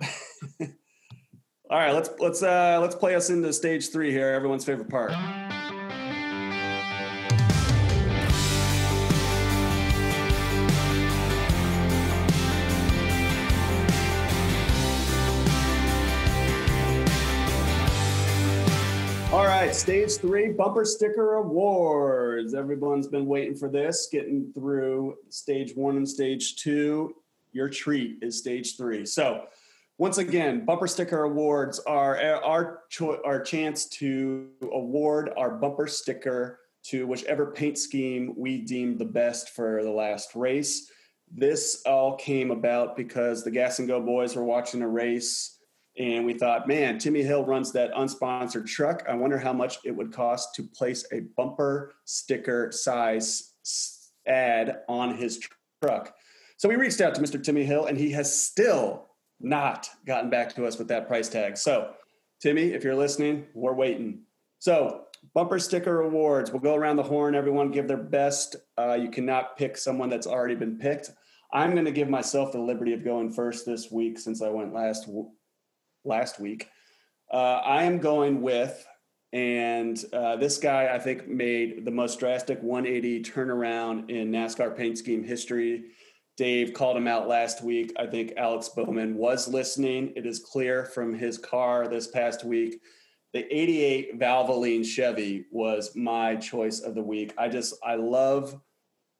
All 1.70 1.78
right, 1.78 1.92
let's 1.92 2.10
let's 2.18 2.42
uh 2.42 2.78
let's 2.82 2.94
play 2.94 3.14
us 3.14 3.30
into 3.30 3.50
stage 3.52 3.90
three 3.90 4.10
here. 4.10 4.28
Everyone's 4.28 4.64
favorite 4.64 4.90
part. 4.90 5.12
Right, 19.66 19.76
stage 19.76 20.16
three 20.16 20.48
bumper 20.48 20.84
sticker 20.84 21.34
awards. 21.34 22.52
Everyone's 22.52 23.06
been 23.06 23.26
waiting 23.26 23.54
for 23.54 23.68
this, 23.68 24.08
getting 24.10 24.52
through 24.52 25.16
stage 25.28 25.76
one 25.76 25.96
and 25.96 26.08
stage 26.08 26.56
two. 26.56 27.14
Your 27.52 27.68
treat 27.68 28.18
is 28.22 28.36
stage 28.36 28.76
three. 28.76 29.06
So, 29.06 29.44
once 29.98 30.18
again, 30.18 30.64
bumper 30.64 30.88
sticker 30.88 31.22
awards 31.22 31.78
are 31.80 32.20
our 32.42 32.80
cho- 32.88 33.22
our 33.24 33.40
chance 33.40 33.86
to 34.00 34.48
award 34.72 35.30
our 35.36 35.52
bumper 35.52 35.86
sticker 35.86 36.58
to 36.86 37.06
whichever 37.06 37.46
paint 37.52 37.78
scheme 37.78 38.34
we 38.36 38.62
deemed 38.62 38.98
the 38.98 39.04
best 39.04 39.50
for 39.50 39.84
the 39.84 39.90
last 39.90 40.34
race. 40.34 40.90
This 41.30 41.82
all 41.86 42.16
came 42.16 42.50
about 42.50 42.96
because 42.96 43.44
the 43.44 43.50
Gas 43.52 43.78
and 43.78 43.86
Go 43.86 44.00
boys 44.00 44.34
were 44.34 44.42
watching 44.42 44.82
a 44.82 44.88
race 44.88 45.60
and 45.98 46.24
we 46.24 46.32
thought, 46.32 46.66
man, 46.66 46.98
Timmy 46.98 47.22
Hill 47.22 47.44
runs 47.44 47.72
that 47.72 47.92
unsponsored 47.92 48.66
truck. 48.66 49.04
I 49.08 49.14
wonder 49.14 49.38
how 49.38 49.52
much 49.52 49.78
it 49.84 49.94
would 49.94 50.12
cost 50.12 50.54
to 50.54 50.62
place 50.62 51.04
a 51.12 51.20
bumper 51.36 51.92
sticker 52.06 52.72
size 52.72 53.52
ad 54.26 54.80
on 54.88 55.16
his 55.16 55.40
truck. 55.82 56.14
So 56.56 56.68
we 56.68 56.76
reached 56.76 57.00
out 57.00 57.14
to 57.16 57.20
Mr. 57.20 57.42
Timmy 57.42 57.64
Hill, 57.64 57.86
and 57.86 57.98
he 57.98 58.10
has 58.12 58.42
still 58.42 59.08
not 59.40 59.90
gotten 60.06 60.30
back 60.30 60.54
to 60.54 60.66
us 60.66 60.78
with 60.78 60.88
that 60.88 61.08
price 61.08 61.28
tag. 61.28 61.56
So, 61.56 61.90
Timmy, 62.40 62.72
if 62.72 62.84
you're 62.84 62.94
listening, 62.94 63.46
we're 63.54 63.74
waiting. 63.74 64.22
So, 64.60 65.04
bumper 65.34 65.58
sticker 65.58 66.02
awards. 66.02 66.52
We'll 66.52 66.60
go 66.60 66.74
around 66.74 66.96
the 66.96 67.02
horn. 67.02 67.34
Everyone 67.34 67.70
give 67.70 67.88
their 67.88 67.96
best. 67.96 68.56
Uh, 68.78 68.94
you 68.94 69.10
cannot 69.10 69.56
pick 69.56 69.76
someone 69.76 70.08
that's 70.08 70.26
already 70.26 70.54
been 70.54 70.78
picked. 70.78 71.10
I'm 71.52 71.72
going 71.72 71.84
to 71.84 71.92
give 71.92 72.08
myself 72.08 72.52
the 72.52 72.60
liberty 72.60 72.94
of 72.94 73.04
going 73.04 73.30
first 73.30 73.66
this 73.66 73.90
week 73.90 74.18
since 74.18 74.40
I 74.40 74.48
went 74.48 74.72
last 74.72 75.06
last 76.04 76.40
week. 76.40 76.68
Uh, 77.32 77.60
I 77.64 77.84
am 77.84 77.98
going 77.98 78.42
with, 78.42 78.86
and 79.32 80.02
uh, 80.12 80.36
this 80.36 80.58
guy 80.58 80.90
I 80.94 80.98
think 80.98 81.26
made 81.26 81.84
the 81.84 81.90
most 81.90 82.18
drastic 82.18 82.62
180 82.62 83.22
turnaround 83.22 84.10
in 84.10 84.30
NASCAR 84.30 84.76
paint 84.76 84.98
scheme 84.98 85.24
history. 85.24 85.84
Dave 86.36 86.72
called 86.72 86.96
him 86.96 87.08
out 87.08 87.28
last 87.28 87.62
week. 87.62 87.92
I 87.98 88.06
think 88.06 88.32
Alex 88.36 88.70
Bowman 88.70 89.16
was 89.16 89.48
listening. 89.48 90.12
It 90.16 90.26
is 90.26 90.38
clear 90.40 90.84
from 90.84 91.14
his 91.14 91.38
car 91.38 91.88
this 91.88 92.08
past 92.08 92.44
week. 92.44 92.80
The 93.32 93.44
88 93.54 94.18
Valvoline 94.18 94.84
Chevy 94.84 95.46
was 95.50 95.94
my 95.96 96.36
choice 96.36 96.80
of 96.80 96.94
the 96.94 97.02
week. 97.02 97.32
I 97.38 97.48
just, 97.48 97.74
I 97.82 97.94
love 97.94 98.60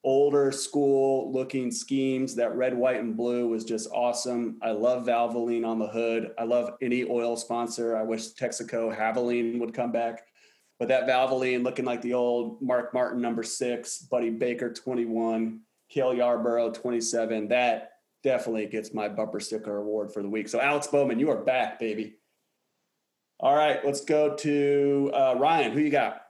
older 0.05 0.51
school 0.51 1.33
looking 1.33 1.71
schemes. 1.71 2.35
That 2.35 2.57
red, 2.57 2.77
white, 2.77 3.01
and 3.01 3.17
blue 3.17 3.49
was 3.49 3.65
just 3.65 3.89
awesome. 3.93 4.59
I 4.63 4.73
love 4.73 5.07
Valvoline 5.07 5.67
on 5.67 5.79
the 5.79 5.87
hood. 5.87 6.33
I 6.39 6.45
love 6.45 6.75
any 6.81 7.05
oil 7.05 7.37
sponsor. 7.37 7.97
I 7.97 8.03
wish 8.03 8.35
Texaco 8.35 8.97
Havoline 8.97 9.59
would 9.61 9.75
come 9.75 9.93
back. 9.93 10.25
But 10.79 10.89
that 10.89 11.07
Valvoline 11.07 11.63
looking 11.63 11.85
like 11.85 12.03
the 12.03 12.15
old 12.15 12.61
Mark 12.61 12.93
Martin 12.93 13.21
number 13.21 13.45
six, 13.45 13.99
Buddy 13.99 14.31
Baker 14.31 14.73
21, 14.73 15.61
Cale 15.89 16.15
Yarborough 16.15 16.73
27, 16.73 17.49
that 17.49 17.91
definitely 18.25 18.67
gets 18.67 18.93
my 18.93 19.09
bumper 19.09 19.41
sticker 19.41 19.77
award 19.77 20.13
for 20.13 20.23
the 20.23 20.29
week. 20.29 20.49
So 20.49 20.61
Alex 20.61 20.89
Bowman, 20.89 21.21
you 21.21 21.31
are 21.31 21.37
back, 21.37 21.79
baby. 21.79 22.17
All 23.39 23.55
right, 23.55 23.85
let's 23.85 24.05
go 24.05 24.35
to 24.37 25.11
uh, 25.15 25.35
Ryan. 25.39 25.73
Who 25.73 25.81
you 25.81 25.91
got? 25.91 26.22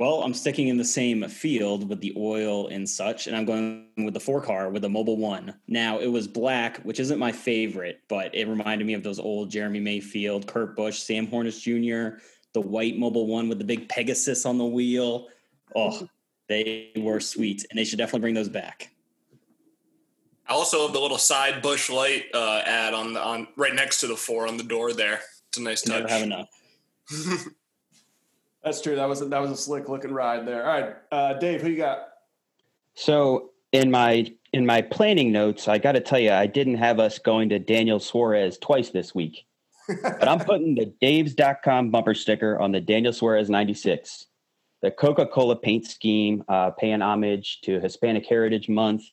Well, 0.00 0.22
I'm 0.22 0.32
sticking 0.32 0.68
in 0.68 0.78
the 0.78 0.84
same 0.84 1.28
field 1.28 1.86
with 1.86 2.00
the 2.00 2.14
oil 2.16 2.68
and 2.68 2.88
such, 2.88 3.26
and 3.26 3.36
I'm 3.36 3.44
going 3.44 3.88
with 3.98 4.14
the 4.14 4.20
four 4.20 4.40
car 4.40 4.70
with 4.70 4.80
the 4.80 4.88
Mobil 4.88 5.18
One. 5.18 5.54
Now, 5.68 5.98
it 5.98 6.06
was 6.06 6.26
black, 6.26 6.78
which 6.84 6.98
isn't 6.98 7.18
my 7.18 7.32
favorite, 7.32 8.00
but 8.08 8.34
it 8.34 8.48
reminded 8.48 8.86
me 8.86 8.94
of 8.94 9.02
those 9.02 9.18
old 9.18 9.50
Jeremy 9.50 9.78
Mayfield, 9.78 10.46
Kurt 10.46 10.74
Busch, 10.74 11.00
Sam 11.00 11.26
Hornish 11.26 11.60
Jr., 11.60 12.16
the 12.54 12.62
white 12.62 12.96
Mobil 12.96 13.26
One 13.26 13.50
with 13.50 13.58
the 13.58 13.64
big 13.64 13.90
Pegasus 13.90 14.46
on 14.46 14.56
the 14.56 14.64
wheel. 14.64 15.28
Oh, 15.76 16.08
they 16.48 16.92
were 16.96 17.20
sweet, 17.20 17.66
and 17.68 17.78
they 17.78 17.84
should 17.84 17.98
definitely 17.98 18.20
bring 18.20 18.34
those 18.34 18.48
back. 18.48 18.88
I 20.48 20.54
also 20.54 20.84
have 20.84 20.94
the 20.94 21.00
little 21.00 21.18
side 21.18 21.60
Busch 21.60 21.90
Light 21.90 22.24
uh, 22.32 22.62
ad 22.64 22.94
on 22.94 23.12
the 23.12 23.22
on 23.22 23.48
right 23.54 23.74
next 23.74 24.00
to 24.00 24.06
the 24.06 24.16
four 24.16 24.48
on 24.48 24.56
the 24.56 24.64
door 24.64 24.94
there. 24.94 25.20
It's 25.50 25.58
a 25.58 25.62
nice 25.62 25.82
touch. 25.82 26.04
Never 26.04 26.08
have 26.08 26.22
enough. 26.22 26.48
That's 28.62 28.80
true. 28.80 28.96
That 28.96 29.08
was 29.08 29.22
a, 29.22 29.26
that 29.26 29.40
was 29.40 29.50
a 29.50 29.56
slick 29.56 29.88
looking 29.88 30.12
ride 30.12 30.46
there. 30.46 30.68
All 30.68 30.80
right, 30.80 30.96
uh, 31.10 31.34
Dave, 31.34 31.62
who 31.62 31.70
you 31.70 31.78
got? 31.78 32.08
So 32.94 33.50
in 33.72 33.90
my 33.90 34.30
in 34.52 34.66
my 34.66 34.82
planning 34.82 35.32
notes, 35.32 35.68
I 35.68 35.78
got 35.78 35.92
to 35.92 36.00
tell 36.00 36.18
you, 36.18 36.32
I 36.32 36.46
didn't 36.46 36.76
have 36.76 36.98
us 36.98 37.18
going 37.18 37.48
to 37.50 37.58
Daniel 37.58 38.00
Suarez 38.00 38.58
twice 38.58 38.90
this 38.90 39.14
week, 39.14 39.46
but 40.02 40.28
I'm 40.28 40.40
putting 40.40 40.74
the 40.74 40.92
Dave's.com 41.00 41.90
bumper 41.90 42.14
sticker 42.14 42.58
on 42.58 42.72
the 42.72 42.80
Daniel 42.80 43.12
Suarez 43.12 43.48
96. 43.48 44.26
The 44.82 44.90
Coca 44.90 45.26
Cola 45.26 45.56
paint 45.56 45.86
scheme, 45.86 46.42
uh, 46.48 46.70
paying 46.70 47.02
homage 47.02 47.60
to 47.62 47.80
Hispanic 47.80 48.26
Heritage 48.26 48.68
Month, 48.68 49.04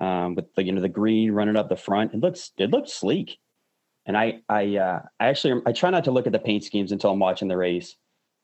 um, 0.00 0.34
with 0.34 0.54
the 0.54 0.64
you 0.64 0.72
know 0.72 0.80
the 0.80 0.88
green 0.88 1.32
running 1.32 1.56
up 1.56 1.68
the 1.68 1.76
front. 1.76 2.14
It 2.14 2.20
looks 2.20 2.52
it 2.56 2.70
looks 2.70 2.94
sleek, 2.94 3.38
and 4.06 4.16
I 4.16 4.40
I 4.48 4.76
uh, 4.76 5.02
I 5.18 5.26
actually 5.26 5.60
I 5.66 5.72
try 5.72 5.90
not 5.90 6.04
to 6.04 6.10
look 6.10 6.26
at 6.26 6.32
the 6.32 6.38
paint 6.38 6.64
schemes 6.64 6.92
until 6.92 7.10
I'm 7.10 7.18
watching 7.18 7.48
the 7.48 7.56
race 7.56 7.96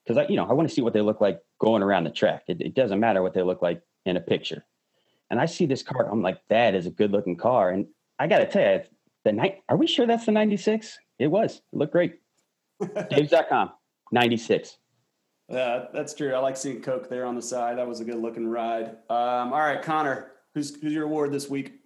because 0.07 0.25
I, 0.25 0.29
you 0.31 0.37
know, 0.37 0.47
I 0.47 0.53
want 0.53 0.69
to 0.69 0.75
see 0.75 0.83
what 0.83 0.93
they 0.93 1.01
look 1.01 1.21
like 1.21 1.41
going 1.59 1.83
around 1.83 2.05
the 2.05 2.11
track. 2.11 2.45
It, 2.47 2.61
it, 2.61 2.75
doesn't 2.75 3.01
matter 3.01 3.23
what 3.23 3.35
they 3.35 3.43
look 3.43 3.63
like 3.63 3.83
in 4.05 4.17
a 4.17 4.21
picture. 4.21 4.65
And 5.31 5.41
I 5.41 5.47
see 5.47 5.67
this 5.67 5.83
car, 5.83 6.09
I'm 6.11 6.23
like, 6.23 6.41
that 6.49 6.75
is 6.75 6.87
a 6.87 6.91
good 6.91 7.11
looking 7.11 7.37
car. 7.37 7.71
And 7.71 7.87
I 8.19 8.29
got 8.29 8.39
to 8.39 8.47
tell 8.47 8.75
you, 8.75 8.83
the 9.25 9.33
night, 9.33 9.63
are 9.69 9.77
we 9.77 9.89
sure 9.89 10.07
that's 10.07 10.27
the 10.27 10.33
96? 10.33 10.97
It 11.19 11.27
was. 11.27 11.57
It 11.57 11.77
looked 11.77 11.93
great. 11.93 12.21
Dave's.com, 13.11 13.73
96. 14.13 14.79
Yeah, 15.49 15.87
that's 15.93 16.15
true. 16.15 16.33
I 16.35 16.39
like 16.39 16.57
seeing 16.57 16.81
Coke 16.81 17.09
there 17.09 17.25
on 17.25 17.35
the 17.35 17.43
side. 17.43 17.79
That 17.79 17.89
was 17.89 18.01
a 18.01 18.05
good 18.05 18.19
looking 18.19 18.47
ride. 18.47 18.91
Um, 19.09 19.53
all 19.53 19.61
right, 19.61 19.83
Connor, 19.83 20.33
who's 20.55 20.81
who's 20.81 20.93
your 20.93 21.05
award 21.05 21.33
this 21.33 21.49
week? 21.49 21.81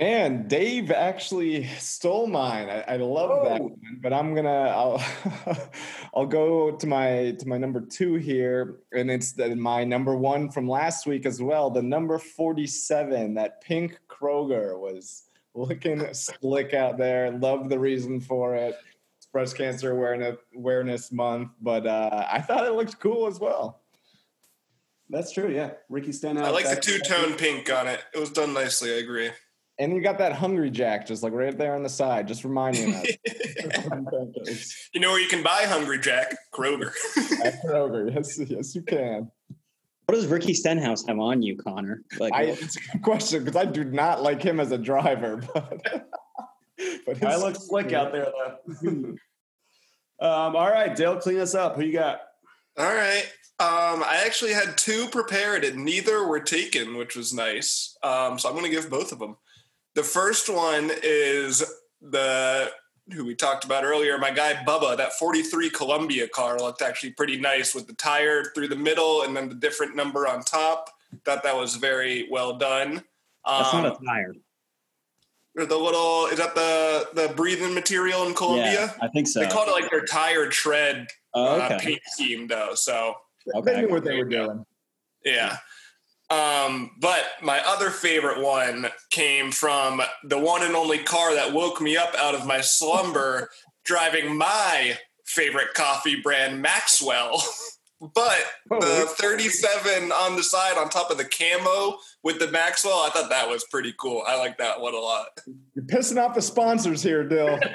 And 0.00 0.48
Dave 0.48 0.90
actually 0.90 1.66
stole 1.78 2.26
mine. 2.26 2.68
I, 2.68 2.94
I 2.94 2.96
love 2.96 3.30
oh. 3.30 3.48
that 3.48 3.62
one, 3.62 3.98
but 4.00 4.12
I'm 4.12 4.34
gonna 4.34 4.50
I'll 4.50 5.04
I'll 6.14 6.26
go 6.26 6.72
to 6.72 6.86
my 6.86 7.36
to 7.38 7.46
my 7.46 7.58
number 7.58 7.80
two 7.80 8.14
here, 8.14 8.80
and 8.92 9.08
it's 9.08 9.32
the, 9.32 9.54
my 9.54 9.84
number 9.84 10.16
one 10.16 10.50
from 10.50 10.68
last 10.68 11.06
week 11.06 11.26
as 11.26 11.40
well. 11.40 11.70
The 11.70 11.82
number 11.82 12.18
forty 12.18 12.66
seven, 12.66 13.34
that 13.34 13.60
pink 13.60 14.00
Kroger 14.08 14.76
was 14.76 15.26
looking 15.54 16.12
slick 16.12 16.74
out 16.74 16.98
there. 16.98 17.30
Love 17.30 17.68
the 17.68 17.78
reason 17.78 18.20
for 18.20 18.56
it. 18.56 18.76
It's 19.18 19.26
Breast 19.26 19.56
Cancer 19.56 19.92
Awareness 19.92 20.38
Awareness 20.56 21.12
Month, 21.12 21.50
but 21.62 21.86
uh, 21.86 22.26
I 22.32 22.40
thought 22.40 22.66
it 22.66 22.72
looked 22.72 22.98
cool 22.98 23.28
as 23.28 23.38
well. 23.38 23.80
That's 25.08 25.30
true. 25.30 25.50
Yeah, 25.54 25.70
Ricky 25.88 26.10
Stenhouse. 26.10 26.48
I 26.48 26.50
like 26.50 26.68
the 26.68 26.80
two 26.80 26.98
tone 26.98 27.34
pink 27.34 27.70
on 27.72 27.86
it. 27.86 28.00
It 28.12 28.18
was 28.18 28.30
done 28.30 28.52
nicely. 28.52 28.92
I 28.92 28.96
agree. 28.96 29.30
And 29.78 29.92
you 29.92 30.00
got 30.00 30.18
that 30.18 30.32
Hungry 30.32 30.70
Jack 30.70 31.06
just 31.06 31.22
like 31.22 31.32
right 31.32 31.56
there 31.56 31.74
on 31.74 31.82
the 31.82 31.88
side, 31.88 32.28
just 32.28 32.44
reminding 32.44 32.94
us. 32.94 33.06
you 34.94 35.00
know 35.00 35.10
where 35.10 35.20
you 35.20 35.28
can 35.28 35.42
buy 35.42 35.64
Hungry 35.64 35.98
Jack? 35.98 36.36
Kroger. 36.52 36.92
At 37.44 37.62
Kroger. 37.64 38.14
Yes, 38.14 38.38
yes, 38.38 38.74
you 38.74 38.82
can. 38.82 39.30
What 40.06 40.14
does 40.14 40.26
Ricky 40.26 40.54
Stenhouse 40.54 41.04
have 41.06 41.18
on 41.18 41.42
you, 41.42 41.56
Connor? 41.56 42.02
Like, 42.18 42.32
I, 42.34 42.42
it's 42.42 42.76
a 42.76 42.92
good 42.92 43.02
question 43.02 43.42
because 43.42 43.56
I 43.56 43.64
do 43.64 43.84
not 43.84 44.22
like 44.22 44.42
him 44.42 44.60
as 44.60 44.70
a 44.70 44.78
driver, 44.78 45.42
but 45.54 46.08
but 47.06 47.24
I 47.24 47.36
look 47.36 47.56
slick 47.56 47.92
out 47.92 48.12
there 48.12 48.30
though. 48.30 49.16
um, 50.20 50.56
all 50.56 50.70
right, 50.70 50.94
Dale, 50.94 51.16
clean 51.16 51.40
us 51.40 51.54
up. 51.54 51.76
Who 51.76 51.82
you 51.82 51.94
got? 51.94 52.20
All 52.76 52.94
right. 52.94 53.24
Um, 53.60 54.02
I 54.02 54.22
actually 54.26 54.52
had 54.52 54.76
two 54.76 55.06
prepared 55.08 55.64
and 55.64 55.84
neither 55.84 56.26
were 56.26 56.40
taken, 56.40 56.96
which 56.96 57.14
was 57.14 57.32
nice. 57.32 57.96
Um, 58.02 58.38
so 58.38 58.48
I'm 58.48 58.54
going 58.56 58.66
to 58.66 58.70
give 58.70 58.90
both 58.90 59.12
of 59.12 59.20
them. 59.20 59.36
The 59.94 60.02
first 60.02 60.48
one 60.48 60.90
is 61.02 61.62
the 62.02 62.70
who 63.12 63.24
we 63.24 63.34
talked 63.34 63.64
about 63.64 63.84
earlier, 63.84 64.16
my 64.18 64.30
guy 64.30 64.54
Bubba. 64.66 64.96
That 64.96 65.12
43 65.14 65.70
Columbia 65.70 66.26
car 66.26 66.58
looked 66.58 66.82
actually 66.82 67.10
pretty 67.12 67.38
nice 67.38 67.74
with 67.74 67.86
the 67.86 67.92
tire 67.94 68.44
through 68.54 68.68
the 68.68 68.76
middle 68.76 69.22
and 69.22 69.36
then 69.36 69.48
the 69.48 69.54
different 69.54 69.94
number 69.94 70.26
on 70.26 70.40
top. 70.42 70.90
Thought 71.24 71.42
that 71.44 71.54
was 71.56 71.76
very 71.76 72.26
well 72.30 72.54
done. 72.56 73.04
that's 73.46 73.72
Um, 73.74 73.82
not 73.82 74.00
a 74.00 74.04
tire. 74.04 74.32
or 75.56 75.66
the 75.66 75.76
little 75.78 76.26
is 76.26 76.38
that 76.38 76.54
the 76.56 77.08
the 77.14 77.28
breathing 77.34 77.72
material 77.74 78.26
in 78.26 78.34
Columbia? 78.34 78.72
Yeah, 78.72 78.92
I 79.00 79.08
think 79.08 79.28
so. 79.28 79.40
They 79.40 79.46
called 79.48 79.68
it 79.68 79.72
like 79.72 79.90
their 79.90 80.04
tire 80.06 80.48
tread 80.48 81.06
oh, 81.34 81.60
uh, 81.60 81.78
paint 81.78 82.00
scheme 82.06 82.48
though. 82.48 82.74
So 82.74 83.14
Okay. 83.54 83.74
they 83.74 83.80
knew 83.82 83.88
what 83.90 84.02
they 84.02 84.16
were 84.16 84.24
There 84.28 84.40
you 84.40 84.46
go. 84.46 84.46
doing. 84.54 84.66
Yeah. 85.24 85.58
Um, 86.30 86.92
but 87.00 87.24
my 87.42 87.60
other 87.66 87.90
favorite 87.90 88.42
one 88.42 88.86
came 89.10 89.50
from 89.50 90.00
the 90.24 90.38
one 90.38 90.62
and 90.62 90.74
only 90.74 90.98
car 90.98 91.34
that 91.34 91.52
woke 91.52 91.80
me 91.80 91.96
up 91.96 92.14
out 92.18 92.34
of 92.34 92.46
my 92.46 92.60
slumber, 92.60 93.50
driving 93.84 94.36
my 94.36 94.98
favorite 95.26 95.74
coffee 95.74 96.20
brand, 96.20 96.60
Maxwell. 96.62 97.42
but 98.14 98.40
Oh, 98.70 98.80
the 98.80 99.06
37 99.06 100.10
on 100.10 100.36
the 100.36 100.42
side 100.42 100.78
on 100.78 100.88
top 100.88 101.10
of 101.10 101.18
the 101.18 101.24
camo 101.24 101.98
with 102.22 102.38
the 102.38 102.50
Maxwell, 102.50 103.00
I 103.00 103.10
thought 103.10 103.28
that 103.28 103.48
was 103.48 103.64
pretty 103.70 103.94
cool. 103.98 104.22
I 104.26 104.38
like 104.38 104.56
that 104.58 104.80
one 104.80 104.94
a 104.94 104.98
lot. 104.98 105.26
You're 105.74 105.84
pissing 105.84 106.22
off 106.22 106.34
the 106.34 106.42
sponsors 106.42 107.02
here, 107.02 107.24
Dill. 107.24 107.58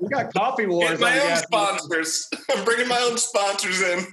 We 0.00 0.08
got 0.08 0.34
coffee 0.34 0.66
wars. 0.66 0.98
Get 0.98 1.00
my 1.00 1.16
own 1.20 1.36
sponsors. 1.36 2.28
I'm 2.50 2.64
bringing 2.64 2.88
my 2.88 2.98
own 3.08 3.16
sponsors 3.18 3.80
in. 3.80 4.04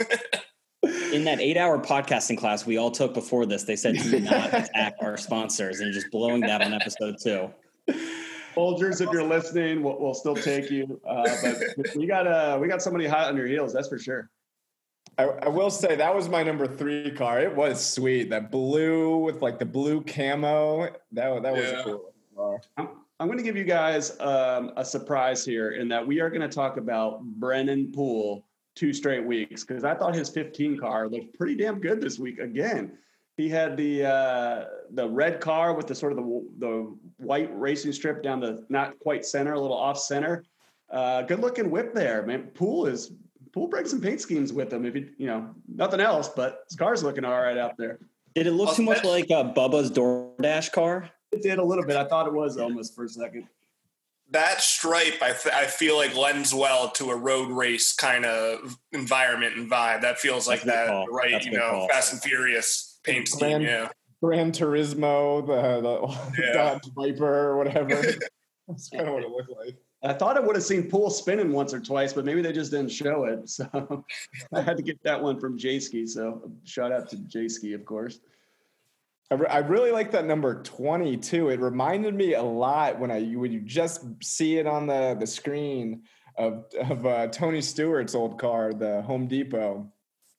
In 0.84 1.26
that 1.26 1.42
eight-hour 1.42 1.80
podcasting 1.80 2.38
class 2.38 2.66
we 2.66 2.78
all 2.78 2.92
took 2.92 3.14
before 3.14 3.46
this, 3.46 3.64
they 3.64 3.76
said 3.76 3.96
do 3.96 4.20
not 4.22 4.48
attack 4.54 4.96
our 5.02 5.18
sponsors, 5.18 5.82
and 5.82 5.94
just 5.94 6.10
blowing 6.10 6.42
that 6.42 6.62
on 6.62 6.74
episode 6.74 7.16
two. 7.22 7.50
Folgers, 8.56 9.02
if 9.02 9.12
you're 9.12 9.24
listening, 9.24 9.84
we'll, 9.84 10.00
we'll 10.00 10.14
still 10.14 10.36
take 10.36 10.72
you. 10.72 11.00
Uh, 11.08 11.28
but 11.44 11.96
we 11.96 12.06
got 12.06 12.28
uh, 12.28 12.58
we 12.62 12.68
got 12.68 12.82
somebody 12.82 13.08
hot 13.08 13.28
on 13.28 13.36
your 13.38 13.48
heels. 13.48 13.74
That's 13.74 13.90
for 13.90 14.00
sure. 14.00 14.30
I, 15.18 15.24
I 15.24 15.48
will 15.50 15.70
say 15.70 15.96
that 15.98 16.16
was 16.16 16.30
my 16.30 16.44
number 16.44 16.66
three 16.66 17.12
car. 17.12 17.42
It 17.42 17.54
was 17.54 17.86
sweet. 17.86 18.30
That 18.30 18.50
blue 18.50 19.18
with 19.18 19.42
like 19.42 19.60
the 19.60 19.66
blue 19.66 20.02
camo. 20.02 20.84
That 21.12 21.44
that 21.44 21.54
was 21.54 21.64
Yeah. 21.72 21.82
cool 21.84 22.14
car. 22.38 22.62
I'm, 22.78 22.90
I'm 23.20 23.28
going 23.28 23.38
to 23.38 23.44
give 23.44 23.58
you 23.58 23.66
guys 23.66 24.18
um, 24.22 24.72
a 24.78 24.86
surprise 24.86 25.44
here 25.44 25.72
in 25.72 25.90
that 25.90 26.08
we 26.08 26.22
are 26.22 26.30
going 26.30 26.42
to 26.42 26.48
talk 26.48 26.78
about 26.78 27.22
Brennan 27.22 27.92
Poole 27.92 28.46
two 28.80 28.94
straight 28.94 29.26
weeks 29.26 29.66
because 29.66 29.84
I 29.84 29.94
thought 29.94 30.16
his 30.16 30.30
15 30.30 30.78
car 30.78 31.10
looked 31.10 31.38
pretty 31.38 31.56
damn 31.56 31.80
good 31.82 32.00
this 32.00 32.18
week 32.18 32.40
again. 32.40 32.98
He 33.36 33.50
had 33.50 33.76
the 33.76 34.06
uh, 34.06 34.66
the 34.92 35.08
red 35.08 35.42
car 35.42 35.74
with 35.74 35.88
the 35.88 35.96
sort 35.96 36.14
of 36.14 36.18
the 36.18 36.48
the 36.60 36.98
white 37.18 37.50
racing 37.58 37.92
strip 37.92 38.24
down 38.24 38.40
the 38.40 38.66
not 38.70 38.98
quite 39.00 39.26
center, 39.26 39.54
a 39.54 39.60
little 39.60 39.78
off 39.78 40.00
center. 40.00 40.44
Uh, 40.90 41.22
good 41.24 41.40
looking 41.40 41.70
whip 41.70 41.94
there, 41.94 42.26
man. 42.26 42.44
Poole 42.54 42.86
is 42.86 43.12
Poole 43.54 43.68
brings 43.68 43.92
some 43.92 44.02
paint 44.02 44.22
schemes 44.22 44.52
with 44.52 44.72
him. 44.72 44.86
If 44.86 44.96
you 44.96 45.10
you 45.18 45.28
know 45.28 45.54
nothing 45.68 46.00
else, 46.00 46.30
but 46.30 46.64
his 46.70 46.78
car's 46.78 47.04
looking 47.04 47.24
all 47.24 47.40
right 47.40 47.58
out 47.58 47.78
there. 47.78 48.00
Did 48.36 48.48
it 48.48 48.52
look 48.52 48.76
too 48.76 48.84
much 48.84 49.04
like 49.04 49.30
uh, 49.32 49.54
Bubba's 49.54 49.92
DoorDash 49.92 50.72
car? 50.72 51.10
It 51.32 51.42
did 51.42 51.60
a 51.60 51.64
little 51.64 51.86
bit. 51.86 51.96
I 51.96 52.06
thought 52.06 52.28
it 52.28 52.34
was 52.34 52.58
almost 52.58 52.96
for 52.96 53.06
a 53.06 53.10
second. 53.10 53.48
That 54.32 54.62
stripe 54.62 55.16
I, 55.22 55.32
th- 55.34 55.54
I 55.54 55.66
feel 55.66 55.96
like 55.98 56.16
lends 56.16 56.54
well 56.54 56.90
to 56.92 57.10
a 57.12 57.16
road 57.16 57.50
race 57.52 57.94
kind 57.94 58.26
of 58.26 58.78
environment 58.92 59.56
and 59.58 59.70
vibe 59.70 60.02
that 60.02 60.20
feels 60.20 60.48
like 60.48 60.62
That's 60.62 60.88
that 60.88 60.94
call. 60.94 61.08
right 61.08 61.32
That's 61.32 61.46
you 61.46 61.54
know 61.54 61.70
call. 61.72 61.88
fast 61.90 62.14
and 62.14 62.22
furious 62.22 63.00
paint 63.04 63.28
scheme 63.28 63.50
Grand- 63.50 63.64
yeah 63.64 63.90
Gran 64.22 64.52
Turismo, 64.52 65.48
the, 65.48 65.80
the 65.82 66.42
Yeah. 66.44 66.52
Dodge 66.54 66.90
Viper 66.94 67.26
or 67.26 67.58
whatever. 67.58 68.02
That's 68.68 68.90
kind 68.90 69.08
of 69.08 69.14
what 69.14 69.24
it 69.24 69.30
looked 69.30 69.50
like. 69.50 69.78
I 70.04 70.12
thought 70.12 70.36
I 70.36 70.42
would 70.42 70.58
have 70.58 70.66
seen 70.66 70.90
Poole 70.90 71.10
spinning 71.10 71.54
once 71.54 71.74
or 71.74 71.80
twice, 71.80 72.12
but 72.12 72.26
maybe 72.26 72.42
they 72.42 72.52
just 72.52 72.70
didn't 72.72 72.92
show 72.92 73.24
it. 73.24 73.40
So 73.50 74.04
I 74.54 74.60
had 74.62 74.76
to 74.76 74.84
get 74.84 75.02
that 75.04 75.22
one 75.24 75.40
from 75.40 75.58
Jayski. 75.58 76.06
So 76.06 76.52
shout 76.66 76.92
out 76.92 77.10
to 77.12 77.16
Jayski, 77.16 77.74
of 77.74 77.86
course. 77.86 78.20
I, 79.32 79.36
re- 79.36 79.48
I 79.48 79.58
really 79.60 79.92
like 79.92 80.12
that 80.12 80.26
number 80.26 80.62
20 80.64 81.18
too. 81.18 81.50
It 81.50 81.60
reminded 81.60 82.16
me 82.16 82.34
a 82.34 82.42
lot 82.42 83.00
when 83.00 83.12
I 83.12 83.18
you 83.18 83.40
when 83.40 83.52
you 83.52 83.62
just 83.62 84.06
see 84.24 84.58
it 84.58 84.66
on 84.66 84.88
the 84.88 85.16
the 85.20 85.28
screen 85.28 86.04
of 86.38 86.66
of 86.80 87.06
uh, 87.06 87.28
Tony 87.28 87.62
Stewart's 87.62 88.16
old 88.16 88.40
car, 88.40 88.74
the 88.74 89.02
Home 89.04 89.28
Depot. 89.28 89.92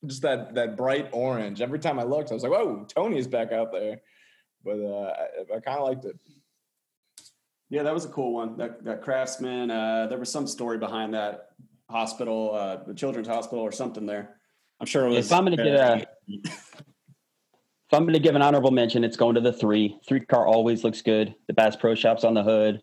Just 0.05 0.23
that 0.23 0.55
that 0.55 0.77
bright 0.77 1.09
orange. 1.13 1.61
Every 1.61 1.79
time 1.79 1.99
I 1.99 2.05
looked, 2.05 2.31
I 2.31 2.35
was 2.35 2.43
like, 2.43 2.53
"Whoa, 2.53 2.85
Tony's 2.89 3.29
back 3.29 3.53
out 3.53 3.71
there." 3.71 4.01
But 4.65 4.81
uh, 4.81 5.13
I, 5.53 5.57
I 5.57 5.61
kind 5.61 5.79
of 5.79 5.87
liked 5.87 6.05
it. 6.07 6.17
Yeah, 7.69 7.85
that 7.85 7.95
was 7.95 8.05
a 8.05 8.09
cool 8.09 8.33
one. 8.33 8.57
That 8.57 8.85
that 8.85 9.03
craftsman. 9.03 9.71
Uh, 9.71 10.07
there 10.09 10.19
was 10.19 10.33
some 10.33 10.47
story 10.47 10.79
behind 10.79 11.15
that 11.15 11.51
hospital, 11.89 12.55
uh, 12.55 12.83
the 12.85 12.95
children's 12.95 13.29
hospital, 13.29 13.63
or 13.63 13.73
something 13.73 14.07
there. 14.07 14.37
I'm 14.81 14.87
sure 14.87 15.07
it 15.07 15.11
was. 15.11 15.27
If 15.27 15.33
I'm 15.33 15.45
going 15.45 15.57
to 15.57 15.63
get 15.63 15.75
a, 15.75 16.07
if 17.91 17.95
I'm 17.95 18.05
going 18.05 18.15
to 18.15 18.21
give 18.21 18.37
an 18.37 18.43
honorable 18.43 18.71
mention, 18.71 19.03
it's 19.03 19.17
going 19.17 19.35
to 19.35 19.41
the 19.41 19.53
three. 19.53 19.99
Three 20.07 20.21
car 20.21 20.47
always 20.47 20.85
looks 20.85 21.03
good. 21.03 21.35
The 21.49 21.55
Bass 21.55 21.75
Pro 21.75 21.97
Shops 21.97 22.23
on 22.23 22.35
the 22.35 22.43
hood, 22.45 22.81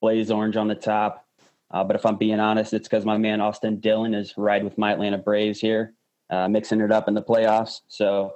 blaze 0.00 0.30
orange 0.30 0.56
on 0.56 0.66
the 0.66 0.74
top. 0.74 1.26
Uh, 1.70 1.84
but 1.84 1.94
if 1.94 2.06
I'm 2.06 2.16
being 2.16 2.40
honest, 2.40 2.72
it's 2.72 2.88
because 2.88 3.04
my 3.04 3.18
man 3.18 3.42
Austin 3.42 3.80
Dillon 3.80 4.14
is 4.14 4.32
riding 4.38 4.64
with 4.64 4.78
my 4.78 4.92
Atlanta 4.92 5.18
Braves 5.18 5.60
here, 5.60 5.92
uh, 6.30 6.48
mixing 6.48 6.80
it 6.80 6.90
up 6.90 7.06
in 7.06 7.12
the 7.12 7.22
playoffs. 7.22 7.82
So 7.88 8.32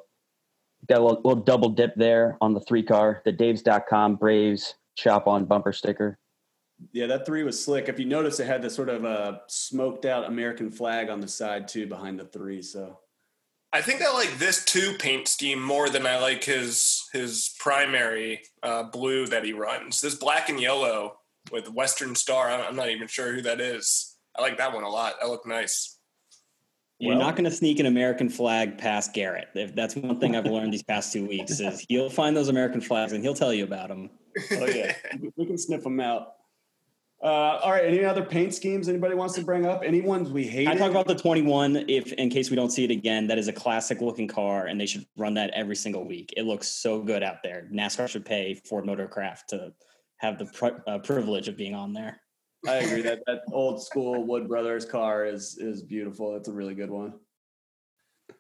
got 0.91 1.01
a 1.01 1.03
little, 1.03 1.23
little 1.25 1.43
double 1.43 1.71
dip 1.71 1.95
there 1.97 2.37
on 2.43 2.53
the 2.53 2.61
three 2.61 2.83
car, 2.83 3.23
the 3.25 3.33
Daves.com 3.33 4.17
Braves 4.17 4.75
shop 4.97 5.27
on 5.27 5.47
bumper 5.47 5.73
sticker. 5.73 6.19
Yeah, 6.93 7.07
that 7.07 7.25
three 7.25 7.45
was 7.45 7.65
slick. 7.65 7.89
If 7.89 7.99
you 7.99 8.05
notice, 8.05 8.41
it 8.41 8.47
had 8.47 8.61
the 8.61 8.69
sort 8.69 8.91
of 8.91 9.07
uh, 9.07 9.39
smoked 9.47 10.05
out 10.05 10.27
American 10.27 10.71
flag 10.71 11.09
on 11.09 11.21
the 11.21 11.29
side 11.29 11.67
too 11.67 11.87
behind 11.87 12.21
the 12.21 12.27
three. 12.27 12.61
So 12.61 12.99
i 13.73 13.81
think 13.81 14.03
i 14.03 14.13
like 14.13 14.39
this 14.39 14.65
two 14.65 14.95
paint 14.99 15.29
scheme 15.29 15.63
more 15.63 15.89
than 15.89 16.07
i 16.07 16.19
like 16.19 16.43
his 16.45 17.09
his 17.13 17.55
primary 17.59 18.41
uh, 18.63 18.83
blue 18.85 19.27
that 19.27 19.45
he 19.45 19.53
runs 19.53 20.01
this 20.01 20.15
black 20.15 20.49
and 20.49 20.61
yellow 20.61 21.19
with 21.53 21.69
western 21.73 22.15
star 22.15 22.51
i'm 22.51 22.61
I'm 22.61 22.77
not 22.77 22.91
even 22.91 23.09
sure 23.09 23.33
who 23.33 23.43
that 23.43 23.61
is 23.61 24.17
i 24.37 24.43
like 24.43 24.59
that 24.59 24.73
one 24.73 24.85
a 24.85 24.89
lot 24.89 25.15
that 25.21 25.29
looked 25.29 25.47
nice 25.47 25.97
You're 26.99 27.17
Well- 27.17 27.27
not 27.27 27.35
going 27.37 27.45
to 27.49 27.51
sneak 27.51 27.79
an 27.81 27.87
American 27.87 28.29
flag 28.29 28.77
past 28.77 29.15
Garrett. 29.15 29.49
If 29.55 29.75
that's 29.75 29.97
one 29.97 30.21
thing 30.21 30.37
I've 30.37 30.45
learned 30.45 30.71
these 30.75 30.83
past 30.83 31.15
two 31.15 31.25
weeks 31.27 31.59
is 31.59 31.83
he'll 31.89 32.11
find 32.11 32.37
those 32.37 32.49
American 32.49 32.83
flags 32.83 33.13
and 33.13 33.25
he'll 33.25 33.33
tell 33.43 33.55
you 33.55 33.65
about 33.65 33.89
them. 33.89 34.11
oh 34.53 34.67
yeah, 34.67 34.95
we 35.35 35.47
can 35.47 35.57
sniff 35.57 35.83
them 35.83 35.99
out. 35.99 36.35
Uh, 37.23 37.61
all 37.63 37.73
right. 37.73 37.85
Any 37.85 38.03
other 38.03 38.25
paint 38.25 38.55
schemes 38.55 38.89
anybody 38.89 39.15
wants 39.15 39.35
to 39.35 39.45
bring 39.45 39.67
up? 39.67 39.83
Any 39.85 40.01
ones 40.01 40.31
we 40.31 40.47
hate? 40.47 40.69
I 40.69 40.75
talk 40.75 40.91
about 40.91 41.07
the 41.07 41.15
21 41.15 41.85
if 41.89 42.13
in 42.15 42.31
case 42.31 42.49
we 42.49 42.57
don't 42.57 42.71
see 42.71 42.85
it 42.85 42.91
again. 42.91 43.27
That 43.27 43.39
is 43.39 43.49
a 43.49 43.53
classic 43.53 44.01
looking 44.01 44.27
car, 44.27 44.67
and 44.67 44.81
they 44.81 44.87
should 44.87 45.05
run 45.19 45.35
that 45.35 45.51
every 45.51 45.77
single 45.77 46.07
week. 46.07 46.33
It 46.37 46.45
looks 46.45 46.69
so 46.69 47.03
good 47.03 47.23
out 47.23 47.43
there. 47.43 47.69
NASCAR 47.73 48.09
should 48.09 48.25
pay 48.25 48.55
Ford 48.55 48.87
Motorcraft 48.87 49.47
to 49.51 49.75
have 50.17 50.39
the 50.39 50.47
pri- 50.47 50.79
uh, 50.87 50.99
privilege 51.01 51.49
of 51.49 51.59
being 51.59 51.75
on 51.75 51.93
there. 51.93 52.21
I 52.67 52.77
agree 52.77 53.03
that 53.03 53.21
that 53.27 53.41
old 53.53 53.83
school 53.85 54.25
Wood 54.25 54.49
Brothers 54.49 54.87
car 54.87 55.27
is 55.27 55.59
is 55.59 55.83
beautiful. 55.83 56.37
It's 56.37 56.49
a 56.49 56.53
really 56.53 56.75
good 56.75 56.91
one. 56.91 57.15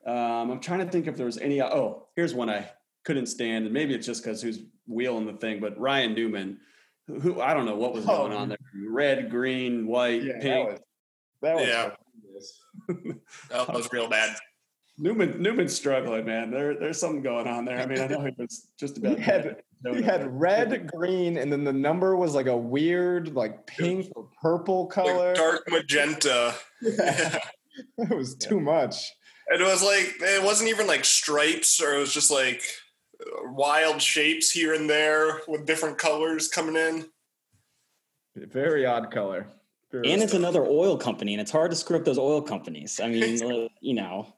Um, 0.07 0.51
I'm 0.51 0.61
trying 0.61 0.81
to 0.81 0.91
think 0.91 1.07
if 1.07 1.17
there 1.19 1.27
was 1.27 1.39
any. 1.39 1.61
Oh, 1.61 2.09
here's 2.17 2.33
one 2.33 2.49
I 2.49 2.71
couldn't 3.05 3.27
stand, 3.27 3.67
and 3.67 3.75
maybe 3.75 3.95
it's 3.95 4.07
just 4.07 4.23
because 4.23 4.41
who's 4.41 4.61
wheeling 4.87 5.27
the 5.27 5.35
thing. 5.35 5.61
But 5.61 5.79
Ryan 5.79 6.15
Newman, 6.15 6.61
who, 7.15 7.21
who 7.21 7.41
I 7.41 7.55
don't 7.55 7.67
know 7.67 7.77
what 7.77 7.93
was 7.95 8.05
Oh, 8.05 8.17
going 8.29 8.33
on 8.33 8.49
there. 8.49 8.59
Red, 8.89 9.31
green, 9.31 9.87
white, 9.87 10.23
Yeah, 10.23 10.33
that 10.35 10.43
pink. 10.43 10.69
was 10.71 10.81
that 11.43 11.55
was 11.57 11.67
Yeah. 11.67 11.91
that 13.51 13.73
was 13.73 13.89
real 13.93 14.09
bad 14.09 14.37
Newman 14.99 15.41
Newman's 15.43 15.75
struggling, 15.75 16.27
man. 16.27 16.51
There 16.51 16.75
there's 16.79 17.01
something 17.01 17.23
going 17.23 17.47
on 17.47 17.65
there. 17.65 17.79
I 17.79 17.87
mean, 17.87 18.01
I 18.01 18.07
know 18.07 18.21
he 18.23 18.33
was 18.39 18.69
just 18.79 18.99
about. 18.99 19.17
He 19.17 19.23
had 19.23 19.63
he 19.95 20.03
had 20.03 20.27
red, 20.39 20.91
green, 20.95 21.39
and 21.39 21.51
then 21.51 21.65
the 21.65 21.73
number 21.73 22.17
was 22.17 22.35
like 22.35 22.47
a 22.47 22.57
weird, 22.57 23.35
like 23.35 23.67
pink 23.67 24.13
or 24.15 24.29
purple 24.43 24.87
color. 24.89 25.29
like 25.29 25.37
dark 25.37 25.63
magenta 25.71 26.55
Yeah. 26.83 27.39
It 27.97 28.15
was 28.15 28.35
too 28.35 28.61
much. 28.61 29.11
It 29.49 29.63
was 29.63 29.83
like 29.83 30.17
it 30.21 30.43
wasn't 30.45 30.69
even 30.69 30.87
like 30.87 31.07
stripes, 31.07 31.81
or 31.83 31.95
it 31.95 31.99
was 31.99 32.13
just 32.13 32.31
like 32.31 32.63
wild 33.45 34.01
shapes 34.03 34.51
here 34.51 34.75
and 34.75 34.89
there 34.89 35.41
with 35.49 35.67
different 35.67 35.99
colors 35.99 36.49
coming 36.49 36.77
in. 36.77 37.07
Very 38.37 38.87
odd 38.87 39.11
color. 39.11 39.47
Very 39.91 40.13
And 40.13 40.23
it's 40.23 40.35
odd. 40.35 40.41
another 40.41 40.65
oil 40.65 40.97
company, 40.97 41.35
and 41.35 41.41
it's 41.41 41.51
hard 41.51 41.71
to 41.73 41.77
screw 41.77 41.97
up 41.97 42.05
those 42.05 42.19
oil 42.19 42.41
companies. 42.43 43.01
I 43.03 43.09
mean, 43.09 43.69
you 43.81 43.95
know, 43.95 44.33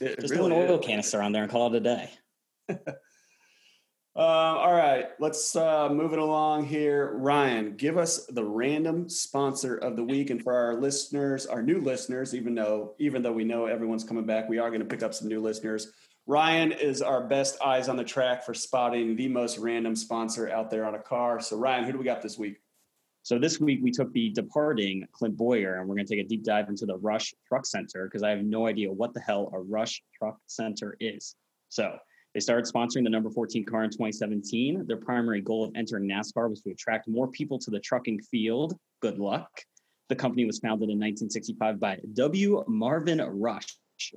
It 0.00 0.20
just 0.20 0.34
really 0.34 0.36
throw 0.50 0.62
an 0.62 0.70
oil 0.70 0.78
is. 0.78 0.86
canister 0.86 1.20
on 1.22 1.32
there 1.32 1.42
and 1.42 1.50
call 1.50 1.74
it 1.74 1.76
a 1.76 1.80
day. 1.80 2.10
Uh, 4.16 4.20
all 4.20 4.72
right, 4.72 5.06
let's 5.18 5.56
uh, 5.56 5.88
move 5.88 6.12
it 6.12 6.20
along 6.20 6.64
here. 6.64 7.14
Ryan, 7.16 7.74
give 7.76 7.98
us 7.98 8.26
the 8.26 8.44
random 8.44 9.08
sponsor 9.08 9.74
of 9.78 9.96
the 9.96 10.04
week, 10.04 10.30
and 10.30 10.40
for 10.40 10.54
our 10.54 10.76
listeners, 10.76 11.46
our 11.46 11.60
new 11.60 11.80
listeners, 11.80 12.32
even 12.32 12.54
though 12.54 12.94
even 13.00 13.22
though 13.22 13.32
we 13.32 13.42
know 13.42 13.66
everyone's 13.66 14.04
coming 14.04 14.24
back, 14.24 14.48
we 14.48 14.58
are 14.58 14.68
going 14.68 14.78
to 14.78 14.86
pick 14.86 15.02
up 15.02 15.14
some 15.14 15.26
new 15.26 15.40
listeners. 15.40 15.90
Ryan 16.26 16.72
is 16.72 17.02
our 17.02 17.22
best 17.22 17.60
eyes 17.62 17.90
on 17.90 17.96
the 17.96 18.04
track 18.04 18.44
for 18.44 18.54
spotting 18.54 19.14
the 19.14 19.28
most 19.28 19.58
random 19.58 19.94
sponsor 19.94 20.48
out 20.48 20.70
there 20.70 20.86
on 20.86 20.94
a 20.94 20.98
car. 20.98 21.38
So, 21.38 21.58
Ryan, 21.58 21.84
who 21.84 21.92
do 21.92 21.98
we 21.98 22.04
got 22.04 22.22
this 22.22 22.38
week? 22.38 22.56
So 23.24 23.38
this 23.38 23.60
week 23.60 23.80
we 23.82 23.90
took 23.90 24.12
the 24.12 24.30
departing 24.30 25.06
Clint 25.12 25.36
Bowyer, 25.36 25.76
and 25.76 25.88
we're 25.88 25.94
going 25.94 26.06
to 26.06 26.14
take 26.14 26.24
a 26.24 26.28
deep 26.28 26.44
dive 26.44 26.68
into 26.68 26.86
the 26.86 26.96
Rush 26.96 27.34
Truck 27.46 27.66
Center 27.66 28.04
because 28.04 28.22
I 28.22 28.30
have 28.30 28.42
no 28.42 28.66
idea 28.66 28.90
what 28.90 29.12
the 29.12 29.20
hell 29.20 29.50
a 29.52 29.60
Rush 29.60 30.02
Truck 30.18 30.38
Center 30.46 30.96
is. 31.00 31.36
So 31.68 31.96
they 32.32 32.40
started 32.40 32.70
sponsoring 32.70 33.04
the 33.04 33.10
number 33.10 33.30
14 33.30 33.64
car 33.64 33.84
in 33.84 33.90
2017. 33.90 34.86
Their 34.86 34.96
primary 34.96 35.40
goal 35.40 35.64
of 35.64 35.72
entering 35.74 36.08
NASCAR 36.08 36.48
was 36.50 36.62
to 36.62 36.70
attract 36.70 37.06
more 37.06 37.28
people 37.28 37.58
to 37.60 37.70
the 37.70 37.80
trucking 37.80 38.20
field. 38.30 38.78
Good 39.00 39.18
luck. 39.18 39.50
The 40.08 40.16
company 40.16 40.44
was 40.44 40.58
founded 40.58 40.90
in 40.90 40.98
1965 40.98 41.80
by 41.80 42.00
W. 42.14 42.64
Marvin 42.66 43.22
Rush 43.22 43.68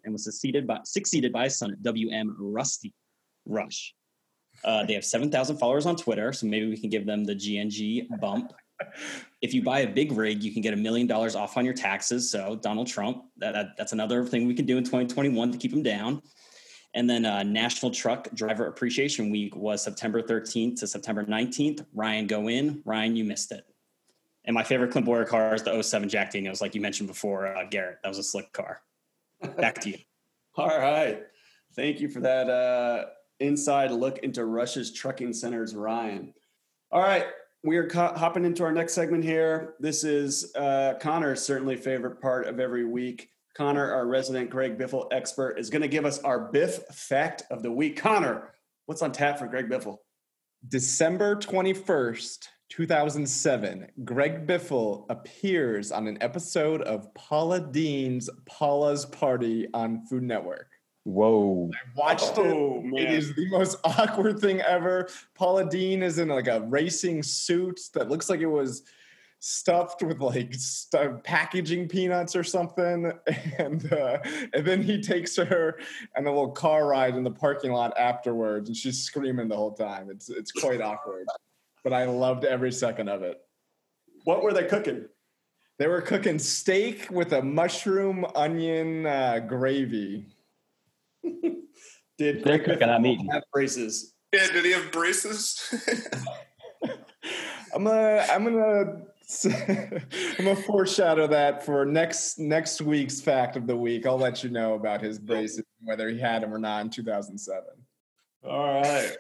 and 0.03 0.13
was 0.13 0.23
succeeded 0.23 0.67
by 0.67 0.79
succeeded 0.83 1.31
by 1.31 1.45
his 1.45 1.57
son 1.57 1.75
W.M. 1.81 2.35
Rusty 2.39 2.93
Rush. 3.45 3.93
Uh, 4.63 4.85
they 4.85 4.93
have 4.93 5.05
7,000 5.05 5.57
followers 5.57 5.85
on 5.85 5.95
Twitter, 5.95 6.33
so 6.33 6.47
maybe 6.47 6.67
we 6.67 6.77
can 6.77 6.89
give 6.89 7.05
them 7.05 7.23
the 7.23 7.35
GNG 7.35 8.07
bump. 8.19 8.53
If 9.41 9.53
you 9.53 9.61
buy 9.63 9.79
a 9.81 9.87
big 9.87 10.11
rig, 10.11 10.43
you 10.43 10.51
can 10.51 10.61
get 10.63 10.73
a 10.73 10.77
million 10.77 11.05
dollars 11.05 11.35
off 11.35 11.57
on 11.57 11.65
your 11.65 11.75
taxes. 11.75 12.31
So 12.31 12.55
Donald 12.55 12.87
Trump, 12.87 13.25
that, 13.37 13.53
that- 13.53 13.77
that's 13.77 13.93
another 13.93 14.25
thing 14.25 14.47
we 14.47 14.55
can 14.55 14.65
do 14.65 14.77
in 14.77 14.83
2021 14.83 15.51
to 15.51 15.57
keep 15.57 15.71
him 15.73 15.83
down. 15.83 16.21
And 16.95 17.07
then 17.07 17.25
uh, 17.25 17.43
National 17.43 17.91
Truck 17.91 18.31
Driver 18.33 18.65
Appreciation 18.65 19.29
Week 19.29 19.55
was 19.55 19.83
September 19.83 20.23
13th 20.23 20.79
to 20.79 20.87
September 20.87 21.23
19th. 21.23 21.85
Ryan, 21.93 22.25
go 22.25 22.47
in. 22.47 22.81
Ryan, 22.85 23.15
you 23.15 23.23
missed 23.25 23.51
it. 23.51 23.63
And 24.45 24.53
my 24.55 24.63
favorite 24.63 24.91
Clint 24.91 25.05
Bowyer 25.05 25.25
car 25.25 25.53
is 25.53 25.61
the 25.61 25.79
07 25.83 26.09
Jack 26.09 26.31
Daniels, 26.31 26.61
like 26.61 26.73
you 26.73 26.81
mentioned 26.81 27.07
before, 27.09 27.47
uh, 27.55 27.65
Garrett. 27.69 27.97
That 28.01 28.09
was 28.09 28.17
a 28.17 28.23
slick 28.23 28.51
car. 28.53 28.81
Back 29.57 29.79
to 29.81 29.91
you. 29.91 29.97
All 30.55 30.67
right, 30.67 31.21
thank 31.75 31.99
you 31.99 32.09
for 32.09 32.21
that 32.21 32.49
uh, 32.49 33.05
inside 33.39 33.91
look 33.91 34.19
into 34.19 34.45
Russia's 34.45 34.91
trucking 34.91 35.33
centers, 35.33 35.75
Ryan. 35.75 36.33
All 36.91 37.01
right, 37.01 37.25
we 37.63 37.77
are 37.77 37.87
co- 37.87 38.13
hopping 38.15 38.45
into 38.45 38.63
our 38.63 38.71
next 38.71 38.93
segment 38.93 39.23
here. 39.23 39.75
This 39.79 40.03
is 40.03 40.53
uh, 40.55 40.95
Connor's 40.99 41.41
certainly 41.41 41.75
favorite 41.75 42.21
part 42.21 42.47
of 42.47 42.59
every 42.59 42.85
week. 42.85 43.29
Connor, 43.55 43.91
our 43.91 44.05
resident 44.05 44.51
Greg 44.51 44.77
Biffle 44.77 45.07
expert, 45.11 45.57
is 45.57 45.71
going 45.71 45.81
to 45.81 45.87
give 45.87 46.05
us 46.05 46.19
our 46.19 46.51
Biff 46.51 46.83
fact 46.91 47.43
of 47.49 47.63
the 47.63 47.71
week. 47.71 47.97
Connor, 47.97 48.53
what's 48.85 49.01
on 49.01 49.11
tap 49.11 49.39
for 49.39 49.47
Greg 49.47 49.67
Biffle? 49.67 49.97
December 50.67 51.35
21st, 51.35 52.47
2007, 52.69 53.87
Greg 54.03 54.45
Biffle 54.45 55.05
appears 55.09 55.91
on 55.91 56.07
an 56.07 56.17
episode 56.21 56.81
of 56.81 57.13
Paula 57.13 57.59
Deen's 57.59 58.29
Paula's 58.45 59.05
Party 59.05 59.67
on 59.73 60.05
Food 60.05 60.23
Network. 60.23 60.67
Whoa. 61.03 61.71
I 61.73 61.99
watched 61.99 62.33
Oh, 62.37 62.81
it. 62.85 63.03
It 63.03 63.11
is 63.13 63.33
the 63.35 63.49
most 63.49 63.77
awkward 63.83 64.39
thing 64.39 64.59
ever. 64.61 65.07
Paula 65.35 65.69
Deen 65.69 66.03
is 66.03 66.19
in 66.19 66.27
like 66.27 66.47
a 66.47 66.61
racing 66.61 67.23
suit 67.23 67.79
that 67.93 68.09
looks 68.09 68.29
like 68.29 68.41
it 68.41 68.45
was 68.47 68.83
stuffed 69.39 70.01
with 70.03 70.19
like 70.19 70.53
stu- 70.55 71.21
packaging 71.23 71.87
peanuts 71.87 72.35
or 72.35 72.43
something, 72.43 73.11
and 73.57 73.93
uh, 73.93 74.17
and 74.53 74.65
then 74.65 74.81
he 74.81 75.01
takes 75.01 75.37
her 75.37 75.79
on 76.17 76.25
a 76.25 76.29
little 76.29 76.51
car 76.51 76.87
ride 76.87 77.15
in 77.15 77.23
the 77.23 77.31
parking 77.31 77.71
lot 77.71 77.97
afterwards, 77.97 78.67
and 78.67 78.75
she's 78.75 78.99
screaming 78.99 79.47
the 79.47 79.55
whole 79.55 79.73
time. 79.73 80.09
It's 80.11 80.29
it's 80.29 80.51
quite 80.51 80.81
awkward, 80.81 81.27
but 81.87 81.93
I 81.95 82.03
loved 82.03 82.43
every 82.43 82.73
second 82.73 83.07
of 83.07 83.21
it. 83.21 83.39
What 84.25 84.43
were 84.43 84.51
they 84.51 84.65
cooking? 84.65 85.05
They 85.79 85.87
were 85.87 86.01
cooking 86.01 86.37
steak 86.37 87.07
with 87.09 87.31
a 87.31 87.41
mushroom 87.41 88.25
onion 88.35 89.05
uh, 89.05 89.39
gravy. 89.47 90.25
Did 91.23 91.53
They're 92.17 92.41
Greg 92.41 92.65
cooking, 92.65 92.89
Biffle 92.89 92.93
I'm 92.93 93.05
eating. 93.05 93.29
have 93.31 93.43
braces? 93.53 94.15
Yeah, 94.33 94.47
did 94.51 94.65
he 94.65 94.71
have 94.71 94.91
braces? 94.91 95.61
I'm 97.73 97.85
gonna 97.85 98.25
I'm 98.29 98.43
gonna 98.43 99.03
I'm 99.45 100.45
gonna 100.45 100.55
foreshadow 100.57 101.25
that 101.27 101.65
for 101.65 101.85
next 101.85 102.37
next 102.37 102.81
week's 102.81 103.21
fact 103.21 103.55
of 103.55 103.65
the 103.65 103.77
week. 103.77 104.05
I'll 104.05 104.17
let 104.17 104.43
you 104.43 104.49
know 104.49 104.73
about 104.73 105.01
his 105.01 105.19
braces, 105.19 105.63
whether 105.85 106.09
he 106.09 106.19
had 106.19 106.41
them 106.43 106.53
or 106.53 106.59
not 106.59 106.81
in 106.81 106.89
2007. 106.89 107.63
All 108.43 108.81
right. 108.81 109.15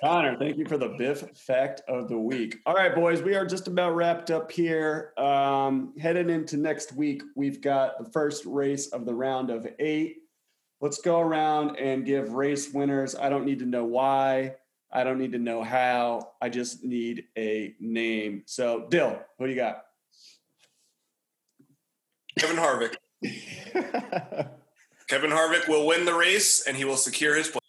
Connor, 0.00 0.36
thank 0.38 0.56
you 0.56 0.66
for 0.66 0.78
the 0.78 0.94
Biff 0.98 1.20
fact 1.36 1.82
of 1.88 2.08
the 2.08 2.18
week. 2.18 2.58
All 2.66 2.74
right, 2.74 2.94
boys, 2.94 3.22
we 3.22 3.34
are 3.34 3.46
just 3.46 3.68
about 3.68 3.94
wrapped 3.94 4.30
up 4.30 4.50
here. 4.50 5.12
Um, 5.16 5.94
heading 5.98 6.30
into 6.30 6.56
next 6.56 6.94
week, 6.94 7.22
we've 7.34 7.60
got 7.60 7.98
the 8.02 8.10
first 8.10 8.44
race 8.46 8.88
of 8.88 9.04
the 9.06 9.14
round 9.14 9.50
of 9.50 9.66
eight. 9.78 10.18
Let's 10.80 11.00
go 11.00 11.20
around 11.20 11.76
and 11.76 12.04
give 12.04 12.32
race 12.32 12.72
winners. 12.72 13.16
I 13.16 13.28
don't 13.28 13.44
need 13.44 13.58
to 13.60 13.66
know 13.66 13.84
why. 13.84 14.54
I 14.92 15.04
don't 15.04 15.18
need 15.18 15.32
to 15.32 15.38
know 15.38 15.62
how. 15.62 16.32
I 16.40 16.48
just 16.48 16.84
need 16.84 17.24
a 17.36 17.74
name. 17.80 18.44
So, 18.46 18.86
Dill, 18.88 19.18
who 19.38 19.46
do 19.46 19.52
you 19.52 19.56
got? 19.56 19.82
Kevin 22.38 22.56
Harvick. 22.56 22.94
Kevin 25.08 25.30
Harvick 25.30 25.68
will 25.68 25.86
win 25.86 26.04
the 26.04 26.14
race 26.14 26.66
and 26.66 26.76
he 26.76 26.84
will 26.84 26.96
secure 26.96 27.34
his 27.34 27.48
place. 27.48 27.67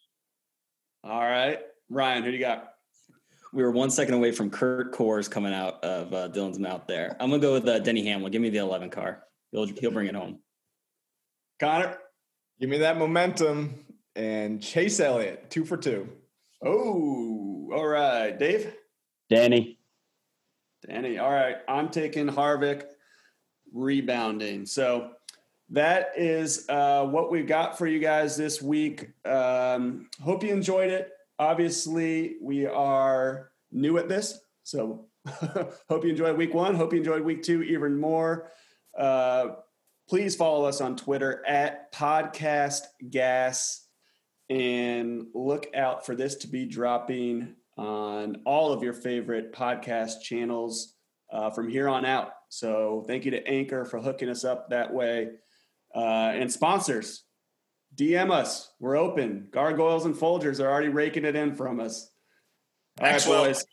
All 1.10 1.22
right, 1.22 1.57
Ryan, 1.89 2.22
who 2.22 2.30
do 2.30 2.38
you 2.38 2.43
got? 2.43 2.74
We 3.51 3.64
were 3.64 3.72
one 3.72 3.89
second 3.89 4.14
away 4.14 4.32
from 4.32 4.51
Kurt 4.51 4.93
Coors 4.93 5.30
coming 5.30 5.55
out 5.55 5.84
of 5.84 6.14
uh, 6.14 6.30
Dylan's 6.30 6.60
mouth 6.60 6.84
there. 6.88 7.18
I'm 7.20 7.30
going 7.30 7.41
to 7.41 7.47
go 7.47 7.53
with 7.53 7.68
uh, 7.68 7.80
Denny 7.80 8.05
Hamlin. 8.05 8.32
Give 8.32 8.43
me 8.43 8.51
the 8.51 8.60
11 8.60 8.91
car. 8.91 9.24
He'll, 9.51 9.66
he'll 9.66 9.89
bring 9.89 10.05
it 10.05 10.14
home. 10.14 10.38
Connor? 11.60 11.97
Give 12.60 12.70
me 12.70 12.78
that 12.78 12.99
momentum 12.99 13.86
and 14.16 14.62
Chase 14.62 14.99
Elliott, 14.99 15.49
two 15.49 15.66
for 15.66 15.78
two. 15.78 16.10
Oh, 16.64 17.72
all 17.74 17.88
right. 17.88 18.38
Dave? 18.38 18.72
Danny. 19.32 19.80
Danny. 20.88 21.18
All 21.18 21.32
right. 21.32 21.55
I'm 21.68 21.89
taking 21.89 22.28
Harvick 22.28 22.84
rebounding. 23.74 24.68
So 24.68 25.10
that 25.72 26.12
is 26.18 26.68
uh, 26.70 27.06
what 27.06 27.32
we've 27.32 27.48
got 27.48 27.78
for 27.78 27.86
you 27.86 28.00
guys 28.00 28.36
this 28.36 28.62
week. 28.62 29.10
Um, 29.26 30.10
hope 30.22 30.44
you 30.44 30.52
enjoyed 30.52 30.90
it. 30.90 31.12
Obviously, 31.38 32.38
we 32.42 32.66
are 32.66 33.52
new 33.72 33.98
at 33.98 34.10
this. 34.10 34.40
So 34.64 35.06
hope 35.28 36.04
you 36.04 36.10
enjoyed 36.10 36.38
week 36.38 36.54
one. 36.54 36.76
Hope 36.76 36.94
you 36.94 37.00
enjoyed 37.00 37.24
week 37.24 37.44
two 37.44 37.62
even 37.64 38.00
more. 38.00 38.52
Uh, 38.98 39.50
please 40.08 40.36
follow 40.36 40.66
us 40.66 40.82
on 40.82 40.96
Twitter 40.96 41.44
at 41.48 41.94
Podcast 41.94 42.82
Gas 43.10 43.86
and 44.50 45.28
look 45.36 45.68
out 45.76 46.06
for 46.06 46.16
this 46.16 46.36
to 46.36 46.48
be 46.48 46.66
dropping 46.66 47.56
on 47.78 48.42
all 48.46 48.74
of 48.74 48.82
your 48.82 48.94
favorite 48.94 49.54
podcast 49.54 50.22
channels 50.22 50.96
uh, 51.32 51.52
from 51.52 51.70
here 51.70 51.88
on 51.88 52.06
out. 52.06 52.32
So 52.50 53.04
thank 53.08 53.26
you 53.26 53.32
to 53.32 53.48
Anchor 53.48 53.86
for 53.86 54.00
hooking 54.00 54.30
us 54.30 54.44
up 54.44 54.72
that 54.72 54.92
way. 54.92 55.30
Uh, 55.96 56.32
and 56.36 56.52
sponsors, 56.52 57.24
DM 57.96 58.32
us. 58.32 58.72
We're 58.80 58.98
open. 58.98 59.48
Gargoyles 59.52 60.06
and 60.06 60.16
Folgers 60.16 60.64
are 60.64 60.70
already 60.70 60.90
raking 60.90 61.26
it 61.26 61.36
in 61.36 61.56
from 61.56 61.80
us. 61.80 62.10
All 63.00 63.06
right, 63.06 63.14
Maxwell. 63.14 63.46
boys. 63.46 63.66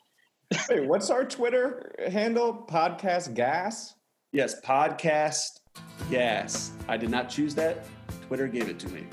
Wait, 0.69 0.85
what's 0.87 1.09
our 1.09 1.25
Twitter 1.25 1.93
handle? 2.09 2.65
Podcast 2.69 3.33
Gas? 3.33 3.93
Yes, 4.31 4.59
podcast 4.61 5.59
gas. 6.09 6.71
I 6.87 6.97
did 6.97 7.09
not 7.09 7.29
choose 7.29 7.55
that. 7.55 7.85
Twitter 8.27 8.47
gave 8.47 8.69
it 8.69 8.79
to 8.79 8.89
me. 8.89 9.05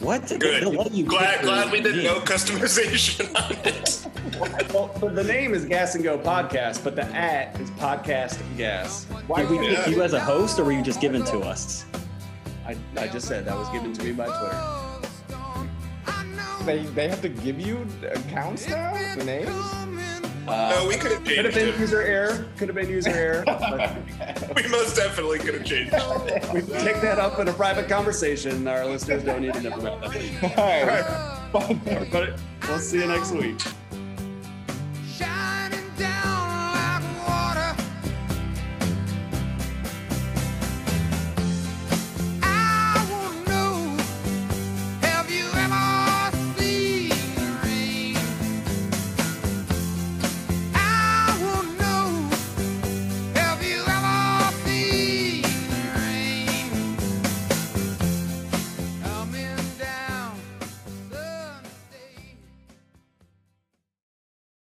What? 0.00 0.28
Good. 0.28 0.62
They'll 0.62 0.72
let 0.72 0.92
you 0.92 1.04
Glad, 1.04 1.42
glad 1.42 1.72
we 1.72 1.80
did 1.80 1.96
name. 1.96 2.04
no 2.04 2.20
customization 2.20 3.34
on 3.34 3.52
it. 3.66 4.00
Well, 4.74 4.90
but 5.00 5.14
the 5.14 5.22
name 5.22 5.54
is 5.54 5.64
Gas 5.64 5.94
and 5.94 6.02
Go 6.02 6.18
Podcast, 6.18 6.82
but 6.82 6.96
the 6.96 7.04
at 7.14 7.58
is 7.60 7.70
Podcast 7.72 8.40
Gas. 8.56 9.04
Why 9.28 9.42
Did 9.42 9.50
we 9.50 9.58
would 9.58 9.76
pick 9.76 9.86
you 9.86 10.02
as 10.02 10.12
a 10.12 10.18
host, 10.18 10.58
or 10.58 10.64
were 10.64 10.72
you 10.72 10.82
just 10.82 11.00
given 11.00 11.24
to 11.26 11.38
us? 11.40 11.84
I, 12.66 12.76
I 12.96 13.06
just 13.06 13.28
said 13.28 13.44
that 13.44 13.54
was 13.56 13.68
given 13.68 13.92
to 13.92 14.02
me 14.02 14.10
by 14.12 14.26
Twitter. 14.26 14.58
they 16.64 16.78
they 16.94 17.06
have 17.08 17.22
to 17.22 17.28
give 17.28 17.60
you 17.60 17.86
accounts 18.10 18.66
now? 18.68 18.92
The 19.16 19.24
names? 19.24 19.48
Uh, 20.46 20.68
no, 20.76 20.86
we 20.88 20.94
could 20.96 21.12
have 21.12 21.24
Could 21.24 21.44
have 21.46 21.54
been 21.54 21.68
it. 21.68 21.78
user 21.78 22.02
error. 22.02 22.46
Could 22.56 22.68
have 22.68 22.74
been 22.76 22.88
user 22.88 23.10
error. 23.10 23.44
We 24.56 24.68
most 24.68 24.96
definitely 24.96 25.38
could 25.40 25.54
have 25.54 25.64
changed 25.64 25.92
it. 25.94 26.52
we 26.52 26.60
take 26.60 27.00
that 27.00 27.18
up 27.18 27.38
in 27.40 27.48
a 27.48 27.52
private 27.52 27.88
conversation. 27.88 28.66
Our 28.68 28.84
listeners 28.86 29.24
don't 29.24 29.40
need 29.42 29.54
to 29.54 29.60
know 29.62 29.76
about 29.76 30.02
that. 30.12 30.58
All 30.58 30.86
right. 30.86 32.10
But 32.10 32.38
we'll 32.68 32.78
see 32.78 32.98
you 32.98 33.06
next 33.06 33.32
week. 33.32 33.60